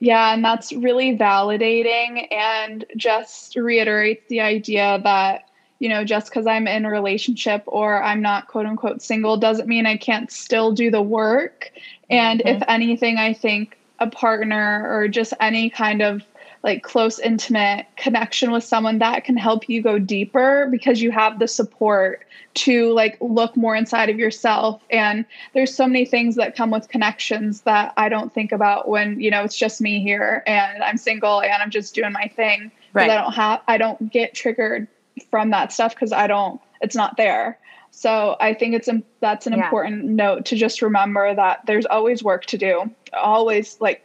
Yeah, 0.00 0.32
and 0.32 0.44
that's 0.44 0.72
really 0.72 1.16
validating 1.16 2.32
and 2.32 2.84
just 2.96 3.56
reiterates 3.56 4.28
the 4.28 4.40
idea 4.40 5.00
that, 5.02 5.48
you 5.80 5.88
know, 5.88 6.04
just 6.04 6.30
because 6.30 6.46
I'm 6.46 6.68
in 6.68 6.84
a 6.84 6.90
relationship 6.90 7.64
or 7.66 8.02
I'm 8.02 8.22
not 8.22 8.46
quote 8.46 8.66
unquote 8.66 9.02
single 9.02 9.36
doesn't 9.36 9.68
mean 9.68 9.86
I 9.86 9.96
can't 9.96 10.30
still 10.30 10.72
do 10.72 10.90
the 10.90 11.02
work. 11.02 11.72
And 12.10 12.40
mm-hmm. 12.40 12.48
if 12.48 12.62
anything, 12.68 13.16
I 13.16 13.32
think 13.32 13.76
a 13.98 14.08
partner 14.08 14.86
or 14.88 15.08
just 15.08 15.34
any 15.40 15.68
kind 15.68 16.00
of 16.00 16.22
like 16.62 16.82
close 16.82 17.18
intimate 17.18 17.86
connection 17.96 18.50
with 18.50 18.64
someone 18.64 18.98
that 18.98 19.24
can 19.24 19.36
help 19.36 19.68
you 19.68 19.82
go 19.82 19.98
deeper 19.98 20.68
because 20.70 21.00
you 21.00 21.10
have 21.10 21.38
the 21.38 21.48
support 21.48 22.26
to 22.54 22.92
like 22.92 23.16
look 23.20 23.56
more 23.56 23.76
inside 23.76 24.08
of 24.08 24.18
yourself 24.18 24.82
and 24.90 25.24
there's 25.54 25.74
so 25.74 25.86
many 25.86 26.04
things 26.04 26.34
that 26.34 26.56
come 26.56 26.70
with 26.70 26.88
connections 26.88 27.60
that 27.62 27.92
I 27.96 28.08
don't 28.08 28.32
think 28.32 28.50
about 28.52 28.88
when 28.88 29.20
you 29.20 29.30
know 29.30 29.44
it's 29.44 29.56
just 29.56 29.80
me 29.80 30.02
here 30.02 30.42
and 30.46 30.82
I'm 30.82 30.96
single 30.96 31.40
and 31.40 31.62
I'm 31.62 31.70
just 31.70 31.94
doing 31.94 32.12
my 32.12 32.30
thing 32.34 32.72
right. 32.92 33.10
I 33.10 33.14
don't 33.14 33.32
have 33.32 33.62
I 33.68 33.78
don't 33.78 34.10
get 34.12 34.34
triggered 34.34 34.88
from 35.30 35.50
that 35.50 35.72
stuff 35.72 35.94
cuz 35.94 36.12
I 36.12 36.26
don't 36.26 36.60
it's 36.80 36.96
not 36.96 37.16
there 37.16 37.58
so 37.90 38.36
I 38.40 38.54
think 38.54 38.74
it's 38.74 38.88
that's 39.20 39.46
an 39.46 39.52
yeah. 39.52 39.64
important 39.64 40.04
note 40.04 40.44
to 40.46 40.56
just 40.56 40.82
remember 40.82 41.34
that 41.34 41.64
there's 41.66 41.86
always 41.86 42.22
work 42.22 42.46
to 42.46 42.58
do 42.58 42.90
always 43.12 43.80
like 43.80 44.04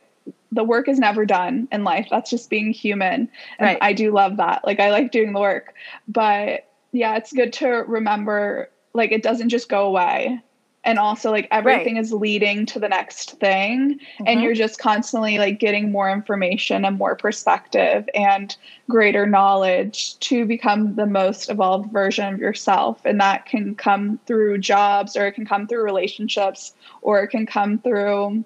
the 0.53 0.63
work 0.63 0.87
is 0.87 0.99
never 0.99 1.25
done 1.25 1.67
in 1.71 1.83
life. 1.83 2.07
That's 2.09 2.29
just 2.29 2.49
being 2.49 2.71
human. 2.71 3.29
And 3.57 3.67
right. 3.67 3.77
I 3.81 3.93
do 3.93 4.11
love 4.11 4.37
that. 4.37 4.63
Like 4.65 4.79
I 4.79 4.91
like 4.91 5.11
doing 5.11 5.33
the 5.33 5.39
work. 5.39 5.73
But 6.07 6.69
yeah, 6.91 7.15
it's 7.15 7.33
good 7.33 7.51
to 7.53 7.67
remember 7.67 8.69
like 8.93 9.11
it 9.11 9.23
doesn't 9.23 9.49
just 9.49 9.69
go 9.69 9.85
away. 9.85 10.39
And 10.85 10.99
also 10.99 11.31
like 11.31 11.47
everything 11.49 11.95
right. 11.95 12.03
is 12.03 12.11
leading 12.11 12.65
to 12.65 12.77
the 12.77 12.89
next 12.89 13.39
thing 13.39 13.99
mm-hmm. 13.99 14.23
and 14.27 14.41
you're 14.41 14.53
just 14.53 14.79
constantly 14.79 15.37
like 15.37 15.57
getting 15.57 15.93
more 15.93 16.09
information 16.09 16.83
and 16.83 16.97
more 16.97 17.15
perspective 17.15 18.09
and 18.13 18.57
greater 18.89 19.25
knowledge 19.25 20.19
to 20.19 20.45
become 20.45 20.95
the 20.95 21.05
most 21.05 21.49
evolved 21.49 21.89
version 21.93 22.33
of 22.33 22.41
yourself 22.41 22.99
and 23.05 23.21
that 23.21 23.45
can 23.45 23.75
come 23.75 24.19
through 24.25 24.57
jobs 24.57 25.15
or 25.15 25.25
it 25.25 25.31
can 25.31 25.45
come 25.45 25.67
through 25.67 25.83
relationships 25.83 26.73
or 27.01 27.23
it 27.23 27.29
can 27.29 27.45
come 27.45 27.79
through 27.79 28.43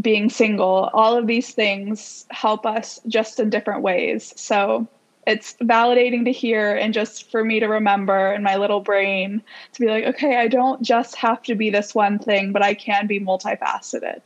being 0.00 0.28
single, 0.28 0.90
all 0.92 1.16
of 1.16 1.26
these 1.26 1.52
things 1.52 2.26
help 2.30 2.66
us 2.66 3.00
just 3.06 3.40
in 3.40 3.50
different 3.50 3.82
ways. 3.82 4.32
So 4.36 4.86
it's 5.26 5.54
validating 5.54 6.24
to 6.24 6.32
hear 6.32 6.76
and 6.76 6.94
just 6.94 7.30
for 7.30 7.44
me 7.44 7.58
to 7.58 7.66
remember 7.66 8.32
in 8.32 8.42
my 8.42 8.56
little 8.56 8.80
brain 8.80 9.42
to 9.72 9.80
be 9.80 9.88
like, 9.88 10.04
okay, 10.04 10.36
I 10.36 10.46
don't 10.46 10.82
just 10.82 11.16
have 11.16 11.42
to 11.44 11.54
be 11.54 11.70
this 11.70 11.94
one 11.94 12.18
thing, 12.18 12.52
but 12.52 12.62
I 12.62 12.74
can 12.74 13.06
be 13.06 13.18
multifaceted. 13.18 14.20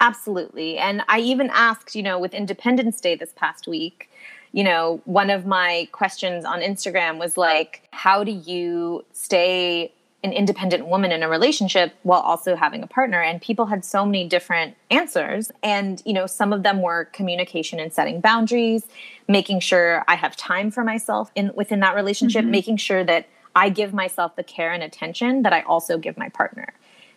Absolutely. 0.00 0.76
And 0.76 1.02
I 1.08 1.20
even 1.20 1.50
asked, 1.54 1.94
you 1.94 2.02
know, 2.02 2.18
with 2.18 2.34
Independence 2.34 3.00
Day 3.00 3.14
this 3.14 3.32
past 3.36 3.66
week, 3.66 4.10
you 4.52 4.62
know, 4.62 5.00
one 5.06 5.30
of 5.30 5.46
my 5.46 5.88
questions 5.92 6.44
on 6.44 6.60
Instagram 6.60 7.18
was 7.18 7.38
like, 7.38 7.88
how 7.90 8.22
do 8.22 8.30
you 8.30 9.04
stay 9.12 9.93
an 10.24 10.32
independent 10.32 10.88
woman 10.88 11.12
in 11.12 11.22
a 11.22 11.28
relationship 11.28 11.94
while 12.02 12.20
also 12.20 12.56
having 12.56 12.82
a 12.82 12.86
partner 12.86 13.22
and 13.22 13.40
people 13.40 13.66
had 13.66 13.84
so 13.84 14.04
many 14.04 14.26
different 14.26 14.74
answers. 14.90 15.52
And 15.62 16.02
you 16.04 16.12
know 16.12 16.26
some 16.26 16.52
of 16.52 16.64
them 16.64 16.82
were 16.82 17.04
communication 17.12 17.78
and 17.78 17.92
setting 17.92 18.20
boundaries 18.20 18.84
making 19.28 19.60
sure 19.60 20.04
i 20.08 20.14
have 20.14 20.36
time 20.36 20.70
for 20.70 20.84
myself 20.84 21.30
in 21.34 21.50
within 21.54 21.80
that 21.80 21.94
relationship 21.94 22.42
mm-hmm. 22.42 22.50
making 22.50 22.76
sure 22.76 23.04
that 23.04 23.26
i 23.54 23.68
give 23.68 23.92
myself 23.94 24.36
the 24.36 24.42
care 24.42 24.72
and 24.72 24.82
attention 24.82 25.42
that 25.42 25.52
i 25.52 25.60
also 25.62 25.98
give 25.98 26.16
my 26.16 26.28
partner. 26.28 26.72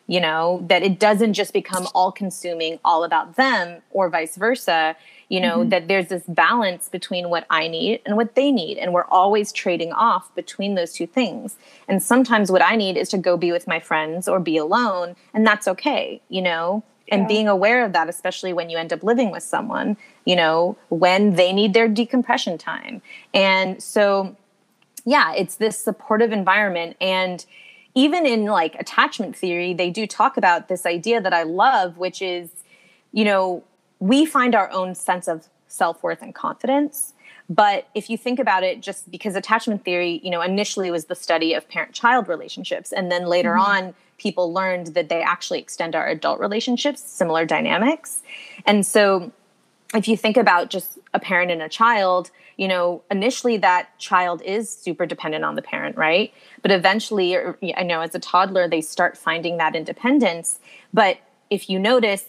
You 0.09 0.21
know 0.21 0.63
that 0.67 0.83
it 0.83 0.99
doesn't 0.99 1.33
just 1.33 1.51
become 1.51 1.87
all 1.93 2.13
consuming 2.13 2.79
all 2.85 3.03
about 3.03 3.35
them 3.35 3.81
or 3.91 4.09
vice 4.09 4.37
versa 4.37 4.95
you 5.29 5.41
know 5.41 5.59
mm-hmm. 5.59 5.69
that 5.69 5.87
there's 5.87 6.07
this 6.07 6.23
balance 6.27 6.89
between 6.89 7.29
what 7.29 7.45
i 7.49 7.67
need 7.67 8.01
and 8.05 8.15
what 8.15 8.35
they 8.35 8.51
need 8.51 8.77
and 8.77 8.93
we're 8.93 9.05
always 9.05 9.51
trading 9.51 9.91
off 9.91 10.33
between 10.35 10.75
those 10.75 10.93
two 10.93 11.07
things 11.07 11.57
and 11.87 12.01
sometimes 12.01 12.51
what 12.51 12.61
i 12.61 12.75
need 12.75 12.97
is 12.97 13.09
to 13.09 13.17
go 13.17 13.37
be 13.37 13.51
with 13.51 13.67
my 13.67 13.79
friends 13.79 14.27
or 14.27 14.39
be 14.39 14.57
alone 14.57 15.15
and 15.33 15.45
that's 15.45 15.67
okay 15.67 16.21
you 16.29 16.41
know 16.41 16.83
and 17.09 17.21
yeah. 17.21 17.27
being 17.27 17.47
aware 17.47 17.85
of 17.85 17.93
that 17.93 18.09
especially 18.09 18.53
when 18.53 18.69
you 18.69 18.77
end 18.77 18.91
up 18.93 19.03
living 19.03 19.31
with 19.31 19.43
someone 19.43 19.97
you 20.25 20.35
know 20.35 20.77
when 20.89 21.35
they 21.35 21.51
need 21.53 21.73
their 21.73 21.87
decompression 21.87 22.57
time 22.57 23.01
and 23.33 23.81
so 23.81 24.35
yeah 25.05 25.33
it's 25.33 25.55
this 25.55 25.77
supportive 25.77 26.31
environment 26.31 26.95
and 26.99 27.45
even 27.95 28.27
in 28.27 28.45
like 28.45 28.75
attachment 28.75 29.35
theory 29.35 29.73
they 29.73 29.89
do 29.89 30.05
talk 30.05 30.37
about 30.37 30.67
this 30.67 30.85
idea 30.85 31.19
that 31.19 31.33
i 31.33 31.43
love 31.43 31.97
which 31.97 32.21
is 32.21 32.49
you 33.11 33.25
know 33.25 33.63
we 33.99 34.25
find 34.25 34.55
our 34.55 34.69
own 34.71 34.95
sense 34.95 35.27
of 35.27 35.47
self-worth 35.67 36.21
and 36.21 36.33
confidence. 36.33 37.13
But 37.49 37.87
if 37.95 38.09
you 38.09 38.17
think 38.17 38.39
about 38.39 38.63
it 38.63 38.81
just 38.81 39.09
because 39.09 39.35
attachment 39.35 39.85
theory 39.85 40.19
you 40.23 40.29
know 40.29 40.41
initially 40.41 40.91
was 40.91 41.05
the 41.05 41.15
study 41.15 41.53
of 41.53 41.67
parent 41.69 41.93
child 41.93 42.27
relationships 42.27 42.91
and 42.91 43.11
then 43.11 43.25
later 43.25 43.53
mm-hmm. 43.53 43.87
on 43.87 43.93
people 44.17 44.51
learned 44.51 44.87
that 44.87 45.09
they 45.09 45.21
actually 45.21 45.59
extend 45.59 45.95
our 45.95 46.07
adult 46.07 46.39
relationships 46.39 47.01
similar 47.01 47.45
dynamics. 47.45 48.21
And 48.65 48.85
so 48.85 49.31
if 49.93 50.07
you 50.07 50.17
think 50.17 50.35
about 50.35 50.69
just 50.69 50.99
a 51.13 51.19
parent 51.19 51.51
and 51.51 51.61
a 51.61 51.69
child 51.69 52.31
you 52.57 52.67
know 52.67 53.03
initially 53.11 53.57
that 53.57 53.97
child 53.99 54.41
is 54.41 54.69
super 54.69 55.05
dependent 55.05 55.45
on 55.45 55.55
the 55.55 55.61
parent 55.61 55.95
right? 55.95 56.33
But 56.61 56.71
eventually 56.71 57.37
i 57.77 57.83
know 57.83 58.01
as 58.01 58.13
a 58.15 58.19
toddler 58.19 58.67
they 58.67 58.81
start 58.81 59.17
finding 59.17 59.57
that 59.57 59.75
independence. 59.75 60.59
But 60.93 61.19
if 61.49 61.69
you 61.69 61.79
notice 61.79 62.25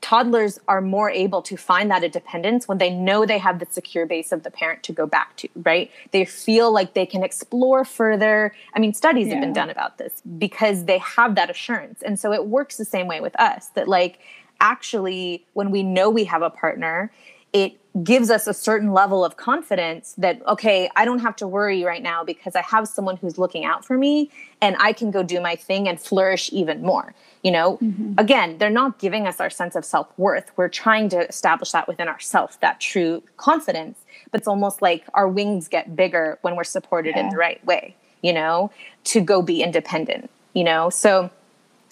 toddlers 0.00 0.58
are 0.66 0.80
more 0.80 1.10
able 1.10 1.42
to 1.42 1.56
find 1.56 1.90
that 1.90 2.02
independence 2.02 2.66
when 2.66 2.78
they 2.78 2.90
know 2.90 3.26
they 3.26 3.38
have 3.38 3.58
the 3.58 3.66
secure 3.70 4.06
base 4.06 4.32
of 4.32 4.42
the 4.42 4.50
parent 4.50 4.82
to 4.84 4.92
go 4.92 5.06
back 5.06 5.36
to, 5.36 5.48
right? 5.62 5.90
They 6.10 6.24
feel 6.24 6.72
like 6.72 6.94
they 6.94 7.06
can 7.06 7.22
explore 7.22 7.84
further. 7.84 8.54
I 8.74 8.78
mean, 8.78 8.94
studies 8.94 9.28
yeah. 9.28 9.34
have 9.34 9.42
been 9.42 9.52
done 9.52 9.70
about 9.70 9.98
this 9.98 10.22
because 10.38 10.84
they 10.84 10.98
have 10.98 11.34
that 11.34 11.50
assurance. 11.50 12.02
And 12.02 12.18
so 12.18 12.32
it 12.32 12.46
works 12.46 12.76
the 12.76 12.84
same 12.84 13.06
way 13.06 13.20
with 13.20 13.38
us 13.38 13.68
that, 13.68 13.88
like, 13.88 14.20
actually, 14.60 15.44
when 15.52 15.70
we 15.70 15.82
know 15.82 16.08
we 16.08 16.24
have 16.24 16.42
a 16.42 16.50
partner, 16.50 17.12
it 17.52 17.79
gives 18.04 18.30
us 18.30 18.46
a 18.46 18.54
certain 18.54 18.92
level 18.92 19.24
of 19.24 19.36
confidence 19.36 20.14
that 20.16 20.40
okay 20.46 20.88
i 20.94 21.04
don't 21.04 21.18
have 21.18 21.34
to 21.34 21.46
worry 21.46 21.82
right 21.82 22.02
now 22.02 22.22
because 22.22 22.54
i 22.54 22.62
have 22.62 22.86
someone 22.86 23.16
who's 23.16 23.36
looking 23.36 23.64
out 23.64 23.84
for 23.84 23.98
me 23.98 24.30
and 24.60 24.76
i 24.78 24.92
can 24.92 25.10
go 25.10 25.24
do 25.24 25.40
my 25.40 25.56
thing 25.56 25.88
and 25.88 26.00
flourish 26.00 26.52
even 26.52 26.82
more 26.82 27.12
you 27.42 27.50
know 27.50 27.78
mm-hmm. 27.78 28.14
again 28.16 28.56
they're 28.58 28.70
not 28.70 28.98
giving 29.00 29.26
us 29.26 29.40
our 29.40 29.50
sense 29.50 29.74
of 29.74 29.84
self-worth 29.84 30.52
we're 30.56 30.68
trying 30.68 31.08
to 31.08 31.26
establish 31.28 31.72
that 31.72 31.88
within 31.88 32.06
ourselves 32.06 32.56
that 32.60 32.80
true 32.80 33.22
confidence 33.38 33.98
but 34.30 34.40
it's 34.40 34.48
almost 34.48 34.80
like 34.80 35.04
our 35.14 35.26
wings 35.26 35.66
get 35.66 35.96
bigger 35.96 36.38
when 36.42 36.54
we're 36.54 36.62
supported 36.62 37.14
yeah. 37.16 37.22
in 37.22 37.28
the 37.28 37.36
right 37.36 37.64
way 37.66 37.94
you 38.22 38.32
know 38.32 38.70
to 39.02 39.20
go 39.20 39.42
be 39.42 39.64
independent 39.64 40.30
you 40.54 40.62
know 40.62 40.90
so 40.90 41.28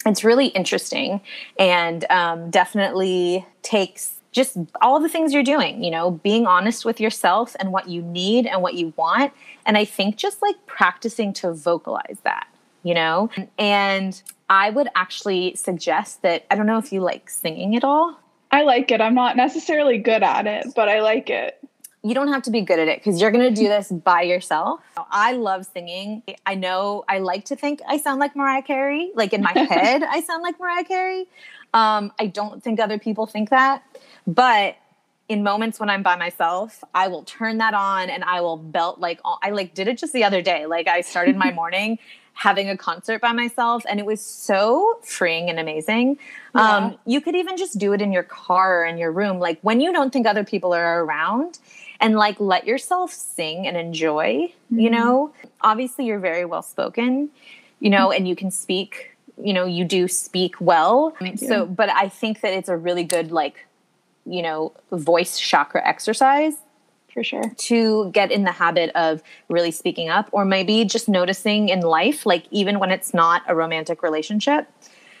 it's 0.05 0.23
really 0.23 0.47
interesting 0.47 1.19
and 1.59 2.05
um, 2.09 2.49
definitely 2.49 3.45
takes 3.63 4.18
just 4.39 4.57
all 4.81 5.01
the 5.01 5.09
things 5.09 5.33
you're 5.33 5.43
doing, 5.43 5.83
you 5.83 5.91
know, 5.91 6.11
being 6.11 6.47
honest 6.47 6.85
with 6.85 7.01
yourself 7.01 7.57
and 7.59 7.73
what 7.73 7.89
you 7.89 8.01
need 8.01 8.47
and 8.47 8.61
what 8.61 8.75
you 8.75 8.93
want. 8.95 9.33
And 9.65 9.77
I 9.77 9.83
think 9.83 10.15
just 10.15 10.41
like 10.41 10.55
practicing 10.65 11.33
to 11.33 11.51
vocalize 11.51 12.19
that, 12.23 12.47
you 12.83 12.93
know? 12.93 13.29
And 13.57 14.21
I 14.49 14.69
would 14.69 14.87
actually 14.95 15.55
suggest 15.55 16.21
that 16.21 16.45
I 16.49 16.55
don't 16.55 16.67
know 16.67 16.77
if 16.77 16.93
you 16.93 17.01
like 17.01 17.29
singing 17.29 17.75
at 17.75 17.83
all. 17.83 18.17
I 18.49 18.61
like 18.61 18.91
it. 18.91 19.01
I'm 19.01 19.13
not 19.13 19.35
necessarily 19.35 19.97
good 19.97 20.23
at 20.23 20.47
it, 20.47 20.67
but 20.73 20.87
I 20.87 21.01
like 21.01 21.29
it. 21.29 21.59
You 22.01 22.13
don't 22.13 22.29
have 22.29 22.43
to 22.43 22.51
be 22.51 22.61
good 22.61 22.79
at 22.79 22.87
it 22.87 22.99
because 22.99 23.19
you're 23.19 23.31
going 23.31 23.53
to 23.53 23.61
do 23.61 23.67
this 23.67 23.91
by 23.91 24.21
yourself. 24.21 24.79
I 25.11 25.33
love 25.33 25.65
singing. 25.73 26.23
I 26.45 26.55
know 26.55 27.03
I 27.09 27.19
like 27.19 27.45
to 27.45 27.55
think 27.55 27.81
I 27.87 27.97
sound 27.97 28.19
like 28.19 28.35
Mariah 28.35 28.61
Carey. 28.61 29.11
Like 29.15 29.33
in 29.33 29.41
my 29.41 29.51
head, 29.69 30.03
I 30.03 30.21
sound 30.21 30.41
like 30.41 30.59
Mariah 30.59 30.85
Carey. 30.85 31.27
Um, 31.73 32.13
I 32.17 32.27
don't 32.27 32.63
think 32.63 32.79
other 32.79 32.99
people 32.99 33.25
think 33.25 33.49
that. 33.49 33.83
But 34.25 34.77
in 35.27 35.43
moments 35.43 35.79
when 35.79 35.89
I'm 35.89 36.01
by 36.01 36.15
myself, 36.15 36.83
I 36.93 37.07
will 37.07 37.23
turn 37.23 37.59
that 37.59 37.75
on 37.75 38.09
and 38.09 38.23
I 38.23 38.41
will 38.41 38.57
belt 38.57 38.99
like 38.99 39.19
I 39.43 39.51
like 39.51 39.75
did 39.75 39.87
it 39.87 39.97
just 39.99 40.11
the 40.11 40.23
other 40.23 40.41
day. 40.41 40.65
Like 40.65 40.87
I 40.87 41.01
started 41.01 41.35
my 41.35 41.51
morning 41.53 41.99
having 42.33 42.69
a 42.69 42.77
concert 42.77 43.21
by 43.21 43.33
myself 43.33 43.83
and 43.87 43.99
it 43.99 44.05
was 44.05 44.21
so 44.21 44.99
freeing 45.03 45.49
and 45.49 45.59
amazing. 45.59 46.17
Yeah. 46.55 46.77
Um, 46.77 46.97
you 47.05 47.21
could 47.21 47.35
even 47.35 47.57
just 47.57 47.77
do 47.77 47.93
it 47.93 48.01
in 48.01 48.11
your 48.11 48.23
car 48.23 48.81
or 48.81 48.85
in 48.85 48.97
your 48.97 49.11
room 49.11 49.39
like 49.39 49.59
when 49.61 49.81
you 49.81 49.93
don't 49.93 50.11
think 50.11 50.25
other 50.25 50.43
people 50.43 50.73
are 50.73 51.03
around 51.03 51.59
and 51.99 52.15
like 52.15 52.39
let 52.39 52.65
yourself 52.65 53.11
sing 53.11 53.67
and 53.67 53.75
enjoy, 53.77 54.53
mm-hmm. 54.71 54.79
you 54.79 54.89
know. 54.89 55.33
Obviously 55.61 56.05
you're 56.05 56.19
very 56.19 56.45
well 56.45 56.61
spoken, 56.61 57.29
you 57.79 57.89
know, 57.89 58.11
and 58.11 58.27
you 58.27 58.35
can 58.35 58.51
speak, 58.51 59.15
you 59.41 59.53
know, 59.53 59.65
you 59.65 59.83
do 59.83 60.07
speak 60.07 60.55
well. 60.59 61.15
So 61.35 61.65
but 61.65 61.89
I 61.89 62.09
think 62.09 62.41
that 62.41 62.53
it's 62.53 62.69
a 62.69 62.77
really 62.77 63.03
good 63.03 63.31
like 63.31 63.65
you 64.25 64.43
know, 64.43 64.71
voice 64.91 65.39
chakra 65.39 65.85
exercise 65.85 66.53
for 67.13 67.23
sure 67.23 67.49
to 67.57 68.11
get 68.11 68.31
in 68.31 68.43
the 68.43 68.51
habit 68.51 68.91
of 68.95 69.23
really 69.49 69.71
speaking 69.71 70.09
up 70.09 70.29
or 70.31 70.45
maybe 70.45 70.85
just 70.85 71.09
noticing 71.09 71.69
in 71.69 71.81
life 71.81 72.25
like 72.25 72.45
even 72.51 72.79
when 72.79 72.91
it's 72.91 73.13
not 73.13 73.41
a 73.47 73.55
romantic 73.55 74.03
relationship 74.03 74.71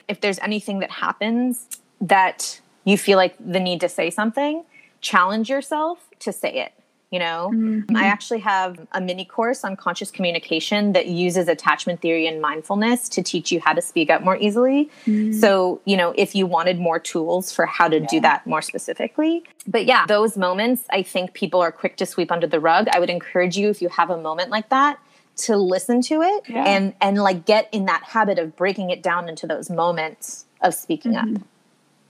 if 0.07 0.21
there's 0.21 0.39
anything 0.39 0.79
that 0.79 0.91
happens 0.91 1.65
that 1.99 2.61
you 2.85 2.97
feel 2.97 3.17
like 3.17 3.35
the 3.39 3.59
need 3.59 3.81
to 3.81 3.89
say 3.89 4.09
something 4.09 4.63
challenge 5.01 5.49
yourself 5.49 6.08
to 6.19 6.31
say 6.31 6.53
it 6.53 6.73
you 7.11 7.19
know 7.19 7.51
mm-hmm. 7.53 7.95
i 7.95 8.05
actually 8.05 8.39
have 8.39 8.87
a 8.91 9.01
mini 9.01 9.25
course 9.25 9.63
on 9.63 9.75
conscious 9.75 10.11
communication 10.11 10.93
that 10.93 11.07
uses 11.07 11.47
attachment 11.47 12.01
theory 12.01 12.27
and 12.27 12.41
mindfulness 12.41 13.09
to 13.09 13.23
teach 13.23 13.51
you 13.51 13.59
how 13.59 13.73
to 13.73 13.81
speak 13.81 14.09
up 14.09 14.23
more 14.23 14.37
easily 14.37 14.89
mm-hmm. 15.05 15.31
so 15.31 15.81
you 15.85 15.97
know 15.97 16.13
if 16.17 16.35
you 16.35 16.45
wanted 16.45 16.79
more 16.79 16.99
tools 16.99 17.51
for 17.51 17.65
how 17.65 17.87
to 17.87 17.99
yeah. 17.99 18.07
do 18.09 18.19
that 18.19 18.45
more 18.45 18.61
specifically 18.61 19.43
but 19.67 19.85
yeah 19.85 20.05
those 20.07 20.37
moments 20.37 20.83
i 20.91 21.01
think 21.01 21.33
people 21.33 21.59
are 21.59 21.71
quick 21.71 21.95
to 21.95 22.05
sweep 22.05 22.31
under 22.31 22.47
the 22.47 22.59
rug 22.59 22.87
i 22.93 22.99
would 22.99 23.09
encourage 23.09 23.57
you 23.57 23.69
if 23.69 23.81
you 23.81 23.89
have 23.89 24.09
a 24.09 24.17
moment 24.21 24.49
like 24.49 24.69
that 24.69 24.99
to 25.35 25.55
listen 25.55 26.01
to 26.01 26.21
it 26.21 26.43
yeah. 26.49 26.65
and 26.65 26.93
and 27.01 27.17
like 27.17 27.45
get 27.45 27.69
in 27.71 27.85
that 27.85 28.03
habit 28.03 28.37
of 28.37 28.55
breaking 28.55 28.89
it 28.89 29.01
down 29.01 29.29
into 29.29 29.47
those 29.47 29.69
moments 29.69 30.45
of 30.61 30.73
speaking 30.73 31.13
mm-hmm. 31.13 31.35
up 31.37 31.41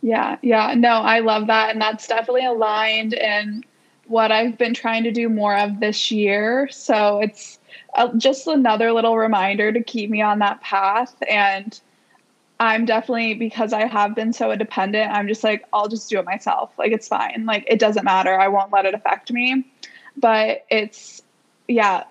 yeah 0.01 0.38
yeah 0.41 0.74
no 0.76 0.89
i 0.89 1.20
love 1.20 1.47
that 1.47 1.70
and 1.70 1.82
that's 1.82 2.07
definitely 2.07 2.45
aligned 2.45 3.14
and 3.14 3.66
what 4.10 4.32
I've 4.32 4.57
been 4.57 4.74
trying 4.74 5.03
to 5.03 5.12
do 5.12 5.30
more 5.30 5.55
of 5.55 5.80
this 5.80 6.10
year. 6.10 6.68
So 6.72 7.20
it's 7.20 7.60
uh, 7.93 8.10
just 8.18 8.47
another 8.47 8.91
little 8.91 9.18
reminder 9.18 9.72
to 9.72 9.84
keep 9.84 10.10
me 10.10 10.22
on 10.22 10.39
that 10.39 10.62
path. 10.62 11.16
And 11.30 11.80
I'm 12.60 12.86
definitely, 12.86 13.36
because 13.36 13.72
I 13.72 13.86
have 13.86 14.16
been 14.16 14.34
so 14.34 14.51
independent, 14.51 15.12
I'm 15.12 15.28
just 15.28 15.43
like, 15.43 15.64
I'll 15.72 15.88
just 15.88 16.10
do 16.10 16.20
it 16.20 16.26
myself. 16.26 16.72
Like, 16.78 16.91
it's 16.91 17.07
fine. 17.07 17.45
Like, 17.45 17.66
it 17.68 17.80
doesn't 17.80 18.03
matter. 18.03 18.38
I 18.38 18.47
won't 18.47 18.74
let 18.74 18.86
it 18.86 18.95
affect 18.95 19.32
me. 19.32 19.66
But 20.18 20.66
it's, 20.70 21.22
yeah, 21.68 22.03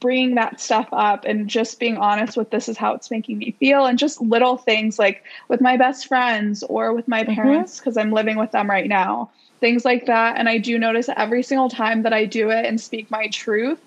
bringing 0.00 0.34
that 0.34 0.60
stuff 0.60 0.88
up 0.92 1.24
and 1.24 1.48
just 1.48 1.78
being 1.78 1.96
honest 1.96 2.36
with 2.36 2.50
this 2.50 2.68
is 2.68 2.76
how 2.76 2.92
it's 2.92 3.10
making 3.10 3.38
me 3.38 3.54
feel 3.60 3.86
and 3.86 3.98
just 3.98 4.20
little 4.20 4.56
things 4.56 4.98
like 4.98 5.22
with 5.48 5.60
my 5.60 5.76
best 5.76 6.08
friends 6.08 6.62
or 6.64 6.92
with 6.92 7.06
my 7.06 7.22
mm-hmm. 7.22 7.34
parents 7.34 7.78
because 7.78 7.94
mm-hmm. 7.94 8.08
I'm 8.08 8.12
living 8.12 8.36
with 8.36 8.52
them 8.52 8.68
right 8.68 8.88
now 8.88 9.30
things 9.60 9.84
like 9.84 10.06
that. 10.06 10.36
And 10.36 10.48
I 10.48 10.58
do 10.58 10.78
notice 10.78 11.08
every 11.16 11.42
single 11.42 11.68
time 11.68 12.02
that 12.02 12.12
I 12.12 12.24
do 12.24 12.50
it 12.50 12.64
and 12.64 12.80
speak 12.80 13.10
my 13.10 13.28
truth, 13.28 13.80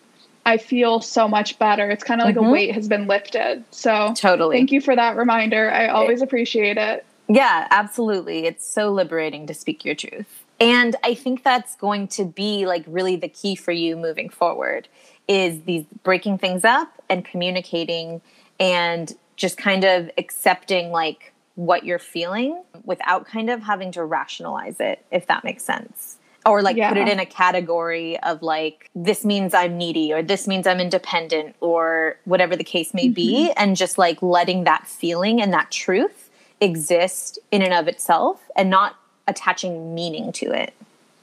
I 0.45 0.57
feel 0.57 1.01
so 1.01 1.27
much 1.27 1.59
better. 1.59 1.89
It's 1.89 2.03
kind 2.03 2.21
of 2.21 2.25
like 2.25 2.35
mm-hmm. 2.35 2.45
a 2.45 2.51
weight 2.51 2.73
has 2.73 2.87
been 2.87 3.07
lifted. 3.07 3.63
So, 3.71 4.13
totally. 4.15 4.57
Thank 4.57 4.71
you 4.71 4.81
for 4.81 4.95
that 4.95 5.15
reminder. 5.15 5.69
I 5.71 5.87
always 5.87 6.21
appreciate 6.21 6.77
it. 6.77 7.05
Yeah, 7.27 7.67
absolutely. 7.69 8.45
It's 8.45 8.65
so 8.65 8.91
liberating 8.91 9.45
to 9.47 9.53
speak 9.53 9.85
your 9.85 9.95
truth. 9.95 10.43
And 10.59 10.95
I 11.03 11.13
think 11.13 11.43
that's 11.43 11.75
going 11.75 12.07
to 12.09 12.25
be 12.25 12.65
like 12.65 12.83
really 12.87 13.15
the 13.15 13.29
key 13.29 13.55
for 13.55 13.71
you 13.71 13.95
moving 13.95 14.29
forward 14.29 14.87
is 15.27 15.61
these 15.61 15.85
breaking 16.03 16.39
things 16.39 16.65
up 16.65 16.91
and 17.07 17.23
communicating 17.23 18.21
and 18.59 19.15
just 19.35 19.57
kind 19.57 19.83
of 19.85 20.09
accepting 20.17 20.91
like 20.91 21.31
what 21.59 21.83
you're 21.83 21.99
feeling 21.99 22.63
without 22.85 23.25
kind 23.25 23.49
of 23.49 23.61
having 23.61 23.91
to 23.91 24.01
rationalize 24.05 24.79
it, 24.79 25.05
if 25.11 25.27
that 25.27 25.43
makes 25.43 25.61
sense. 25.61 26.15
Or 26.45 26.61
like 26.61 26.77
yeah. 26.77 26.87
put 26.87 26.97
it 26.97 27.09
in 27.09 27.19
a 27.19 27.25
category 27.25 28.17
of 28.21 28.41
like, 28.41 28.89
this 28.95 29.25
means 29.25 29.53
I'm 29.53 29.77
needy 29.77 30.13
or 30.13 30.23
this 30.23 30.47
means 30.47 30.65
I'm 30.65 30.79
independent 30.79 31.57
or 31.59 32.15
whatever 32.23 32.55
the 32.55 32.63
case 32.63 32.93
may 32.93 33.07
mm-hmm. 33.07 33.13
be. 33.13 33.51
And 33.57 33.75
just 33.75 33.97
like 33.97 34.21
letting 34.21 34.63
that 34.63 34.87
feeling 34.87 35.41
and 35.41 35.51
that 35.51 35.69
truth 35.69 36.29
exist 36.61 37.39
in 37.51 37.61
and 37.61 37.73
of 37.73 37.89
itself 37.89 38.39
and 38.55 38.69
not 38.69 38.95
attaching 39.27 39.93
meaning 39.93 40.31
to 40.31 40.53
it. 40.53 40.73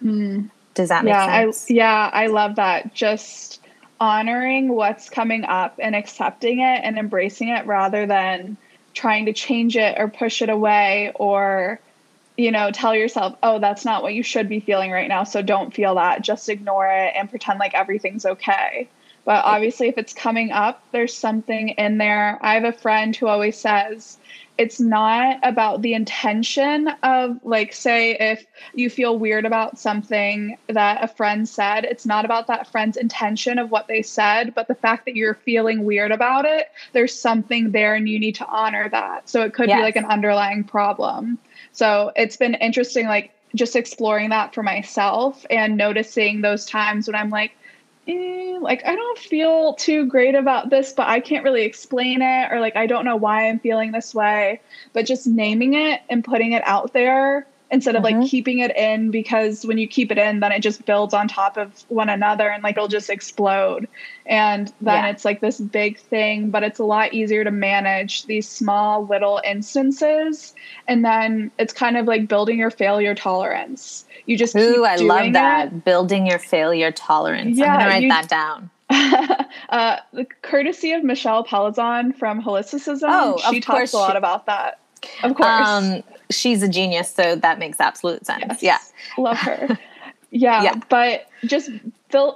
Mm. 0.04 0.50
Does 0.74 0.90
that 0.90 1.02
make 1.02 1.12
yeah, 1.12 1.44
sense? 1.44 1.70
I, 1.70 1.74
yeah, 1.74 2.10
I 2.12 2.26
love 2.26 2.56
that. 2.56 2.92
Just 2.92 3.62
honoring 3.98 4.68
what's 4.68 5.08
coming 5.08 5.44
up 5.44 5.80
and 5.82 5.96
accepting 5.96 6.58
it 6.58 6.80
and 6.84 6.98
embracing 6.98 7.48
it 7.48 7.64
rather 7.64 8.04
than 8.04 8.58
trying 8.96 9.26
to 9.26 9.32
change 9.32 9.76
it 9.76 9.96
or 9.98 10.08
push 10.08 10.42
it 10.42 10.48
away 10.48 11.12
or 11.14 11.78
you 12.36 12.50
know 12.50 12.70
tell 12.70 12.94
yourself 12.94 13.36
oh 13.42 13.58
that's 13.58 13.84
not 13.84 14.02
what 14.02 14.14
you 14.14 14.22
should 14.22 14.48
be 14.48 14.58
feeling 14.58 14.90
right 14.90 15.08
now 15.08 15.22
so 15.22 15.42
don't 15.42 15.74
feel 15.74 15.94
that. 15.94 16.22
Just 16.22 16.48
ignore 16.48 16.88
it 16.88 17.12
and 17.14 17.30
pretend 17.30 17.58
like 17.58 17.74
everything's 17.74 18.26
okay 18.26 18.88
but 19.26 19.44
obviously 19.44 19.88
if 19.88 19.98
it's 19.98 20.14
coming 20.14 20.50
up 20.50 20.82
there's 20.92 21.14
something 21.14 21.70
in 21.70 21.98
there. 21.98 22.38
I 22.40 22.54
have 22.54 22.64
a 22.64 22.72
friend 22.72 23.14
who 23.14 23.26
always 23.26 23.58
says 23.58 24.16
it's 24.56 24.80
not 24.80 25.38
about 25.42 25.82
the 25.82 25.92
intention 25.92 26.88
of 27.02 27.38
like 27.44 27.74
say 27.74 28.16
if 28.18 28.46
you 28.74 28.88
feel 28.88 29.18
weird 29.18 29.44
about 29.44 29.78
something 29.78 30.56
that 30.68 31.04
a 31.04 31.08
friend 31.08 31.46
said 31.46 31.84
it's 31.84 32.06
not 32.06 32.24
about 32.24 32.46
that 32.46 32.66
friend's 32.66 32.96
intention 32.96 33.58
of 33.58 33.70
what 33.70 33.86
they 33.86 34.00
said 34.00 34.54
but 34.54 34.66
the 34.66 34.74
fact 34.74 35.04
that 35.04 35.14
you're 35.14 35.34
feeling 35.34 35.84
weird 35.84 36.10
about 36.10 36.46
it 36.46 36.70
there's 36.94 37.12
something 37.12 37.72
there 37.72 37.94
and 37.94 38.08
you 38.08 38.18
need 38.18 38.34
to 38.36 38.46
honor 38.46 38.88
that. 38.88 39.28
So 39.28 39.42
it 39.42 39.52
could 39.52 39.68
yes. 39.68 39.78
be 39.78 39.82
like 39.82 39.96
an 39.96 40.06
underlying 40.06 40.64
problem. 40.64 41.38
So 41.72 42.12
it's 42.16 42.36
been 42.36 42.54
interesting 42.54 43.06
like 43.06 43.32
just 43.54 43.76
exploring 43.76 44.30
that 44.30 44.54
for 44.54 44.62
myself 44.62 45.44
and 45.50 45.76
noticing 45.76 46.40
those 46.40 46.66
times 46.66 47.06
when 47.06 47.14
i'm 47.14 47.30
like 47.30 47.52
eh, 48.06 48.58
like 48.60 48.84
I 48.86 48.94
don't 48.94 49.18
feel 49.18 49.74
too 49.74 50.06
great 50.06 50.34
about 50.34 50.70
this, 50.70 50.92
but 50.92 51.08
I 51.08 51.20
can't 51.20 51.44
really 51.44 51.62
explain 51.62 52.22
it, 52.22 52.52
or 52.52 52.60
like 52.60 52.76
I 52.76 52.86
don't 52.86 53.04
know 53.04 53.16
why 53.16 53.48
I'm 53.48 53.58
feeling 53.58 53.92
this 53.92 54.14
way. 54.14 54.60
But 54.92 55.06
just 55.06 55.26
naming 55.26 55.74
it 55.74 56.00
and 56.08 56.24
putting 56.24 56.52
it 56.52 56.62
out 56.64 56.92
there 56.92 57.46
instead 57.70 57.96
of 57.96 58.02
mm-hmm. 58.02 58.20
like 58.20 58.30
keeping 58.30 58.60
it 58.60 58.76
in 58.76 59.10
because 59.10 59.66
when 59.66 59.76
you 59.78 59.88
keep 59.88 60.12
it 60.12 60.18
in 60.18 60.40
then 60.40 60.52
it 60.52 60.60
just 60.60 60.84
builds 60.86 61.12
on 61.12 61.26
top 61.26 61.56
of 61.56 61.84
one 61.88 62.08
another 62.08 62.48
and 62.48 62.62
like 62.62 62.76
it'll 62.76 62.88
just 62.88 63.10
explode 63.10 63.88
and 64.24 64.72
then 64.80 65.04
yeah. 65.04 65.10
it's 65.10 65.24
like 65.24 65.40
this 65.40 65.60
big 65.60 65.98
thing 65.98 66.50
but 66.50 66.62
it's 66.62 66.78
a 66.78 66.84
lot 66.84 67.12
easier 67.12 67.42
to 67.42 67.50
manage 67.50 68.24
these 68.26 68.48
small 68.48 69.04
little 69.06 69.40
instances 69.44 70.54
and 70.86 71.04
then 71.04 71.50
it's 71.58 71.72
kind 71.72 71.96
of 71.96 72.06
like 72.06 72.28
building 72.28 72.58
your 72.58 72.70
failure 72.70 73.14
tolerance 73.14 74.05
you 74.26 74.36
just 74.36 74.56
Ooh, 74.56 74.84
I 74.84 74.96
love 74.96 75.32
that. 75.32 75.68
It. 75.68 75.84
Building 75.84 76.26
your 76.26 76.38
failure 76.38 76.92
tolerance. 76.92 77.58
Yeah, 77.58 77.72
I'm 77.72 77.78
gonna 77.78 77.90
write 77.90 78.02
you, 78.02 78.08
that 78.08 78.28
down. 78.28 78.70
uh, 79.70 79.98
the 80.12 80.26
courtesy 80.42 80.92
of 80.92 81.02
Michelle 81.02 81.44
Palazon 81.44 82.16
from 82.16 82.42
Holisticism. 82.42 83.08
Oh, 83.08 83.40
she 83.50 83.60
talks 83.60 83.92
a 83.92 83.96
lot 83.96 84.12
she, 84.12 84.18
about 84.18 84.46
that. 84.46 84.78
Of 85.22 85.34
course. 85.34 85.48
Um, 85.48 86.02
she's 86.30 86.62
a 86.62 86.68
genius, 86.68 87.12
so 87.12 87.36
that 87.36 87.58
makes 87.58 87.80
absolute 87.80 88.26
sense. 88.26 88.62
Yes. 88.62 88.92
Yeah. 89.16 89.22
Love 89.22 89.38
her. 89.38 89.78
yeah, 90.30 90.62
yeah, 90.62 90.74
but 90.88 91.28
just 91.44 91.70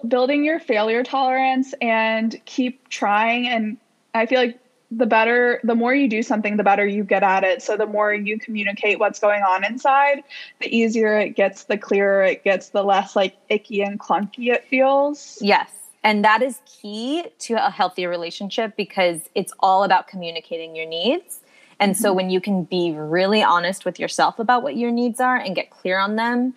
building 0.09 0.45
your 0.45 0.61
failure 0.61 1.03
tolerance 1.03 1.75
and 1.81 2.41
keep 2.45 2.89
trying 2.89 3.49
and 3.49 3.77
I 4.15 4.27
feel 4.27 4.41
like 4.41 4.59
the 4.91 5.07
better 5.07 5.61
the 5.63 5.75
more 5.75 5.95
you 5.95 6.09
do 6.09 6.23
something 6.23 6.57
the 6.57 6.65
better 6.65 6.87
you 6.87 7.05
get 7.05 7.23
at 7.23 7.45
it. 7.45 7.63
So 7.63 7.77
the 7.77 7.87
more 7.87 8.13
you 8.13 8.39
communicate 8.39 8.99
what's 8.99 9.21
going 9.21 9.43
on 9.43 9.65
inside 9.65 10.25
the 10.61 10.75
easier 10.75 11.17
it 11.19 11.31
gets 11.37 11.65
the 11.65 11.79
clearer 11.79 12.25
it 12.25 12.43
gets 12.43 12.71
the 12.71 12.83
less 12.83 13.15
like 13.15 13.37
icky 13.49 13.83
and 13.83 14.01
clunky 14.01 14.53
it 14.53 14.65
feels. 14.65 15.39
Yes. 15.41 15.71
And 16.03 16.25
that 16.25 16.43
is 16.43 16.61
key 16.65 17.25
to 17.41 17.55
a 17.55 17.71
healthy 17.71 18.07
relationship 18.07 18.75
because 18.77 19.21
it's 19.35 19.53
all 19.61 19.85
about 19.85 20.09
communicating 20.09 20.75
your 20.75 20.87
needs. 20.87 21.41
And 21.79 21.93
mm-hmm. 21.93 22.03
so 22.03 22.13
when 22.13 22.31
you 22.31 22.41
can 22.41 22.65
be 22.65 22.93
really 22.93 23.43
honest 23.43 23.85
with 23.85 24.01
yourself 24.01 24.39
about 24.39 24.63
what 24.63 24.77
your 24.77 24.91
needs 24.91 25.21
are 25.21 25.37
and 25.37 25.55
get 25.55 25.71
clear 25.71 25.99
on 25.99 26.17
them 26.17 26.55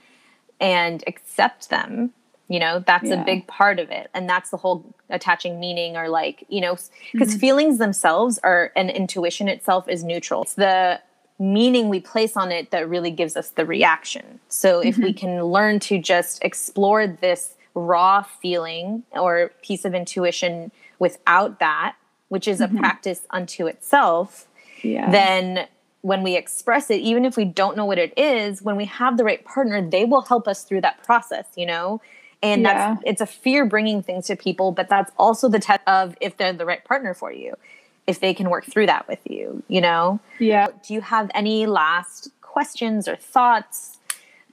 and 0.60 1.04
accept 1.08 1.70
them 1.70 2.14
you 2.54 2.60
know 2.60 2.84
that's 2.86 3.10
yeah. 3.10 3.20
a 3.20 3.26
big 3.26 3.48
part 3.48 3.80
of 3.80 3.90
it 3.90 4.12
and 4.14 4.30
that's 4.30 4.52
the 4.52 4.58
whole 4.58 4.86
attaching 5.10 5.60
meaning 5.60 5.98
or 5.98 6.08
like 6.08 6.46
you 6.50 6.62
know 6.62 6.78
because 7.12 7.30
mm-hmm. 7.30 7.40
feelings 7.40 7.80
themselves 7.80 8.40
are 8.44 8.72
and 8.76 8.92
intuition 8.92 9.48
itself 9.48 9.90
is 9.90 10.04
neutral 10.04 10.44
it's 10.44 10.54
the 10.54 11.02
meaning 11.40 11.90
we 11.90 12.00
place 12.00 12.38
on 12.38 12.52
it 12.52 12.70
that 12.70 12.88
really 12.88 13.10
gives 13.10 13.36
us 13.36 13.50
the 13.50 13.66
reaction 13.66 14.40
so 14.50 14.80
if 14.82 14.94
mm-hmm. 14.94 15.06
we 15.06 15.14
can 15.14 15.44
learn 15.44 15.80
to 15.80 15.98
just 15.98 16.44
explore 16.44 17.08
this 17.08 17.56
raw 17.74 18.22
feeling 18.22 19.02
or 19.14 19.52
piece 19.64 19.84
of 19.84 19.96
intuition 19.96 20.72
without 21.00 21.60
that 21.60 21.96
which 22.28 22.48
is 22.48 22.60
mm-hmm. 22.60 22.78
a 22.78 22.80
practice 22.80 23.26
unto 23.32 23.66
itself 23.66 24.48
yeah. 24.84 25.10
then 25.10 25.68
when 26.02 26.22
we 26.22 26.36
express 26.36 26.90
it, 26.90 27.00
even 27.00 27.24
if 27.24 27.38
we 27.38 27.46
don't 27.46 27.78
know 27.78 27.86
what 27.86 27.98
it 27.98 28.12
is, 28.18 28.62
when 28.62 28.76
we 28.76 28.84
have 28.84 29.16
the 29.16 29.24
right 29.24 29.46
partner, 29.46 29.82
they 29.82 30.04
will 30.04 30.22
help 30.24 30.50
us 30.50 30.66
through 30.66 30.82
that 30.82 31.02
process, 31.02 31.48
you 31.56 31.66
know? 31.66 32.02
And 32.44 32.64
yeah. 32.64 32.74
that's 32.74 33.02
it's 33.06 33.22
a 33.22 33.26
fear 33.26 33.66
bringing 33.66 34.04
things 34.04 34.28
to 34.28 34.36
people, 34.36 34.74
but 34.74 34.90
that's 34.90 35.12
also 35.18 35.48
the 35.48 35.60
test 35.60 35.82
of 35.88 36.16
if 36.20 36.38
they're 36.38 36.54
the 36.54 36.66
right 36.66 36.84
partner 36.84 37.14
for 37.14 37.32
you, 37.32 37.56
if 38.06 38.20
they 38.20 38.34
can 38.34 38.50
work 38.50 38.66
through 38.66 38.88
that 38.88 39.08
with 39.08 39.20
you, 39.24 39.64
you 39.70 39.80
know? 39.80 40.20
Yeah. 40.40 40.68
Do 40.86 40.94
you 40.94 41.02
have 41.02 41.32
any 41.34 41.66
last 41.66 42.30
questions 42.42 43.08
or 43.08 43.16
thoughts 43.16 43.98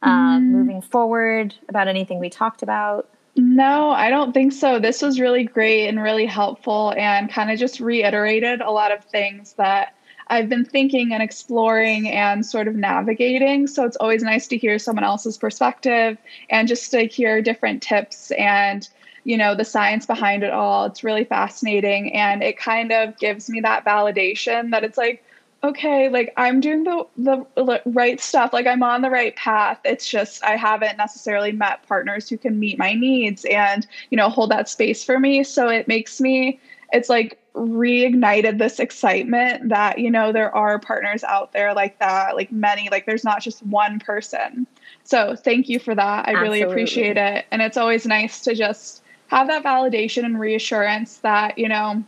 um, 0.03 0.45
mm. 0.45 0.51
moving 0.53 0.81
forward 0.81 1.55
about 1.69 1.89
anything 1.89 2.21
we 2.21 2.31
talked 2.31 2.63
about? 2.63 3.09
No, 3.37 3.91
I 3.91 4.09
don't 4.11 4.33
think 4.33 4.53
so. 4.53 4.79
This 4.79 5.03
was 5.03 5.19
really 5.19 5.45
great 5.45 5.89
and 5.89 6.01
really 6.01 6.27
helpful 6.27 6.95
and 6.97 7.31
kind 7.31 7.51
of 7.51 7.59
just 7.59 7.81
reiterated 7.81 8.61
a 8.61 8.71
lot 8.71 8.93
of 8.93 9.05
things 9.05 9.55
that 9.55 9.95
I've 10.31 10.49
been 10.49 10.65
thinking 10.65 11.13
and 11.13 11.23
exploring 11.23 12.09
and 12.09 12.47
sort 12.47 12.69
of 12.69 12.77
navigating. 12.77 13.67
So 13.67 13.85
it's 13.85 13.97
always 13.97 14.23
nice 14.23 14.47
to 14.49 14.57
hear 14.57 14.79
someone 14.79 15.05
else's 15.05 15.37
perspective 15.37 16.17
and 16.49 16.69
just 16.69 16.91
to 16.93 17.03
hear 17.03 17.43
different 17.43 17.83
tips 17.83 18.31
and 18.33 18.89
you 19.25 19.37
know 19.37 19.55
the 19.55 19.65
science 19.65 20.07
behind 20.07 20.43
it 20.45 20.51
all. 20.51 20.87
It's 20.87 21.05
really 21.05 21.25
fascinating 21.25 22.15
and 22.15 22.43
it 22.43 22.57
kind 22.57 22.93
of 22.93 23.19
gives 23.19 23.51
me 23.51 23.61
that 23.61 23.85
validation 23.85 24.71
that 24.71 24.85
it's 24.85 24.97
like 24.97 25.23
okay, 25.63 26.09
like 26.09 26.33
I'm 26.37 26.61
doing 26.61 26.85
the 26.85 27.05
the 27.17 27.83
right 27.85 28.21
stuff, 28.21 28.53
like 28.53 28.67
I'm 28.67 28.83
on 28.83 29.03
the 29.03 29.11
right 29.11 29.35
path. 29.37 29.79
It's 29.85 30.09
just 30.09 30.43
I 30.45 30.57
haven't 30.57 30.97
necessarily 30.97 31.53
met 31.53 31.87
partners 31.87 32.29
who 32.29 32.39
can 32.39 32.59
meet 32.59 32.79
my 32.79 32.95
needs 32.95 33.45
and, 33.45 33.87
you 34.11 34.17
know, 34.17 34.29
hold 34.31 34.51
that 34.53 34.69
space 34.69 35.05
for 35.05 35.19
me. 35.19 35.45
So 35.45 35.69
it 35.69 35.87
makes 35.87 36.21
me 36.21 36.61
it's 36.93 37.09
like 37.09 37.39
reignited 37.55 38.59
this 38.59 38.79
excitement 38.79 39.71
that 39.71 39.99
you 39.99 40.11
know 40.11 40.33
there 40.33 40.55
are 40.55 40.79
partners 40.79 41.25
out 41.25 41.53
there 41.53 41.75
like 41.75 41.99
that 41.99 42.37
like 42.37 42.53
many 42.53 42.89
like 42.91 43.07
there's 43.07 43.25
not 43.25 43.43
just 43.43 43.65
one 43.67 43.99
person 43.99 44.67
so 45.03 45.35
thank 45.35 45.69
you 45.69 45.79
for 45.79 45.95
that 45.95 46.29
i 46.29 46.33
Absolutely. 46.33 46.43
really 46.43 46.61
appreciate 46.63 47.17
it 47.17 47.47
and 47.51 47.61
it's 47.61 47.77
always 47.77 48.07
nice 48.07 48.41
to 48.43 48.55
just 48.55 49.03
have 49.27 49.49
that 49.49 49.65
validation 49.65 50.25
and 50.25 50.39
reassurance 50.39 51.17
that 51.19 51.59
you 51.59 51.69
know 51.69 52.03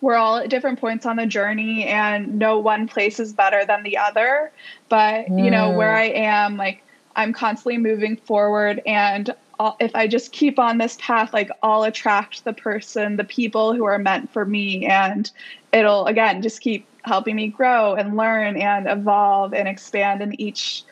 we're 0.00 0.16
all 0.16 0.38
at 0.38 0.48
different 0.48 0.80
points 0.80 1.04
on 1.04 1.16
the 1.16 1.26
journey 1.26 1.84
and 1.84 2.38
no 2.38 2.58
one 2.58 2.88
place 2.88 3.20
is 3.20 3.34
better 3.34 3.66
than 3.66 3.82
the 3.82 3.98
other 3.98 4.50
but 4.88 5.26
mm. 5.26 5.44
you 5.44 5.50
know 5.50 5.70
where 5.72 5.92
mm. 5.92 5.98
i 5.98 6.04
am 6.04 6.56
like 6.56 6.82
i'm 7.16 7.34
constantly 7.34 7.76
moving 7.76 8.16
forward 8.16 8.80
and 8.86 9.34
if 9.80 9.94
I 9.94 10.06
just 10.06 10.32
keep 10.32 10.58
on 10.58 10.78
this 10.78 10.96
path, 11.00 11.32
like 11.32 11.50
I'll 11.62 11.84
attract 11.84 12.44
the 12.44 12.52
person, 12.52 13.16
the 13.16 13.24
people 13.24 13.74
who 13.74 13.84
are 13.84 13.98
meant 13.98 14.30
for 14.32 14.44
me. 14.44 14.86
And 14.86 15.30
it'll, 15.72 16.06
again, 16.06 16.42
just 16.42 16.60
keep 16.60 16.86
helping 17.04 17.36
me 17.36 17.48
grow 17.48 17.94
and 17.94 18.16
learn 18.16 18.56
and 18.56 18.88
evolve 18.88 19.54
and 19.54 19.68
expand. 19.68 20.22
And 20.22 20.38
each 20.40 20.84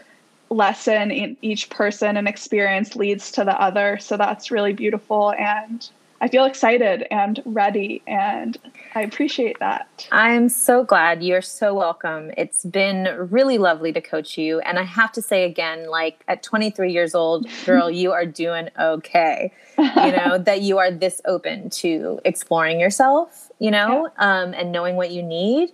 lesson, 0.50 1.10
in 1.10 1.36
each 1.42 1.68
person 1.70 2.16
and 2.16 2.26
experience 2.26 2.96
leads 2.96 3.30
to 3.32 3.44
the 3.44 3.60
other. 3.60 3.98
So 3.98 4.16
that's 4.16 4.50
really 4.50 4.72
beautiful. 4.72 5.32
And 5.32 5.88
I 6.20 6.28
feel 6.28 6.44
excited 6.46 7.06
and 7.12 7.40
ready, 7.44 8.02
and 8.06 8.58
I 8.94 9.02
appreciate 9.02 9.60
that. 9.60 10.08
I'm 10.10 10.48
so 10.48 10.82
glad. 10.82 11.22
You're 11.22 11.42
so 11.42 11.74
welcome. 11.74 12.32
It's 12.36 12.64
been 12.64 13.28
really 13.30 13.56
lovely 13.56 13.92
to 13.92 14.00
coach 14.00 14.36
you. 14.36 14.58
And 14.60 14.78
I 14.78 14.82
have 14.82 15.12
to 15.12 15.22
say 15.22 15.44
again, 15.44 15.88
like 15.88 16.24
at 16.26 16.42
23 16.42 16.92
years 16.92 17.14
old, 17.14 17.46
girl, 17.66 17.88
you 17.88 18.12
are 18.12 18.26
doing 18.26 18.68
okay. 18.78 19.52
You 19.78 20.12
know, 20.12 20.38
that 20.44 20.62
you 20.62 20.78
are 20.78 20.90
this 20.90 21.20
open 21.24 21.70
to 21.70 22.20
exploring 22.24 22.80
yourself, 22.80 23.50
you 23.60 23.70
know, 23.70 24.10
yeah. 24.18 24.42
um, 24.42 24.54
and 24.54 24.72
knowing 24.72 24.96
what 24.96 25.12
you 25.12 25.22
need. 25.22 25.70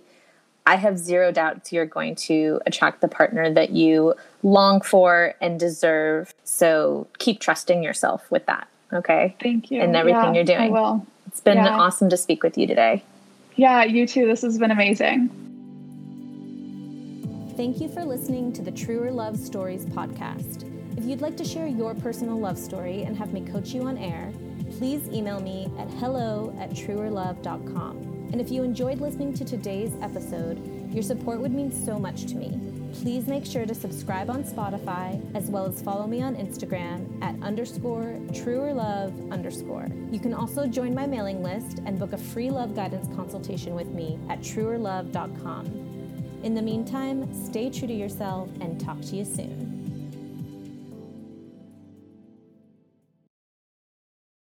I 0.67 0.77
have 0.77 0.97
zero 0.97 1.31
doubts 1.31 1.71
you're 1.71 1.85
going 1.85 2.15
to 2.15 2.59
attract 2.65 3.01
the 3.01 3.07
partner 3.07 3.53
that 3.53 3.69
you 3.71 4.15
long 4.41 4.81
for 4.81 5.35
and 5.39 5.59
deserve. 5.59 6.33
So 6.43 7.07
keep 7.19 7.39
trusting 7.39 7.83
yourself 7.83 8.29
with 8.31 8.47
that. 8.47 8.67
Okay. 8.93 9.35
Thank 9.41 9.71
you. 9.71 9.81
And 9.81 9.95
everything 9.95 10.21
yeah, 10.21 10.33
you're 10.33 10.43
doing. 10.43 10.59
I 10.59 10.69
will. 10.69 11.05
It's 11.27 11.41
been 11.41 11.57
yeah. 11.57 11.77
awesome 11.77 12.09
to 12.09 12.17
speak 12.17 12.43
with 12.43 12.57
you 12.57 12.67
today. 12.67 13.03
Yeah, 13.55 13.83
you 13.83 14.07
too. 14.07 14.25
This 14.27 14.41
has 14.41 14.57
been 14.57 14.71
amazing. 14.71 15.29
Thank 17.55 17.79
you 17.79 17.87
for 17.87 18.03
listening 18.03 18.51
to 18.53 18.61
the 18.61 18.71
Truer 18.71 19.11
Love 19.11 19.37
Stories 19.37 19.85
podcast. 19.85 20.69
If 20.97 21.05
you'd 21.05 21.21
like 21.21 21.37
to 21.37 21.45
share 21.45 21.67
your 21.67 21.93
personal 21.95 22.37
love 22.37 22.57
story 22.57 23.03
and 23.03 23.17
have 23.17 23.31
me 23.33 23.45
coach 23.45 23.69
you 23.69 23.83
on 23.83 23.97
air, 23.97 24.33
please 24.77 25.07
email 25.09 25.39
me 25.39 25.71
at 25.79 25.89
hello 25.91 26.55
at 26.59 26.71
truerlove.com. 26.71 28.29
And 28.31 28.41
if 28.41 28.51
you 28.51 28.63
enjoyed 28.63 28.99
listening 28.99 29.33
to 29.35 29.45
today's 29.45 29.93
episode, 30.01 30.93
your 30.93 31.03
support 31.03 31.39
would 31.39 31.53
mean 31.53 31.71
so 31.71 31.97
much 31.97 32.25
to 32.25 32.35
me. 32.35 32.59
Please 33.01 33.27
make 33.27 33.45
sure 33.45 33.65
to 33.65 33.75
subscribe 33.75 34.29
on 34.29 34.43
Spotify 34.43 35.21
as 35.35 35.49
well 35.49 35.65
as 35.65 35.81
follow 35.81 36.07
me 36.07 36.21
on 36.21 36.35
Instagram 36.35 37.21
at 37.21 37.35
underscore 37.43 38.19
truer 38.33 38.73
love 38.73 39.13
underscore. 39.31 39.87
You 40.11 40.19
can 40.19 40.33
also 40.33 40.65
join 40.65 40.95
my 40.95 41.05
mailing 41.05 41.43
list 41.43 41.81
and 41.85 41.99
book 41.99 42.13
a 42.13 42.17
free 42.17 42.49
love 42.49 42.75
guidance 42.75 43.13
consultation 43.15 43.75
with 43.75 43.89
me 43.89 44.17
at 44.29 44.39
truerlove.com. 44.39 45.65
In 46.43 46.55
the 46.55 46.61
meantime, 46.61 47.31
stay 47.33 47.69
true 47.69 47.87
to 47.87 47.93
yourself 47.93 48.49
and 48.61 48.79
talk 48.79 49.01
to 49.01 49.15
you 49.17 49.25
soon. 49.25 49.74